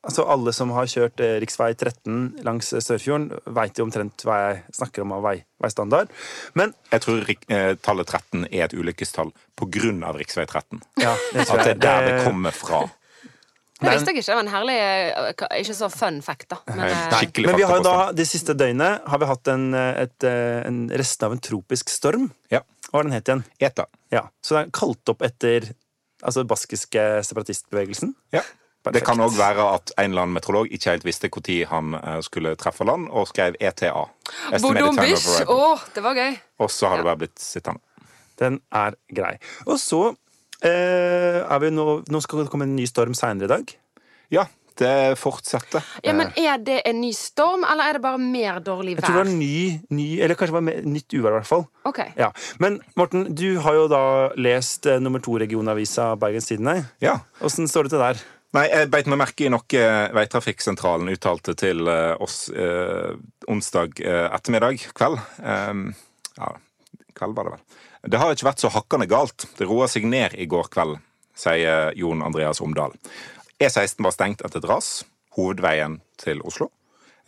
altså, 0.07 0.23
alle 0.31 0.53
som 0.55 0.71
har 0.75 0.87
kjørt 0.91 1.19
eh, 1.23 1.37
riksvei 1.43 1.73
13 1.75 2.39
langs 2.47 2.71
Sørfjorden, 2.71 3.33
veit 3.55 3.79
jo 3.79 3.87
omtrent 3.87 4.23
hva 4.27 4.37
jeg 4.45 4.61
snakker 4.79 5.03
om 5.03 5.11
av 5.17 5.25
vei, 5.27 5.35
veistandard. 5.59 6.11
Men 6.55 6.71
Jeg 6.93 7.03
tror 7.05 7.33
eh, 7.35 7.73
tallet 7.83 8.07
13 8.15 8.47
er 8.49 8.69
et 8.69 8.77
ulykkestall 8.79 9.33
på 9.59 9.67
grunn 9.67 9.99
av 10.07 10.15
rv. 10.19 10.23
13. 10.47 10.79
ja, 11.03 11.15
At 11.35 11.51
det 11.65 11.75
er 11.75 11.83
der 11.83 12.07
det 12.07 12.15
Eh, 12.19 12.23
kommer 12.27 12.55
fra. 12.55 12.85
Det 13.79 13.93
visste 13.93 14.11
jeg 14.11 14.19
ikke. 14.19 14.27
Det 14.27 14.35
var 14.35 14.43
en 14.43 14.51
herlig 14.51 14.77
eh, 14.83 15.59
Ikke 15.61 15.75
så 15.77 15.87
fun 15.93 16.19
fact, 16.23 16.49
da. 16.51 16.59
Men 16.67 16.81
eh, 16.89 17.27
Men 17.45 17.55
vi 17.55 17.67
har 17.67 17.79
jo 17.79 17.85
da, 17.85 17.97
det 18.15 18.25
siste 18.27 18.55
døgnet 18.57 19.07
har 19.07 19.21
vi 19.21 19.29
hatt 19.29 19.51
en, 19.53 19.69
eh, 19.77 20.01
et, 20.03 20.27
en 20.67 20.81
resten 20.99 21.29
av 21.29 21.35
en 21.35 21.43
tropisk 21.43 21.91
storm. 21.93 22.27
Ja. 22.51 22.63
Hva 22.89 22.99
var 22.99 23.07
den 23.07 23.15
het 23.15 23.31
igjen? 23.31 23.45
Eta. 23.61 23.87
Ja, 24.11 24.27
Så 24.43 24.57
den 24.57 24.67
er 24.67 24.75
kalt 24.75 25.13
opp 25.13 25.23
etter 25.23 25.71
altså 26.19 26.43
baskiske 26.43 27.05
separatistbevegelsen. 27.23 28.15
Ja. 28.35 28.43
Det 28.89 29.03
kan 29.05 29.19
òg 29.21 29.35
være 29.35 29.63
at 29.75 29.91
en 29.99 30.11
eller 30.11 30.25
annen 30.25 30.35
meteorolog 30.37 30.71
ikke 30.73 30.93
helt 30.95 31.05
visste 31.05 31.29
når 31.29 31.67
han 31.69 31.97
skulle 32.23 32.55
treffe 32.59 32.87
land, 32.87 33.09
og 33.11 33.27
skrev 33.27 33.55
ETA. 33.59 33.91
Bodombish! 34.63 35.27
Å, 35.27 35.43
arrival. 35.43 35.83
det 35.95 36.03
var 36.03 36.15
gøy. 36.15 36.39
Og 36.63 36.71
så 36.71 36.87
har 36.89 36.97
det 36.97 37.07
bare 37.07 37.21
blitt 37.23 37.43
sittende. 37.43 37.83
Den 38.39 38.61
er 38.71 38.95
grei. 39.11 39.35
Og 39.67 39.77
så 39.83 40.15
eh, 40.65 41.41
er 41.43 41.59
vi 41.63 41.73
nå 41.73 41.89
Nå 42.09 42.21
skal 42.23 42.43
det 42.43 42.51
komme 42.53 42.67
en 42.69 42.77
ny 42.77 42.87
storm 42.89 43.15
seinere 43.17 43.49
i 43.49 43.53
dag. 43.53 43.75
Ja, 44.33 44.45
det 44.79 45.17
fortsetter. 45.19 45.83
Ja, 46.05 46.13
men 46.15 46.31
Er 46.39 46.57
det 46.63 46.81
en 46.87 47.01
ny 47.01 47.11
storm, 47.15 47.65
eller 47.67 47.89
er 47.89 47.97
det 47.97 48.03
bare 48.03 48.21
mer 48.21 48.59
dårlig 48.63 48.95
vær? 48.97 49.03
Jeg 49.03 49.07
tror 49.09 49.17
det 49.19 49.25
var 49.25 49.37
ny, 49.39 49.79
ny 49.89 50.07
Eller 50.19 50.39
kanskje 50.39 50.55
det 50.55 50.59
var 50.59 50.89
nytt 50.95 51.15
uvær, 51.17 51.29
i 51.29 51.37
hvert 51.39 51.49
fall. 51.49 51.65
Ok. 51.89 52.01
Ja. 52.17 52.31
Men 52.59 52.79
Morten, 52.99 53.29
du 53.35 53.59
har 53.65 53.75
jo 53.75 53.87
da 53.91 54.03
lest 54.39 54.87
eh, 54.87 55.01
nummer 55.03 55.23
to-regionavisa 55.23 56.13
Bergens 56.19 56.51
Tidende. 56.51 56.83
Ja. 57.03 57.19
Åssen 57.43 57.67
står 57.67 57.87
det 57.87 57.97
til 57.97 58.05
der? 58.05 58.27
Nei, 58.57 58.63
jeg 58.65 58.89
beit 58.89 59.09
meg 59.11 59.19
merke 59.21 59.45
i 59.45 59.49
noe 59.53 59.81
Veitrafikksentralen 60.17 61.11
uttalte 61.13 61.53
til 61.59 61.85
eh, 61.91 62.15
oss 62.17 62.47
eh, 62.49 63.11
onsdag 63.51 63.99
eh, 64.01 64.25
ettermiddag, 64.33 64.81
kveld. 64.97 65.19
Ehm, 65.45 65.91
ja, 66.39 66.55
kveld 67.19 67.37
var 67.37 67.45
det 67.45 67.57
vel. 67.57 67.78
Det 68.07 68.19
har 68.19 68.31
ikke 68.31 68.47
vært 68.47 68.63
så 68.63 68.71
hakkende 68.71 69.09
galt. 69.11 69.47
Det 69.57 69.67
roa 69.67 69.89
seg 69.91 70.07
ned 70.07 70.35
i 70.39 70.47
går 70.49 70.69
kveld, 70.71 70.99
sier 71.35 71.91
Jon 71.99 72.23
Andreas 72.23 72.61
Omdal. 72.63 72.95
E16 73.59 74.05
var 74.05 74.15
stengt 74.15 74.43
etter 74.45 74.61
et 74.61 74.69
ras. 74.69 74.91
Hovedveien 75.35 75.99
til 76.19 76.39
Oslo. 76.47 76.69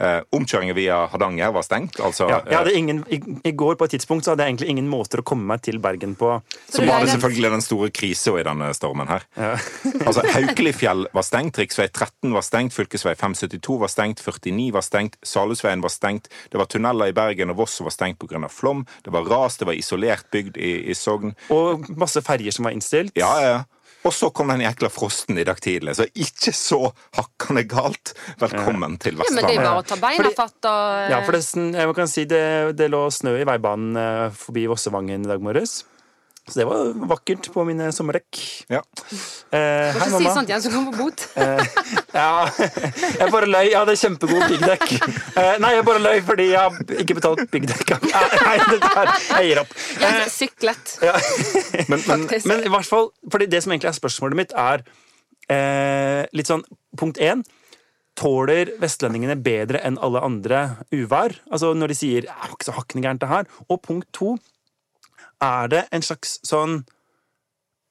Eh, 0.01 0.21
omkjøringen 0.33 0.73
via 0.73 1.03
Hardanger 1.11 1.51
var 1.53 1.65
stengt. 1.65 1.99
Altså, 2.01 2.25
Ja, 2.25 2.39
jeg 2.45 2.53
eh, 2.53 2.57
hadde 2.57 2.73
ingen, 2.73 3.01
i, 3.11 3.19
I 3.45 3.51
går 3.53 3.75
på 3.77 3.85
et 3.85 3.93
tidspunkt 3.93 4.25
så 4.25 4.33
hadde 4.33 4.47
jeg 4.47 4.55
egentlig 4.55 4.69
ingen 4.73 4.87
måter 4.89 5.21
å 5.21 5.25
komme 5.27 5.45
meg 5.45 5.61
til 5.67 5.77
Bergen 5.83 6.15
på. 6.17 6.39
Så 6.65 6.85
var 6.87 7.03
det 7.03 7.11
selvfølgelig 7.13 7.51
den 7.53 7.65
store 7.65 7.89
krisa 7.93 8.33
i 8.39 8.45
denne 8.47 8.71
stormen 8.73 9.11
her. 9.11 9.27
altså, 10.07 10.23
Haukelifjell 10.33 11.05
var 11.13 11.27
stengt, 11.27 11.59
rv. 11.61 11.85
13 11.85 12.33
var 12.33 12.45
stengt, 12.47 12.73
fv. 12.73 12.87
572 12.97 13.77
var 13.83 13.91
stengt, 13.93 14.23
49 14.25 14.71
var 14.73 14.87
stengt, 14.87 15.19
Salhusveien 15.21 15.85
var 15.85 15.93
stengt. 15.93 16.31
Det 16.49 16.61
var 16.61 16.71
tunneler 16.71 17.11
i 17.11 17.17
Bergen 17.17 17.53
og 17.53 17.61
Voss 17.61 17.77
som 17.77 17.89
var 17.89 17.93
stengt 17.93 18.17
pga. 18.21 18.41
flom. 18.49 18.87
Det 19.05 19.13
var 19.13 19.29
ras, 19.29 19.59
det 19.61 19.69
var 19.69 19.77
isolert 19.77 20.25
bygd 20.33 20.57
i, 20.57 20.73
i 20.89 20.97
Sogn. 20.97 21.35
Og 21.53 21.85
masse 21.93 22.23
ferjer 22.25 22.55
som 22.55 22.65
var 22.65 22.73
innstilt. 22.73 23.13
Ja, 23.19 23.35
ja, 23.43 23.53
ja. 23.59 23.61
Og 24.01 24.13
så 24.17 24.31
kom 24.33 24.49
den 24.49 24.63
jækla 24.63 24.89
frosten 24.89 25.37
i 25.37 25.43
dag 25.45 25.59
tidlig, 25.61 25.93
så 25.99 26.07
ikke 26.09 26.53
så 26.57 26.79
hakkende 27.19 27.63
galt. 27.69 28.13
Velkommen 28.41 28.95
til 29.01 29.19
Ja, 29.21 29.27
men 29.29 29.45
det 29.45 29.57
er 29.59 29.61
bare 29.61 29.83
å 29.83 29.85
ta 29.85 29.97
beina 30.01 30.31
fatt 30.33 30.65
og 30.65 31.11
Ja, 31.13 31.19
for 31.21 31.35
det, 31.37 31.43
er 31.43 31.47
sånn- 31.51 31.75
jeg 31.77 31.95
kan 31.99 32.07
si 32.09 32.25
det, 32.25 32.75
det 32.79 32.89
lå 32.89 33.03
snø 33.13 33.35
i 33.39 33.45
veibanen 33.45 33.95
eh, 34.01 34.29
forbi 34.33 34.65
Vossevangen 34.71 35.25
i 35.25 35.29
dag 35.29 35.41
morges. 35.45 35.83
Så 36.49 36.57
det 36.57 36.65
var 36.65 36.89
vakkert 37.07 37.47
på 37.53 37.63
mine 37.67 37.91
sommerdekk. 37.93 38.39
Ja. 38.73 38.79
Eh, 39.53 39.59
hei, 39.59 39.91
ikke 39.93 40.07
si 40.07 40.13
mamma. 40.15 40.31
sånt 40.35 40.49
igjen, 40.49 40.63
så 40.63 40.71
kommer 40.73 40.95
på 40.95 41.05
bot. 41.05 41.25
Ja, 42.15 42.47
jeg 43.21 43.27
bare 43.31 43.47
løy. 43.47 43.67
Jeg 43.69 43.77
hadde 43.77 43.95
kjempegod 44.01 44.47
piggdekk. 44.49 44.87
Eh, 45.37 45.53
nei, 45.63 45.71
jeg 45.77 45.85
bare 45.87 46.01
løy 46.03 46.17
fordi 46.27 46.47
jeg 46.49 46.59
har 46.59 46.97
ikke 47.05 47.15
betalt 47.21 47.45
piggdekk. 47.53 47.93
Nei, 48.07 48.25
nei, 48.41 48.55
det 48.73 48.79
der, 48.83 49.13
jeg 49.29 49.51
gir 49.51 49.61
opp. 49.61 49.77
Eh, 49.77 50.03
Jens 50.17 50.35
syklet. 50.41 50.95
ja. 51.05 51.13
Men, 51.87 52.03
men 52.09 52.27
Men 52.49 52.65
i 52.67 52.73
hvert 52.73 52.89
fall, 52.89 53.11
fordi 53.31 53.47
det 53.53 53.61
som 53.63 53.71
egentlig 53.75 53.91
er 53.93 53.99
spørsmålet 54.01 54.41
mitt, 54.41 54.57
er 54.57 54.83
eh, 55.51 56.25
litt 56.35 56.49
sånn 56.51 56.65
Punkt 56.99 57.21
én. 57.23 57.45
Tåler 58.19 58.73
vestlendingene 58.81 59.37
bedre 59.39 59.79
enn 59.87 59.95
alle 60.03 60.19
andre 60.25 60.65
uvær? 60.91 61.37
Altså 61.47 61.69
når 61.77 61.93
de 61.93 61.95
sier 61.95 62.25
«Ja, 62.27 62.33
det 62.35 62.49
var 62.49 62.57
ikke 62.57 62.67
så 62.67 62.73
hakkende 62.75 63.05
gærent 63.05 63.21
det 63.23 63.29
her. 63.31 63.47
Og 63.71 63.79
punkt 63.85 64.09
to. 64.17 64.33
Er 65.41 65.71
det 65.71 65.85
en 65.91 66.05
slags 66.05 66.37
sånn 66.47 66.81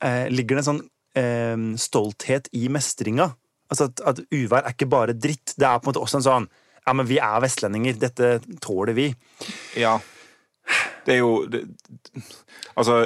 eh, 0.05 0.27
Ligger 0.31 0.59
det 0.59 0.63
en 0.63 0.69
sånn 0.71 0.83
eh, 1.19 1.67
stolthet 1.81 2.51
i 2.57 2.69
mestringa? 2.73 3.33
Altså 3.71 3.91
at, 3.91 4.03
at 4.07 4.23
uvær 4.35 4.65
er 4.65 4.75
ikke 4.75 4.91
bare 4.91 5.15
dritt. 5.15 5.55
Det 5.57 5.67
er 5.67 5.79
på 5.79 5.87
en 5.87 5.93
måte 5.93 6.03
også 6.03 6.21
en 6.21 6.29
sånn 6.29 6.49
Ja, 6.87 6.95
men 6.97 7.07
vi 7.11 7.21
er 7.23 7.43
vestlendinger. 7.45 7.99
Dette 8.01 8.39
tåler 8.63 8.97
vi. 8.97 9.11
Ja. 9.79 9.99
Det 11.07 11.17
er 11.17 11.21
jo 11.23 11.45
det, 11.51 11.65
Altså 12.79 13.05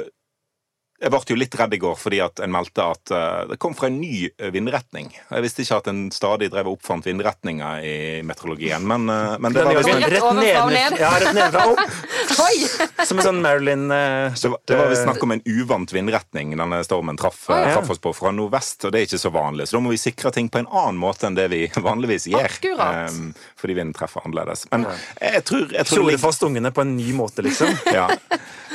jeg 0.95 1.11
ble 1.11 1.19
jo 1.27 1.35
litt 1.35 1.55
redd 1.59 1.73
i 1.75 1.79
går 1.81 1.97
fordi 1.99 2.19
at 2.23 2.39
en 2.43 2.53
meldte 2.53 2.83
at 2.87 3.11
eh, 3.11 3.41
det 3.49 3.57
kom 3.59 3.73
fra 3.75 3.89
en 3.89 3.97
ny 3.99 4.29
eh, 4.29 4.51
vindretning. 4.53 5.09
Jeg 5.11 5.43
visste 5.43 5.65
ikke 5.65 5.79
at 5.81 5.89
en 5.91 6.05
stadig 6.15 6.47
drev 6.53 6.69
og 6.71 6.77
oppfant 6.77 7.03
vindretninger 7.07 7.83
i 7.83 7.95
meteorologien, 8.23 8.85
men, 8.87 9.09
eh, 9.11 9.35
men 9.43 9.55
det 9.55 9.65
var 9.67 9.75
visst 9.75 9.91
en, 9.91 10.05
Rett 10.05 10.23
ovenfra 10.23 10.61
og 10.63 10.71
neden- 10.71 10.95
ned. 10.95 11.01
Ja, 11.03 11.11
rett 11.19 11.35
nedenfra 11.35 11.65
opp. 11.73 11.97
Oi! 12.45 12.55
Som 13.05 13.19
en 13.19 13.27
sånn 13.27 13.41
Marilyn 13.43 13.85
uh, 13.91 14.31
det 14.31 14.49
var, 14.49 14.61
det 14.65 14.77
var 14.79 14.89
visst 14.89 15.03
snakk 15.05 15.21
om 15.25 15.35
en 15.35 15.43
uvant 15.45 15.91
vindretning 15.93 16.55
denne 16.55 16.79
stormen 16.87 17.19
traff, 17.19 17.43
oh, 17.51 17.59
ja. 17.59 17.75
traff 17.75 17.91
oss 17.93 18.01
på 18.01 18.13
fra 18.15 18.31
nordvest, 18.33 18.87
og 18.87 18.95
det 18.95 19.01
er 19.01 19.09
ikke 19.09 19.21
så 19.21 19.31
vanlig. 19.35 19.67
Så 19.67 19.77
da 19.77 19.83
må 19.83 19.91
vi 19.93 19.99
sikre 20.01 20.31
ting 20.35 20.49
på 20.51 20.63
en 20.63 20.69
annen 20.71 20.99
måte 21.01 21.27
enn 21.27 21.37
det 21.37 21.49
vi 21.51 21.65
vanligvis 21.89 22.29
gjør. 22.31 22.57
Ehm, 22.87 23.33
fordi 23.59 23.77
vinden 23.77 23.93
treffer 23.97 24.23
annerledes. 24.25 24.65
Men 24.71 24.87
jeg 25.19 25.43
tror, 25.45 25.67
jeg 25.75 25.91
tror 25.91 26.05
Kjole 26.05 26.19
fast 26.21 26.47
ungene 26.47 26.71
på 26.75 26.85
en 26.85 26.95
ny 26.97 27.11
måte, 27.17 27.45
liksom. 27.45 27.75
ja. 27.97 28.07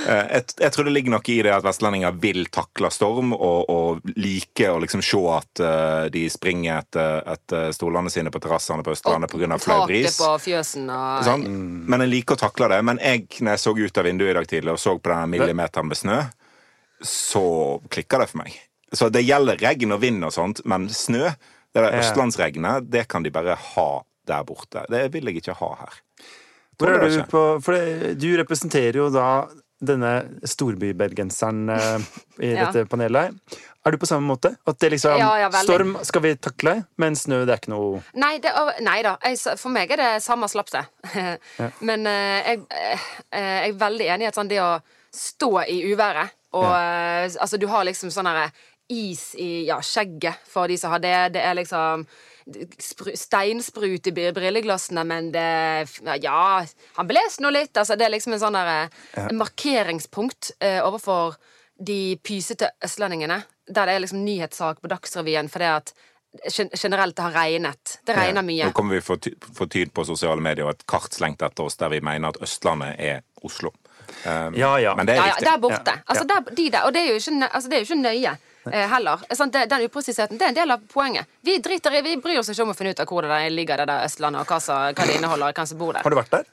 Eh, 0.06 0.26
Jeg, 0.34 0.44
jeg 0.60 0.72
tror 0.72 0.86
det 0.86 0.92
ligger 0.94 1.14
noe 1.14 1.32
i 1.32 1.38
det 1.44 1.52
at 1.54 1.64
vestlendinger 1.64 2.16
vil 2.22 2.46
takle 2.52 2.90
storm 2.94 3.34
og, 3.36 3.70
og 3.70 4.14
like 4.16 4.68
å 4.70 4.78
liksom 4.82 5.02
se 5.04 5.20
at 5.34 5.62
uh, 5.64 6.06
de 6.12 6.24
springer 6.32 6.80
etter, 6.80 7.20
etter 7.34 7.74
stolene 7.76 8.12
sine 8.12 8.32
på 8.32 8.40
terrassene 8.42 8.84
på 8.86 8.94
Østlandet 8.94 9.32
pga. 9.32 9.58
flau 9.60 9.84
bris. 9.90 10.18
på 10.20 10.32
fjøsen 10.46 10.88
og 10.94 11.24
Sånn? 11.26 11.46
Men 11.90 12.06
jeg 12.06 12.14
liker 12.14 12.38
å 12.38 12.44
takle 12.46 12.70
det. 12.72 12.80
Men 12.86 13.00
jeg, 13.02 13.26
når 13.40 13.56
jeg 13.56 13.64
så 13.64 13.76
ut 13.76 14.02
av 14.02 14.08
vinduet 14.08 14.32
i 14.32 14.38
dag 14.40 14.50
tidlig 14.50 14.74
og 14.74 14.82
så 14.82 14.96
på 14.98 15.12
den 15.12 15.32
millimeteren 15.36 15.90
med 15.90 16.00
snø, 16.00 16.18
så 17.06 17.44
klikka 17.92 18.20
det 18.22 18.30
for 18.32 18.42
meg. 18.42 18.58
Så 18.92 19.08
det 19.12 19.22
gjelder 19.22 19.60
regn 19.62 19.94
og 19.94 20.02
vind 20.02 20.24
og 20.26 20.34
sånt, 20.34 20.64
men 20.68 20.88
snø, 20.92 21.30
det 21.70 21.84
der 21.84 22.00
østlandsregnet, 22.00 22.88
det 22.90 23.06
kan 23.10 23.22
de 23.22 23.30
bare 23.32 23.54
ha 23.54 23.90
der 24.26 24.46
borte. 24.46 24.82
Det 24.90 25.06
vil 25.14 25.30
jeg 25.30 25.42
ikke 25.42 25.58
ha 25.60 25.70
her. 25.84 26.00
Hvor 26.80 26.94
er 26.94 27.02
du 27.04 27.18
på 27.28 27.42
For 27.60 27.76
det, 27.76 28.14
du 28.20 28.30
representerer 28.40 29.02
jo 29.02 29.10
da 29.12 29.28
denne 29.80 30.10
storbybergenseren 30.44 31.68
eh, 31.74 32.08
i 32.44 32.52
Ja. 32.56 32.66
dette 32.70 32.86
panelet. 32.90 33.36
Er 33.84 33.94
du 33.94 33.98
på 34.00 34.06
samme 34.08 34.28
måte? 34.28 34.52
At 34.68 34.78
det 34.82 34.90
liksom 34.92 35.16
Ja, 35.18 35.30
ja. 35.40 35.50
Storm 35.64 35.94
skal 36.04 36.22
vi 36.26 36.34
takle, 36.36 36.74
men 37.00 37.16
snø 37.16 37.42
det 37.48 37.54
er 37.54 37.62
ikke 37.62 37.72
noe 37.72 38.02
Nei, 38.20 38.34
det, 38.44 38.52
nei 38.84 38.98
da. 39.06 39.14
Jeg, 39.24 39.40
for 39.60 39.72
meg 39.72 39.90
er 39.94 40.02
det 40.02 40.10
samme 40.24 40.48
slapset. 40.52 40.90
Men 41.88 42.04
eh, 42.06 42.50
jeg, 42.50 42.60
eh, 43.32 43.54
jeg 43.64 43.70
er 43.72 43.78
veldig 43.80 44.10
enig 44.12 44.26
i 44.26 44.28
at 44.28 44.36
sånn 44.36 44.50
det 44.52 44.60
å 44.60 44.74
stå 45.16 45.52
i 45.64 45.80
uværet 45.90 46.36
og 46.58 46.66
Altså, 46.66 47.56
du 47.62 47.68
har 47.70 47.84
liksom 47.86 48.10
sånn 48.10 48.26
herre 48.26 48.50
is 48.90 49.36
i 49.38 49.66
ja, 49.68 49.76
skjegget 49.80 50.42
for 50.50 50.66
de 50.66 50.76
som 50.80 50.90
har 50.90 50.98
det. 51.02 51.14
Det 51.36 51.42
er 51.46 51.54
liksom 51.54 52.02
steinsprut 52.78 54.06
i 54.06 54.12
brilleglassene, 54.32 55.04
men 55.06 55.30
det 55.32 55.88
Ja, 56.22 56.64
han 56.96 57.08
blåser 57.08 57.42
nå 57.44 57.50
litt. 57.54 57.76
Altså, 57.76 57.96
det 57.96 58.06
er 58.08 58.14
liksom 58.16 58.32
en 58.36 58.42
sånn 58.42 58.58
der, 58.58 58.90
ja. 59.16 59.28
markeringspunkt 59.32 60.52
eh, 60.60 60.80
overfor 60.84 61.36
de 61.80 62.16
pysete 62.22 62.70
østlendingene. 62.84 63.42
Der 63.70 63.86
det 63.86 63.94
er 63.94 64.02
liksom 64.04 64.24
nyhetssak 64.24 64.80
på 64.82 64.88
Dagsrevyen 64.90 65.48
fordi 65.48 65.64
at 65.76 65.92
generelt 66.78 67.16
det 67.16 67.22
har 67.24 67.32
regnet. 67.34 67.98
Det 68.06 68.14
regner 68.14 68.42
mye. 68.46 68.66
Nå 68.68 68.72
kommer 68.76 68.94
vi 68.94 69.00
få 69.02 69.16
ty- 69.18 69.34
få 69.54 69.66
tyd 69.66 69.90
på 69.94 70.04
sosiale 70.06 70.40
medier 70.40 70.64
og 70.68 70.76
et 70.76 70.84
kart 70.86 71.10
slengt 71.16 71.42
etter 71.42 71.64
oss 71.66 71.76
der 71.80 71.90
vi 71.90 72.00
mener 72.00 72.28
at 72.28 72.38
Østlandet 72.42 72.94
er 72.98 73.22
Oslo. 73.42 73.72
Um, 74.26 74.54
Ja, 74.54 74.76
ja. 74.78 74.94
Men 74.96 75.06
det 75.06 75.16
er 75.16 75.26
Ja, 75.26 75.26
ja, 75.26 75.50
der 75.50 75.58
borte. 75.58 75.90
Ja, 75.90 76.02
Altså, 76.06 76.24
der, 76.24 76.54
de 76.54 76.70
der, 76.70 76.82
og 76.86 76.92
det 76.94 77.02
er 77.02 77.08
jo 77.08 77.18
ikke, 77.18 77.48
altså, 77.54 77.68
det 77.68 77.76
er 77.76 77.80
jo 77.84 77.88
ikke 77.94 78.02
nøye 78.02 78.30
eh, 78.30 78.38
heller. 78.68 79.24
Sånn, 79.36 79.52
det, 79.54 79.66
den 79.70 79.86
upresisheten 79.88 80.38
det 80.38 80.46
er 80.48 80.54
en 80.54 80.58
del 80.60 80.76
av 80.76 80.86
poenget. 80.92 81.28
Vi 81.46 81.58
driter 81.64 81.96
i, 81.96 82.04
vi 82.06 82.16
bryr 82.20 82.40
oss 82.42 82.52
ikke 82.52 82.66
om 82.66 82.74
å 82.74 82.78
finne 82.78 82.94
ut 82.94 83.02
av 83.02 83.10
hvor 83.10 83.26
det 83.26 83.42
ligger, 83.54 83.82
det 83.82 83.88
der 83.90 84.06
Østlandet, 84.08 84.44
og 84.44 84.52
hva, 84.52 84.80
hva 84.92 85.06
det 85.08 85.18
inneholder, 85.18 85.52
og 85.52 85.60
hvem 85.60 85.70
som 85.72 85.80
bor 85.80 85.96
der. 85.96 86.04
Har 86.04 86.14
du 86.14 86.20
vært 86.20 86.34
der? 86.38 86.48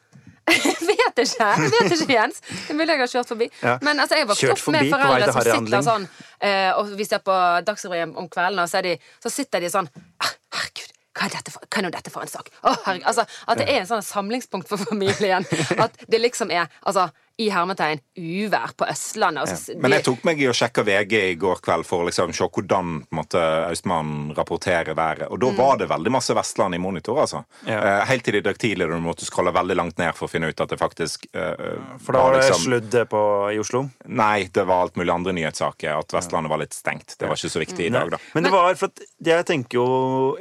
Jeg 0.47 0.75
vet 0.87 1.19
ikke, 1.19 1.47
jeg 1.47 1.71
vet 1.73 1.93
ikke, 1.97 2.13
Jens. 2.13 2.37
Det 2.47 2.71
er 2.71 2.77
mulig 2.79 2.93
jeg 2.93 3.01
har 3.01 3.09
kjørt 3.11 3.31
forbi. 3.33 3.47
Ja. 3.59 3.73
Men 3.83 3.99
altså, 3.99 4.15
jeg 4.15 4.29
vokste 4.29 4.53
opp 4.53 4.67
med 4.77 4.91
foreldre 4.93 5.33
som 5.33 5.47
sitter 5.49 5.83
sånn, 5.83 6.05
eh, 6.39 6.69
og 6.79 6.93
vi 6.95 7.07
ser 7.07 7.23
på 7.25 7.35
Dagsrevyen 7.67 8.13
om 8.15 8.29
kvelden, 8.31 8.61
og 8.63 8.71
så, 8.71 8.83
de, 8.85 8.95
så 9.23 9.33
sitter 9.33 9.65
de 9.65 9.73
sånn 9.73 9.89
«Ah, 10.23 10.31
Herregud, 10.55 10.93
hva 11.17 11.27
er, 11.27 11.33
dette 11.33 11.51
for, 11.51 11.65
hva 11.67 11.81
er 11.81 11.85
noe 11.87 11.95
dette 11.97 12.13
for 12.13 12.23
en 12.23 12.31
sak? 12.31 12.51
Å, 12.61 12.73
herregud. 12.85 13.07
Altså, 13.09 13.25
at 13.49 13.59
det 13.59 13.67
er 13.67 13.81
en 13.81 13.89
sånn 13.89 14.05
samlingspunkt 14.05 14.69
for 14.69 14.81
familien. 14.87 15.47
At 15.81 15.97
det 16.07 16.21
liksom 16.21 16.53
er 16.53 16.69
altså, 16.83 17.09
i 17.37 17.49
hermetegn 17.53 17.99
uvær 18.17 18.71
på 18.77 18.87
Østlandet. 18.89 19.51
Så, 19.51 19.75
Men 19.77 19.93
jeg 19.93 20.05
tok 20.07 20.23
meg 20.25 20.39
i 20.41 20.47
å 20.49 20.53
sjekke 20.57 20.81
VG 20.87 21.13
i 21.19 21.35
går 21.37 21.59
kveld 21.61 21.85
for 21.85 22.01
å 22.01 22.07
liksom 22.07 22.33
se 22.33 22.47
hvordan 22.47 22.95
på 23.05 23.17
måte, 23.19 23.43
Austmannen 23.69 24.31
rapporterer 24.37 24.97
været. 24.97 25.27
Og 25.29 25.37
da 25.43 25.51
var 25.53 25.77
det 25.77 25.89
veldig 25.91 26.13
masse 26.15 26.33
Vestland 26.37 26.73
i 26.73 26.81
monitor, 26.81 27.21
altså. 27.21 27.43
Ja. 27.69 27.77
Eh, 27.77 28.01
helt 28.09 28.25
til 28.25 28.39
i 28.39 28.43
dag 28.45 28.57
tidlig 28.57 28.87
da 28.89 28.97
du 28.97 29.05
måtte 29.05 29.27
skrolle 29.27 29.53
veldig 29.53 29.77
langt 29.77 30.01
ned 30.01 30.17
for 30.17 30.25
å 30.25 30.33
finne 30.33 30.49
ut 30.49 30.65
at 30.65 30.73
det 30.73 30.81
faktisk 30.81 31.29
eh, 31.29 31.77
For 32.01 32.17
da 32.17 32.25
var 32.25 32.37
det 32.39 32.43
liksom- 32.47 32.65
sludd 32.65 32.99
på, 33.13 33.23
i 33.53 33.61
Oslo. 33.61 33.85
Nei, 34.07 34.49
det 34.53 34.65
var 34.65 34.87
alt 34.87 34.97
mulig 34.97 35.13
andre 35.13 35.37
nyhetssaker. 35.37 35.93
At 35.93 36.17
Vestlandet 36.17 36.49
var 36.49 36.63
litt 36.65 36.73
stengt. 36.73 37.19
Det 37.19 37.29
var 37.29 37.37
ikke 37.37 37.53
så 37.53 37.61
viktig 37.61 37.85
i 37.85 37.93
dag, 37.93 38.09
da. 38.17 38.21
Men 38.33 38.49
det 38.49 38.53
var 38.55 38.73
for 38.81 38.89
at 38.89 39.05
jeg 39.21 39.45
tenker 39.45 39.77
jo 39.77 39.85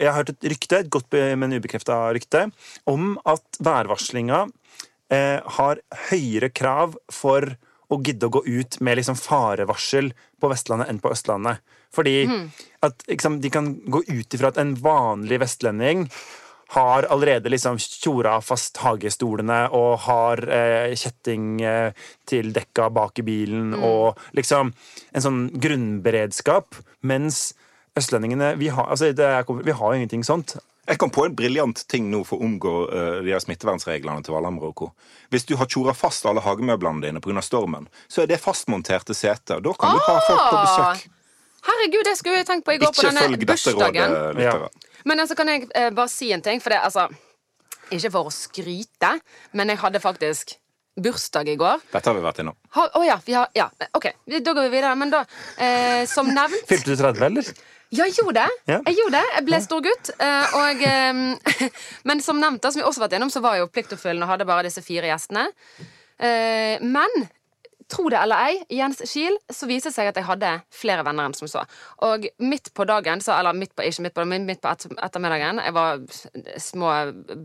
Jeg 0.01 0.09
har 0.09 0.23
hørt 0.23 0.31
et 0.33 0.49
rykte, 0.49 0.79
et 0.81 0.91
godt, 0.91 1.13
men 1.13 1.53
ubekrefta 1.53 2.09
rykte, 2.17 2.51
om 2.89 3.19
at 3.27 3.61
værvarslinga 3.61 4.47
eh, 5.13 5.39
har 5.59 5.83
høyere 6.11 6.51
krav 6.55 6.97
for 7.13 7.55
å 7.93 8.01
gidde 8.03 8.27
å 8.27 8.35
gå 8.35 8.43
ut 8.47 8.81
med 8.83 8.99
liksom 8.99 9.19
farevarsel 9.19 10.11
på 10.41 10.51
Vestlandet 10.51 10.91
enn 10.91 11.03
på 11.03 11.13
Østlandet. 11.15 11.63
Fordi 11.95 12.17
at 12.87 13.07
liksom, 13.09 13.39
de 13.41 13.53
kan 13.53 13.71
gå 13.87 14.03
ut 14.09 14.35
ifra 14.35 14.51
at 14.51 14.59
en 14.61 14.75
vanlig 14.75 15.39
vestlending 15.41 16.09
har 16.75 17.07
allerede 17.15 17.51
liksom 17.53 17.79
tjora 17.79 18.41
fast 18.43 18.81
hagestolene 18.83 19.69
og 19.77 20.01
har 20.09 20.43
eh, 20.51 20.95
kjetting 20.99 21.61
eh, 21.63 22.07
til 22.27 22.51
dekka 22.55 22.89
bak 22.91 23.23
i 23.23 23.27
bilen 23.27 23.77
og 23.77 24.19
liksom 24.35 24.73
en 25.13 25.27
sånn 25.29 25.45
grunnberedskap. 25.55 26.75
Mens 27.07 27.53
østlendingene 27.97 28.57
Vi 28.59 28.69
har, 28.75 28.91
altså, 28.91 29.13
det 29.15 29.25
er, 29.25 29.47
vi 29.47 29.73
har 29.79 29.93
jo 29.93 30.01
ingenting 30.01 30.27
sånt. 30.27 30.57
Jeg 30.87 31.01
kom 31.03 31.11
på 31.11 31.25
en 31.27 31.35
briljant 31.35 31.81
ting 31.91 32.07
nå 32.13 32.21
for 32.27 32.39
å 32.39 32.47
omgå 32.47 32.73
uh, 32.87 33.19
de 33.27 33.33
her 33.35 33.43
smittevernreglene 33.43 34.23
til 34.23 34.37
Valhammer 34.37 34.69
og 34.69 34.75
co. 34.79 34.91
Hvis 35.35 35.47
du 35.49 35.57
har 35.59 35.67
tjora 35.71 35.95
fast 35.99 36.27
alle 36.31 36.45
hagemøblene 36.45 37.03
dine 37.03 37.23
pga. 37.23 37.43
stormen, 37.43 37.89
så 38.07 38.23
er 38.23 38.31
det 38.31 38.39
fastmonterte 38.43 39.15
seter. 39.15 39.63
Da 39.65 39.75
kan 39.75 39.97
du 39.97 40.05
ha 40.07 40.19
folk 40.29 40.45
på 40.47 40.61
besøk. 40.63 41.09
Herregud, 41.67 42.05
det 42.07 42.15
skulle 42.21 42.39
jeg 42.39 42.47
tenkt 42.47 42.67
på 42.67 42.77
i 42.77 42.79
går 42.79 42.93
på 42.95 43.03
Ikke 43.03 43.11
denne 43.11 43.25
følg 43.27 43.41
dette 43.41 43.51
bursdagen. 43.51 44.15
rådet, 44.15 44.37
lyttere. 44.39 44.93
Men 45.11 45.23
altså, 45.25 45.39
kan 45.39 45.51
jeg 45.51 45.67
uh, 45.73 45.91
bare 45.97 46.13
si 46.13 46.31
en 46.35 46.45
ting? 46.47 46.63
For 46.63 46.75
det, 46.75 46.79
altså 46.87 47.09
Ikke 47.91 48.13
for 48.15 48.31
å 48.31 48.35
skryte, 48.35 49.13
men 49.59 49.75
jeg 49.75 49.83
hadde 49.83 50.03
faktisk 50.03 50.55
bursdag 51.03 51.51
i 51.51 51.59
går. 51.61 51.83
Dette 51.93 52.09
har 52.09 52.17
vi 52.17 52.23
vært 52.25 52.45
innom. 52.45 52.57
Å 52.79 53.03
ja, 53.05 53.19
vi 53.27 53.35
har, 53.37 53.51
ja, 53.59 53.67
OK, 53.99 54.07
da 54.33 54.55
går 54.55 54.69
vi 54.69 54.77
videre. 54.79 54.95
Men 54.99 55.13
da, 55.13 55.27
uh, 55.27 56.03
som 56.09 56.31
nevnt 56.31 56.71
Fylte 56.71 56.95
du 56.95 57.03
30, 57.03 57.27
eller? 57.27 57.57
Ja, 57.95 58.05
jeg 58.09 58.15
gjorde 58.19 58.41
det. 58.43 58.51
Jeg 58.89 58.97
gjorde 58.99 59.13
det. 59.21 59.25
Jeg 59.37 59.45
ble 59.47 59.61
stor 59.63 59.81
gutt. 59.85 60.11
eh, 60.19 60.55
Og, 60.59 60.83
eh, 60.83 61.71
men 62.09 62.21
som 62.21 62.41
nevnt, 62.43 62.63
som 62.67 62.81
vi 62.81 62.87
også 62.87 63.01
har 63.01 63.07
vært 63.09 63.15
gjennom, 63.19 63.31
så 63.31 63.41
var 63.45 63.55
jeg 63.55 63.63
jo 63.67 63.71
pliktoppfyllende 63.77 64.27
og 64.27 64.33
hadde 64.35 64.47
bare 64.49 64.67
disse 64.67 64.83
fire 64.83 65.07
gjestene. 65.13 65.47
Eh, 66.19 66.79
Men 66.83 67.11
tro 67.91 68.09
det 68.11 68.19
eller 68.19 68.49
ei, 68.49 68.57
Jens 68.79 69.03
Kiel, 69.07 69.37
så 69.53 69.69
viser 69.71 69.91
det 69.91 69.95
seg 69.95 70.11
at 70.11 70.17
jeg 70.19 70.27
hadde 70.27 70.53
flere 70.75 71.05
venner 71.07 71.29
enn 71.29 71.37
som 71.37 71.49
så. 71.51 71.63
Og 72.07 72.27
midt 72.43 72.73
på 72.75 72.87
dagen, 72.89 73.23
så, 73.23 73.37
eller 73.39 73.57
midt 73.57 73.75
på, 73.77 73.85
ikke 73.87 74.07
midt 74.07 74.17
på, 74.17 74.25
midt 74.27 74.63
på 74.63 74.73
ettermiddagen 74.73 75.61
Jeg 75.63 75.75
var 75.77 76.03
små 76.63 76.91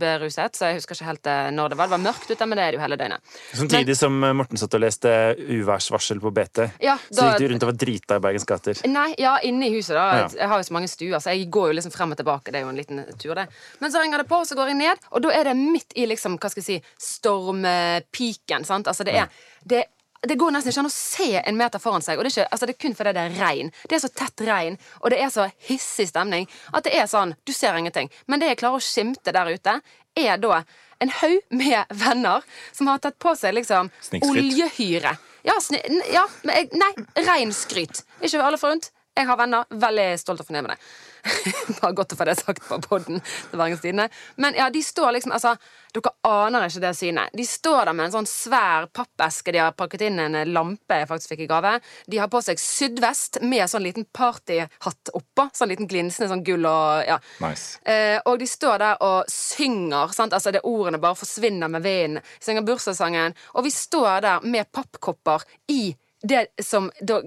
beruset, 0.02 0.58
så 0.58 0.72
jeg 0.72 0.80
husker 0.80 0.98
ikke 0.98 1.10
helt 1.12 1.30
eh, 1.30 1.50
når 1.54 1.74
det 1.74 1.80
var. 1.80 1.92
Det 1.92 1.96
var 1.98 2.04
mørkt 2.08 2.32
ute, 2.32 2.48
men 2.48 2.58
det 2.58 2.66
er 2.66 2.74
det 2.74 2.80
jo 2.80 2.84
hele 2.86 2.98
døgnet. 3.00 3.36
Samtidig 3.54 3.98
som 4.00 4.18
eh, 4.24 4.34
Morten 4.38 4.62
satt 4.62 4.78
og 4.78 4.84
leste 4.84 5.14
uværsvarsel 5.38 6.22
på 6.24 6.34
BT. 6.36 6.64
Ja, 6.84 6.98
Så 7.12 7.30
gikk 7.30 7.44
du 7.44 7.48
rundt 7.54 7.68
og 7.68 7.72
var 7.74 7.80
drita 7.86 8.18
i 8.18 8.26
Bergens 8.26 8.48
gater. 8.50 8.82
Nei, 8.90 9.08
ja, 9.22 9.38
inne 9.48 9.70
i 9.70 9.76
huset, 9.76 9.94
da. 9.98 10.08
Ja. 10.24 10.28
Jeg 10.42 10.52
har 10.54 10.62
jo 10.62 10.70
så 10.72 10.78
mange 10.78 10.92
stuer, 10.92 11.18
så 11.22 11.36
jeg 11.36 11.50
går 11.54 11.72
jo 11.72 11.78
liksom 11.80 11.94
frem 11.94 12.16
og 12.16 12.22
tilbake. 12.22 12.50
Det 12.54 12.62
er 12.62 12.66
jo 12.66 12.74
en 12.74 12.82
liten 12.82 13.06
tur, 13.22 13.36
det. 13.38 13.48
Men 13.84 13.94
så 13.94 14.02
ringer 14.02 14.24
det 14.24 14.30
på, 14.32 14.42
så 14.48 14.58
går 14.58 14.74
jeg 14.74 14.82
ned, 14.82 15.08
og 15.12 15.26
da 15.26 15.34
er 15.38 15.52
det 15.52 15.58
midt 15.60 15.96
i 15.98 16.10
liksom, 16.10 16.38
hva 16.42 16.52
skal 16.52 16.64
jeg 16.64 16.70
si, 16.82 16.94
stormpiken. 17.12 18.66
sant? 18.68 18.90
Altså, 18.90 19.06
det 19.08 19.18
er 19.22 19.30
det, 19.68 19.86
det 20.28 20.38
går 20.38 20.54
nesten 20.54 20.70
ikke 20.70 20.84
an 20.84 20.90
å 20.90 20.94
se 20.94 21.30
en 21.42 21.58
meter 21.58 21.82
foran 21.82 22.04
seg, 22.06 22.20
og 22.20 22.26
det 22.26 22.30
er, 22.30 22.36
ikke, 22.36 22.52
altså, 22.54 22.68
det 22.70 22.76
er 22.76 22.82
kun 22.84 22.96
fordi 22.98 23.14
det 23.18 23.24
er 23.24 23.40
regn. 23.42 23.72
Det 23.90 23.98
er 23.98 24.04
så 24.04 24.12
tett 24.14 24.44
regn, 24.46 24.78
og 25.02 25.10
det 25.14 25.18
er 25.24 25.34
så 25.34 25.48
hissig 25.70 26.08
stemning 26.12 26.46
at 26.72 26.86
det 26.86 26.94
er 26.94 27.10
sånn, 27.10 27.34
du 27.48 27.54
ser 27.56 27.78
ingenting. 27.80 28.12
Men 28.30 28.42
det 28.42 28.52
jeg 28.52 28.62
klarer 28.62 28.78
å 28.78 28.86
skimte 28.86 29.34
der 29.34 29.50
ute, 29.50 29.80
er 30.20 30.38
da 30.44 30.62
en 31.02 31.14
haug 31.22 31.58
med 31.58 31.94
venner 32.04 32.46
som 32.72 32.92
har 32.92 33.02
tatt 33.02 33.18
på 33.22 33.34
seg 33.40 33.58
liksom 33.58 33.90
oljehyre. 34.22 35.16
Ja, 35.48 35.58
sni, 35.64 35.82
ja 36.14 36.28
nei, 36.46 36.92
reinskryt. 37.18 38.04
Ikke 38.22 38.44
alle 38.46 38.62
forunt. 38.62 38.92
Jeg 39.18 39.26
har 39.28 39.40
venner. 39.40 39.66
Veldig 39.74 40.12
stolt 40.22 40.44
og 40.44 40.48
fornøyd 40.48 40.68
med 40.68 40.76
det. 40.76 40.92
Bare 41.82 41.94
godt 41.96 42.16
å 42.16 42.18
få 42.20 42.28
det 42.28 42.38
sagt 42.40 42.64
på 42.68 42.80
podden 42.84 43.22
til 43.22 43.60
Bergens 43.60 43.84
Tidende. 43.84 44.08
Men 44.42 44.58
ja, 44.58 44.70
de 44.74 44.82
står 44.84 45.16
liksom 45.18 45.32
Altså, 45.32 45.54
dere 45.96 46.12
aner 46.28 46.68
ikke 46.68 46.82
det 46.84 46.92
synet. 46.98 47.34
De 47.38 47.46
står 47.48 47.86
der 47.88 47.96
med 47.96 48.10
en 48.10 48.16
sånn 48.18 48.30
svær 48.30 48.88
pappeske 48.96 49.54
de 49.54 49.62
har 49.62 49.76
pakket 49.78 50.06
inn 50.08 50.20
en 50.24 50.38
lampe 50.52 51.00
jeg 51.02 51.10
faktisk 51.10 51.34
fikk 51.34 51.46
i 51.46 51.50
gave. 51.52 51.74
De 52.12 52.20
har 52.22 52.30
på 52.32 52.42
seg 52.44 52.60
sydvest 52.62 53.42
med 53.44 53.68
sånn 53.72 53.86
liten 53.86 54.08
partyhatt 54.14 55.14
oppå. 55.18 55.50
Sånn 55.56 55.72
liten 55.72 55.90
glinsende 55.92 56.30
sånn 56.32 56.46
gull 56.48 56.68
og 56.70 57.08
ja. 57.08 57.18
Nice. 57.44 57.80
Eh, 57.84 58.18
og 58.26 58.40
de 58.42 58.48
står 58.50 58.84
der 58.84 59.04
og 59.08 59.32
synger. 59.32 60.16
Sant? 60.16 60.36
Altså 60.38 60.54
det 60.56 60.64
Ordene 60.68 61.02
bare 61.02 61.20
forsvinner 61.20 61.72
med 61.72 61.86
vinden. 61.86 62.22
De 62.22 62.46
synger 62.46 62.68
bursdagssangen. 62.68 63.36
Og 63.56 63.68
vi 63.68 63.74
står 63.76 64.24
der 64.28 64.48
med 64.48 64.72
pappkopper 64.72 65.44
i 65.72 65.92
det 66.24 66.46
som 66.64 66.90
da, 67.02 67.22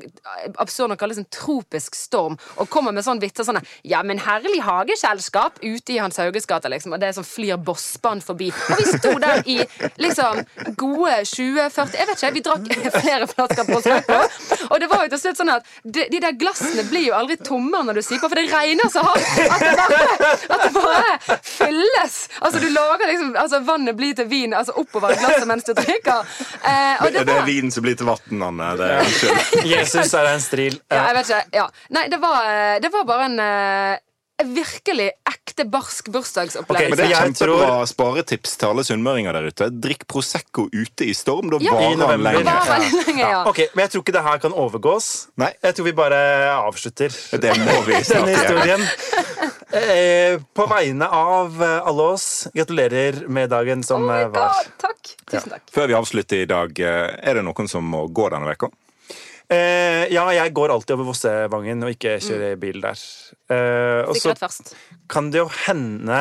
absurd 0.62 0.92
nok 0.92 1.00
kalles 1.00 1.18
en 1.18 1.26
tropisk 1.32 1.96
storm, 1.98 2.36
og 2.60 2.68
kommer 2.72 2.94
med 2.94 3.04
sånn 3.06 3.20
vitser 3.22 3.46
sånn 3.46 3.58
Ja, 3.82 4.02
men 4.06 4.20
herlig 4.22 4.60
hageselskap 4.64 5.58
ute 5.62 5.96
i 5.96 5.98
Hans 5.98 6.18
Hauges 6.22 6.46
gate, 6.46 6.70
liksom, 6.70 6.94
og 6.94 7.02
det 7.02 7.12
som 7.16 7.26
flyr 7.26 7.56
bossband 7.58 8.24
forbi. 8.24 8.50
Og 8.52 8.80
vi 8.80 8.86
sto 8.98 9.14
der 9.22 9.42
i 9.50 9.58
liksom 10.00 10.44
gode 10.80 11.16
20-40 11.26 11.98
Jeg 11.98 12.08
vet 12.10 12.22
ikke, 12.22 12.32
vi 12.34 12.44
drakk 12.48 12.70
flere 13.04 13.28
flasker 13.30 13.68
Prosecco, 13.68 14.20
og 14.70 14.80
det 14.80 14.90
var 14.92 15.04
jo 15.06 15.12
til 15.14 15.22
slutt 15.24 15.40
sånn 15.42 15.52
at 15.56 15.68
de, 15.82 16.06
de 16.12 16.22
der 16.22 16.36
glassene 16.38 16.86
blir 16.90 17.08
jo 17.08 17.16
aldri 17.18 17.38
tommere 17.42 17.88
når 17.88 18.00
du 18.00 18.04
siper, 18.06 18.30
for 18.30 18.38
det 18.38 18.46
regner 18.52 18.90
så 18.92 19.02
hardt 19.04 19.42
at 19.44 19.64
det 19.64 19.74
bare, 19.80 20.30
at 20.54 20.66
det 20.66 20.72
bare 20.76 21.38
fylles. 21.42 22.16
Altså, 22.40 22.60
du 22.62 22.68
lager 22.70 23.10
liksom 23.10 23.32
Altså, 23.34 23.58
vannet 23.66 23.96
blir 23.98 24.14
til 24.16 24.28
vin 24.30 24.54
altså 24.56 24.74
oppover 24.78 25.14
glasset 25.18 25.46
mens 25.48 25.66
du 25.66 25.72
drikker. 25.76 26.22
Eh, 26.62 27.02
og 27.02 27.12
Det, 27.12 27.24
det 27.26 27.34
er 27.34 27.46
vinen 27.46 27.72
som 27.74 27.84
blir 27.84 27.96
til 27.98 28.06
vann, 28.08 28.42
Anne. 28.46 28.68
Det 28.78 28.83
unnskyld. 29.00 29.66
Jesus 29.74 30.14
er 30.14 30.30
en 30.32 30.42
stril. 30.44 30.80
Ja, 30.92 31.04
jeg 31.10 31.20
vet 31.20 31.30
ikke. 31.30 31.44
Ja. 31.60 31.68
Nei, 31.96 32.08
det 32.12 32.18
var, 32.22 32.50
det 32.84 32.90
var 32.94 33.06
bare 33.08 33.28
en 33.30 33.38
eh, 33.44 34.02
virkelig 34.44 35.06
ekte 35.30 35.62
barsk 35.70 36.08
Men 36.08 36.14
bursdagsopplevelse. 36.16 36.96
det 36.98 37.04
er 37.06 37.12
kjempebra 37.14 37.54
kjempebra 37.54 37.86
sparetips 37.86 38.56
til 38.58 38.72
alle 38.72 38.82
sunnmøringer 38.84 39.36
der 39.36 39.46
ute. 39.52 39.68
Drikk 39.84 40.02
Prosecco 40.10 40.66
ute 40.74 41.06
i 41.06 41.14
storm. 41.14 41.52
Da 41.52 41.60
Ja. 41.62 41.76
Varer 41.78 42.16
den 42.16 42.24
lenge. 42.26 42.42
Var 42.44 42.82
lenge, 42.82 43.20
ja. 43.22 43.44
Ok, 43.46 43.60
Men 43.74 43.84
jeg 43.86 43.92
tror 43.94 44.02
ikke 44.02 44.16
det 44.18 44.24
her 44.26 44.38
kan 44.42 44.56
overgås. 44.64 45.10
Nei. 45.40 45.52
Jeg 45.62 45.78
tror 45.78 45.86
vi 45.86 45.92
bare 46.02 46.18
avslutter 46.58 47.14
Det 47.38 47.54
må 47.62 47.78
vi 47.86 48.00
denne 48.02 48.34
historien. 48.34 48.82
Eh, 49.74 50.40
på 50.54 50.66
vegne 50.70 51.08
av 51.10 51.62
eh, 51.62 51.88
alle 51.88 52.06
oss, 52.14 52.46
gratulerer 52.54 53.24
med 53.26 53.50
dagen 53.50 53.82
Oh 53.82 53.88
som 53.88 54.06
my 54.06 54.20
eh, 54.22 54.30
var. 54.30 54.54
God, 54.54 54.72
takk. 54.84 55.12
Tusen 55.26 55.50
takk. 55.56 55.66
Før 55.74 55.90
vi 55.90 55.98
avslutter 55.98 56.44
i 56.44 56.48
dag, 56.50 56.78
er 56.78 57.40
det 57.40 57.44
noen 57.46 57.70
som 57.70 57.86
må 57.86 58.06
gå 58.14 58.28
denne 58.30 58.48
veka? 58.52 58.70
Eh, 59.52 60.06
ja, 60.14 60.24
jeg 60.32 60.54
går 60.56 60.72
alltid 60.72 60.94
over 60.96 61.10
Vossevangen 61.10 61.84
og 61.84 61.92
ikke 61.92 62.16
kjører 62.22 62.56
bil 62.60 62.80
der. 62.84 63.00
Eh, 63.52 64.00
og 64.08 64.16
så 64.16 64.32
kan 65.10 65.28
det 65.34 65.42
jo 65.42 65.50
hende 65.66 66.20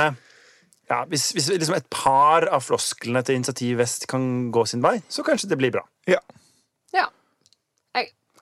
ja, 0.89 0.97
Hvis, 1.07 1.29
hvis 1.31 1.47
liksom 1.53 1.77
et 1.77 1.87
par 1.93 2.49
av 2.51 2.65
flosklene 2.65 3.23
til 3.23 3.39
Initiativ 3.39 3.77
Vest 3.79 4.09
kan 4.11 4.51
gå 4.53 4.65
sin 4.67 4.83
vei, 4.83 4.97
så 5.09 5.23
kanskje 5.25 5.53
det 5.53 5.57
blir 5.61 5.71
bra. 5.73 5.85
Ja. 6.09 6.19
Ja. 6.19 6.42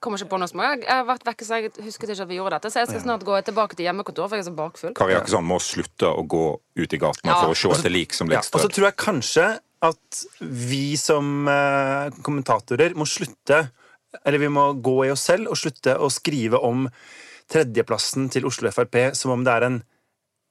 Kommer 0.02 0.18
ikke 0.18 0.32
på 0.32 0.38
noe 0.42 0.50
som 0.50 0.60
Jeg 0.64 0.82
har 0.88 1.04
vært 1.06 1.24
vekke, 1.28 1.46
så 1.46 1.60
jeg 1.60 1.70
husket 1.84 2.10
ikke 2.10 2.24
at 2.26 2.30
vi 2.32 2.38
gjorde 2.40 2.56
dette. 2.58 2.70
Så 2.74 2.80
jeg 2.82 2.88
skal 2.90 3.02
snart 3.04 3.22
gå 3.26 3.36
tilbake 3.46 3.76
til 3.78 3.86
hjemmekontoret, 3.86 4.28
for 4.32 4.36
jeg 4.40 4.44
er 4.44 4.48
så 4.50 4.54
bakfull. 4.58 4.94
Kari 4.98 5.14
Jakkesson 5.14 5.46
må 5.46 5.60
slutte 5.62 6.10
å 6.10 6.24
gå 6.26 6.40
ut 6.82 6.96
i 6.96 6.98
gatene 6.98 7.30
Ja. 7.30 7.36
for 7.40 7.54
å 7.54 7.58
se 7.58 7.68
etter 7.76 7.94
lik 7.94 8.12
som 8.18 8.26
Ja, 8.26 8.40
ligger 8.40 8.42
og 8.42 8.60
så 8.60 8.66
strødd. 8.66 8.74
tror 8.74 8.88
jeg 8.90 8.96
kanskje 9.04 9.46
at 9.82 10.24
vi 10.40 10.96
som 10.96 11.48
eh, 11.48 12.10
kommentatorer 12.22 12.94
må 12.98 13.06
slutte 13.06 13.70
Eller 14.26 14.38
vi 14.38 14.48
må 14.52 14.74
gå 14.82 15.06
i 15.06 15.10
oss 15.10 15.22
selv 15.24 15.48
og 15.48 15.56
slutte 15.56 15.94
å 15.98 16.10
skrive 16.12 16.58
om 16.62 16.88
tredjeplassen 17.48 18.28
til 18.32 18.44
Oslo 18.48 18.70
Frp 18.70 19.14
som 19.16 19.32
om 19.32 19.44
det 19.46 19.52
er 19.54 19.66
en 19.68 19.78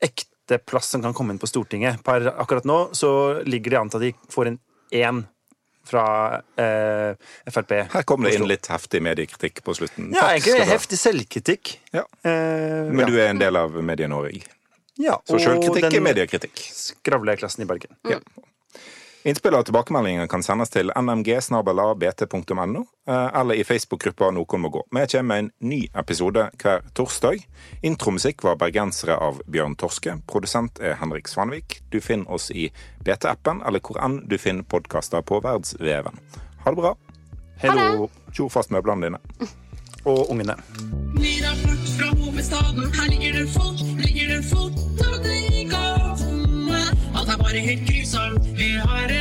ekte 0.02 0.58
plass 0.66 0.90
som 0.92 1.02
kan 1.04 1.14
komme 1.14 1.32
inn 1.36 1.40
på 1.42 1.48
Stortinget. 1.50 2.02
Per 2.04 2.26
akkurat 2.42 2.66
nå 2.66 2.80
så 2.98 3.44
ligger 3.46 3.70
det 3.76 3.80
an 3.80 3.90
til 3.94 4.02
at 4.02 4.06
de 4.08 4.34
får 4.34 4.48
en 4.52 4.60
én 4.92 5.22
fra 5.92 6.06
eh, 6.58 7.12
Frp. 7.52 7.74
Her 7.94 8.06
kom 8.08 8.24
det 8.26 8.34
inn 8.38 8.48
litt 8.50 8.70
heftig 8.72 9.02
mediekritikk 9.06 9.62
på 9.68 9.76
slutten. 9.78 10.10
Ja, 10.16 10.30
Takk 10.30 10.48
egentlig 10.48 10.70
heftig 10.72 11.00
selvkritikk. 11.02 11.74
Ja. 11.96 12.06
Eh, 12.24 12.88
Men 12.92 13.06
du 13.12 13.18
er 13.20 13.30
en 13.34 13.42
del 13.42 13.60
av 13.60 13.76
Medie-Norge. 13.84 14.42
ja, 15.02 15.20
Så 15.28 15.40
sjølkritikk 15.44 15.92
er 16.00 16.06
mediekritikk. 16.08 16.64
Skravleklassen 16.82 17.66
i 17.66 17.70
Bergen. 17.70 17.94
Ja. 18.10 18.20
Innspill 19.22 19.54
og 19.54 19.68
tilbakemeldinger 19.68 20.26
kan 20.26 20.42
sendes 20.42 20.72
til 20.74 20.90
nmg.bt.no, 20.98 22.80
eh, 23.06 23.28
eller 23.38 23.60
i 23.60 23.66
Facebook-gruppa 23.68 24.32
Noen 24.34 24.64
må 24.64 24.72
gå. 24.74 24.82
Vi 24.90 25.04
kommer 25.12 25.28
med 25.30 25.44
en 25.44 25.52
ny 25.70 25.80
episode 25.94 26.48
hver 26.64 26.82
torsdag. 26.98 27.44
Intromusikk 27.86 28.42
var 28.42 28.58
bergensere 28.58 29.20
av 29.22 29.44
Bjørn 29.46 29.76
Torske. 29.78 30.16
Produsent 30.26 30.82
er 30.82 30.98
Henrik 30.98 31.30
Svanvik. 31.30 31.84
Du 31.94 32.00
finner 32.02 32.34
oss 32.34 32.50
i 32.50 32.72
BT-appen, 33.06 33.62
eller 33.62 33.84
hvor 33.86 34.02
enn 34.02 34.24
du 34.26 34.40
finner 34.42 34.66
podkaster 34.66 35.22
på 35.22 35.38
verdensveven. 35.46 36.18
Ha 36.66 36.74
det 36.74 36.82
bra. 36.82 36.96
Hello. 37.62 38.10
Tjo 38.34 38.50
fast 38.50 38.74
møblene 38.74 39.12
dine. 39.12 39.22
Og 40.10 40.32
ungene. 40.34 40.58
Ny 41.14 41.36
rapport 41.46 41.90
fra 41.94 42.10
hovedstaden. 42.18 42.90
Her 42.98 43.14
ligger 43.14 43.38
det 43.38 43.50
folk, 43.54 43.86
ligger 44.02 44.34
det 44.34 44.46
folk. 44.50 44.82
Alt 47.22 47.30
er 47.30 47.38
bare 47.38 47.60
helt 47.60 47.86
grusomt. 47.86 48.51
Vi 48.62 48.78
har 48.78 49.21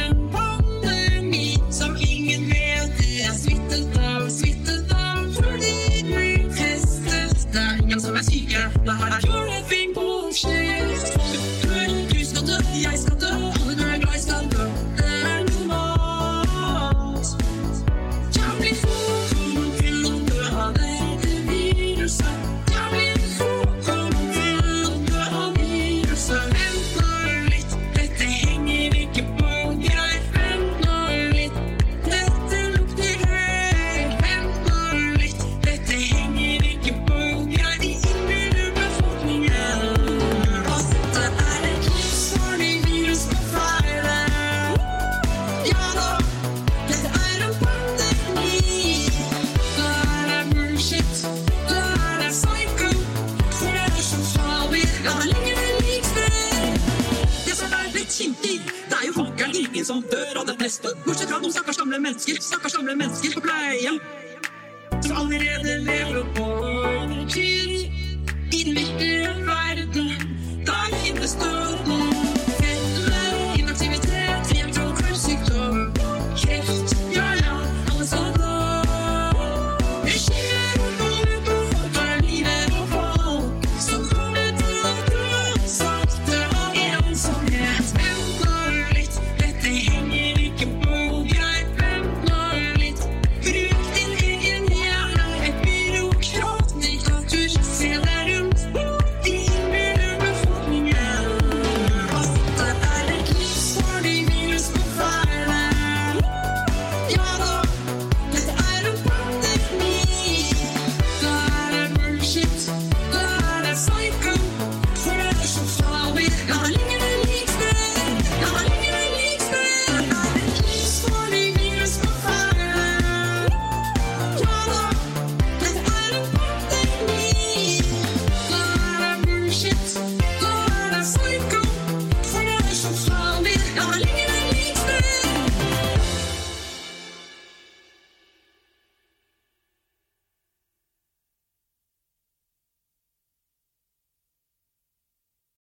som 59.91 60.03
dør 60.07 60.39
av 60.41 60.47
det 60.47 60.55
neste. 60.61 60.93
Bortsett 61.07 61.31
fra 61.31 61.41
noen 61.43 61.55
stakkars 61.55 61.81
gamle 61.81 61.99
mennesker. 62.05 62.39
Stakkars 62.45 62.77
gamle 62.79 62.95
mennesker 63.01 63.35
på 63.35 63.43
pleie. 63.43 63.97
Som 65.03 65.17
allerede 65.19 65.79
lever 65.89 66.23
på 66.37 66.47
overtid. 66.61 67.91
I 68.55 68.63
den 68.69 68.79
virkelige 68.79 69.35
verden, 69.49 70.15
der 70.69 70.97
finnes 71.03 71.35
det 71.43 71.70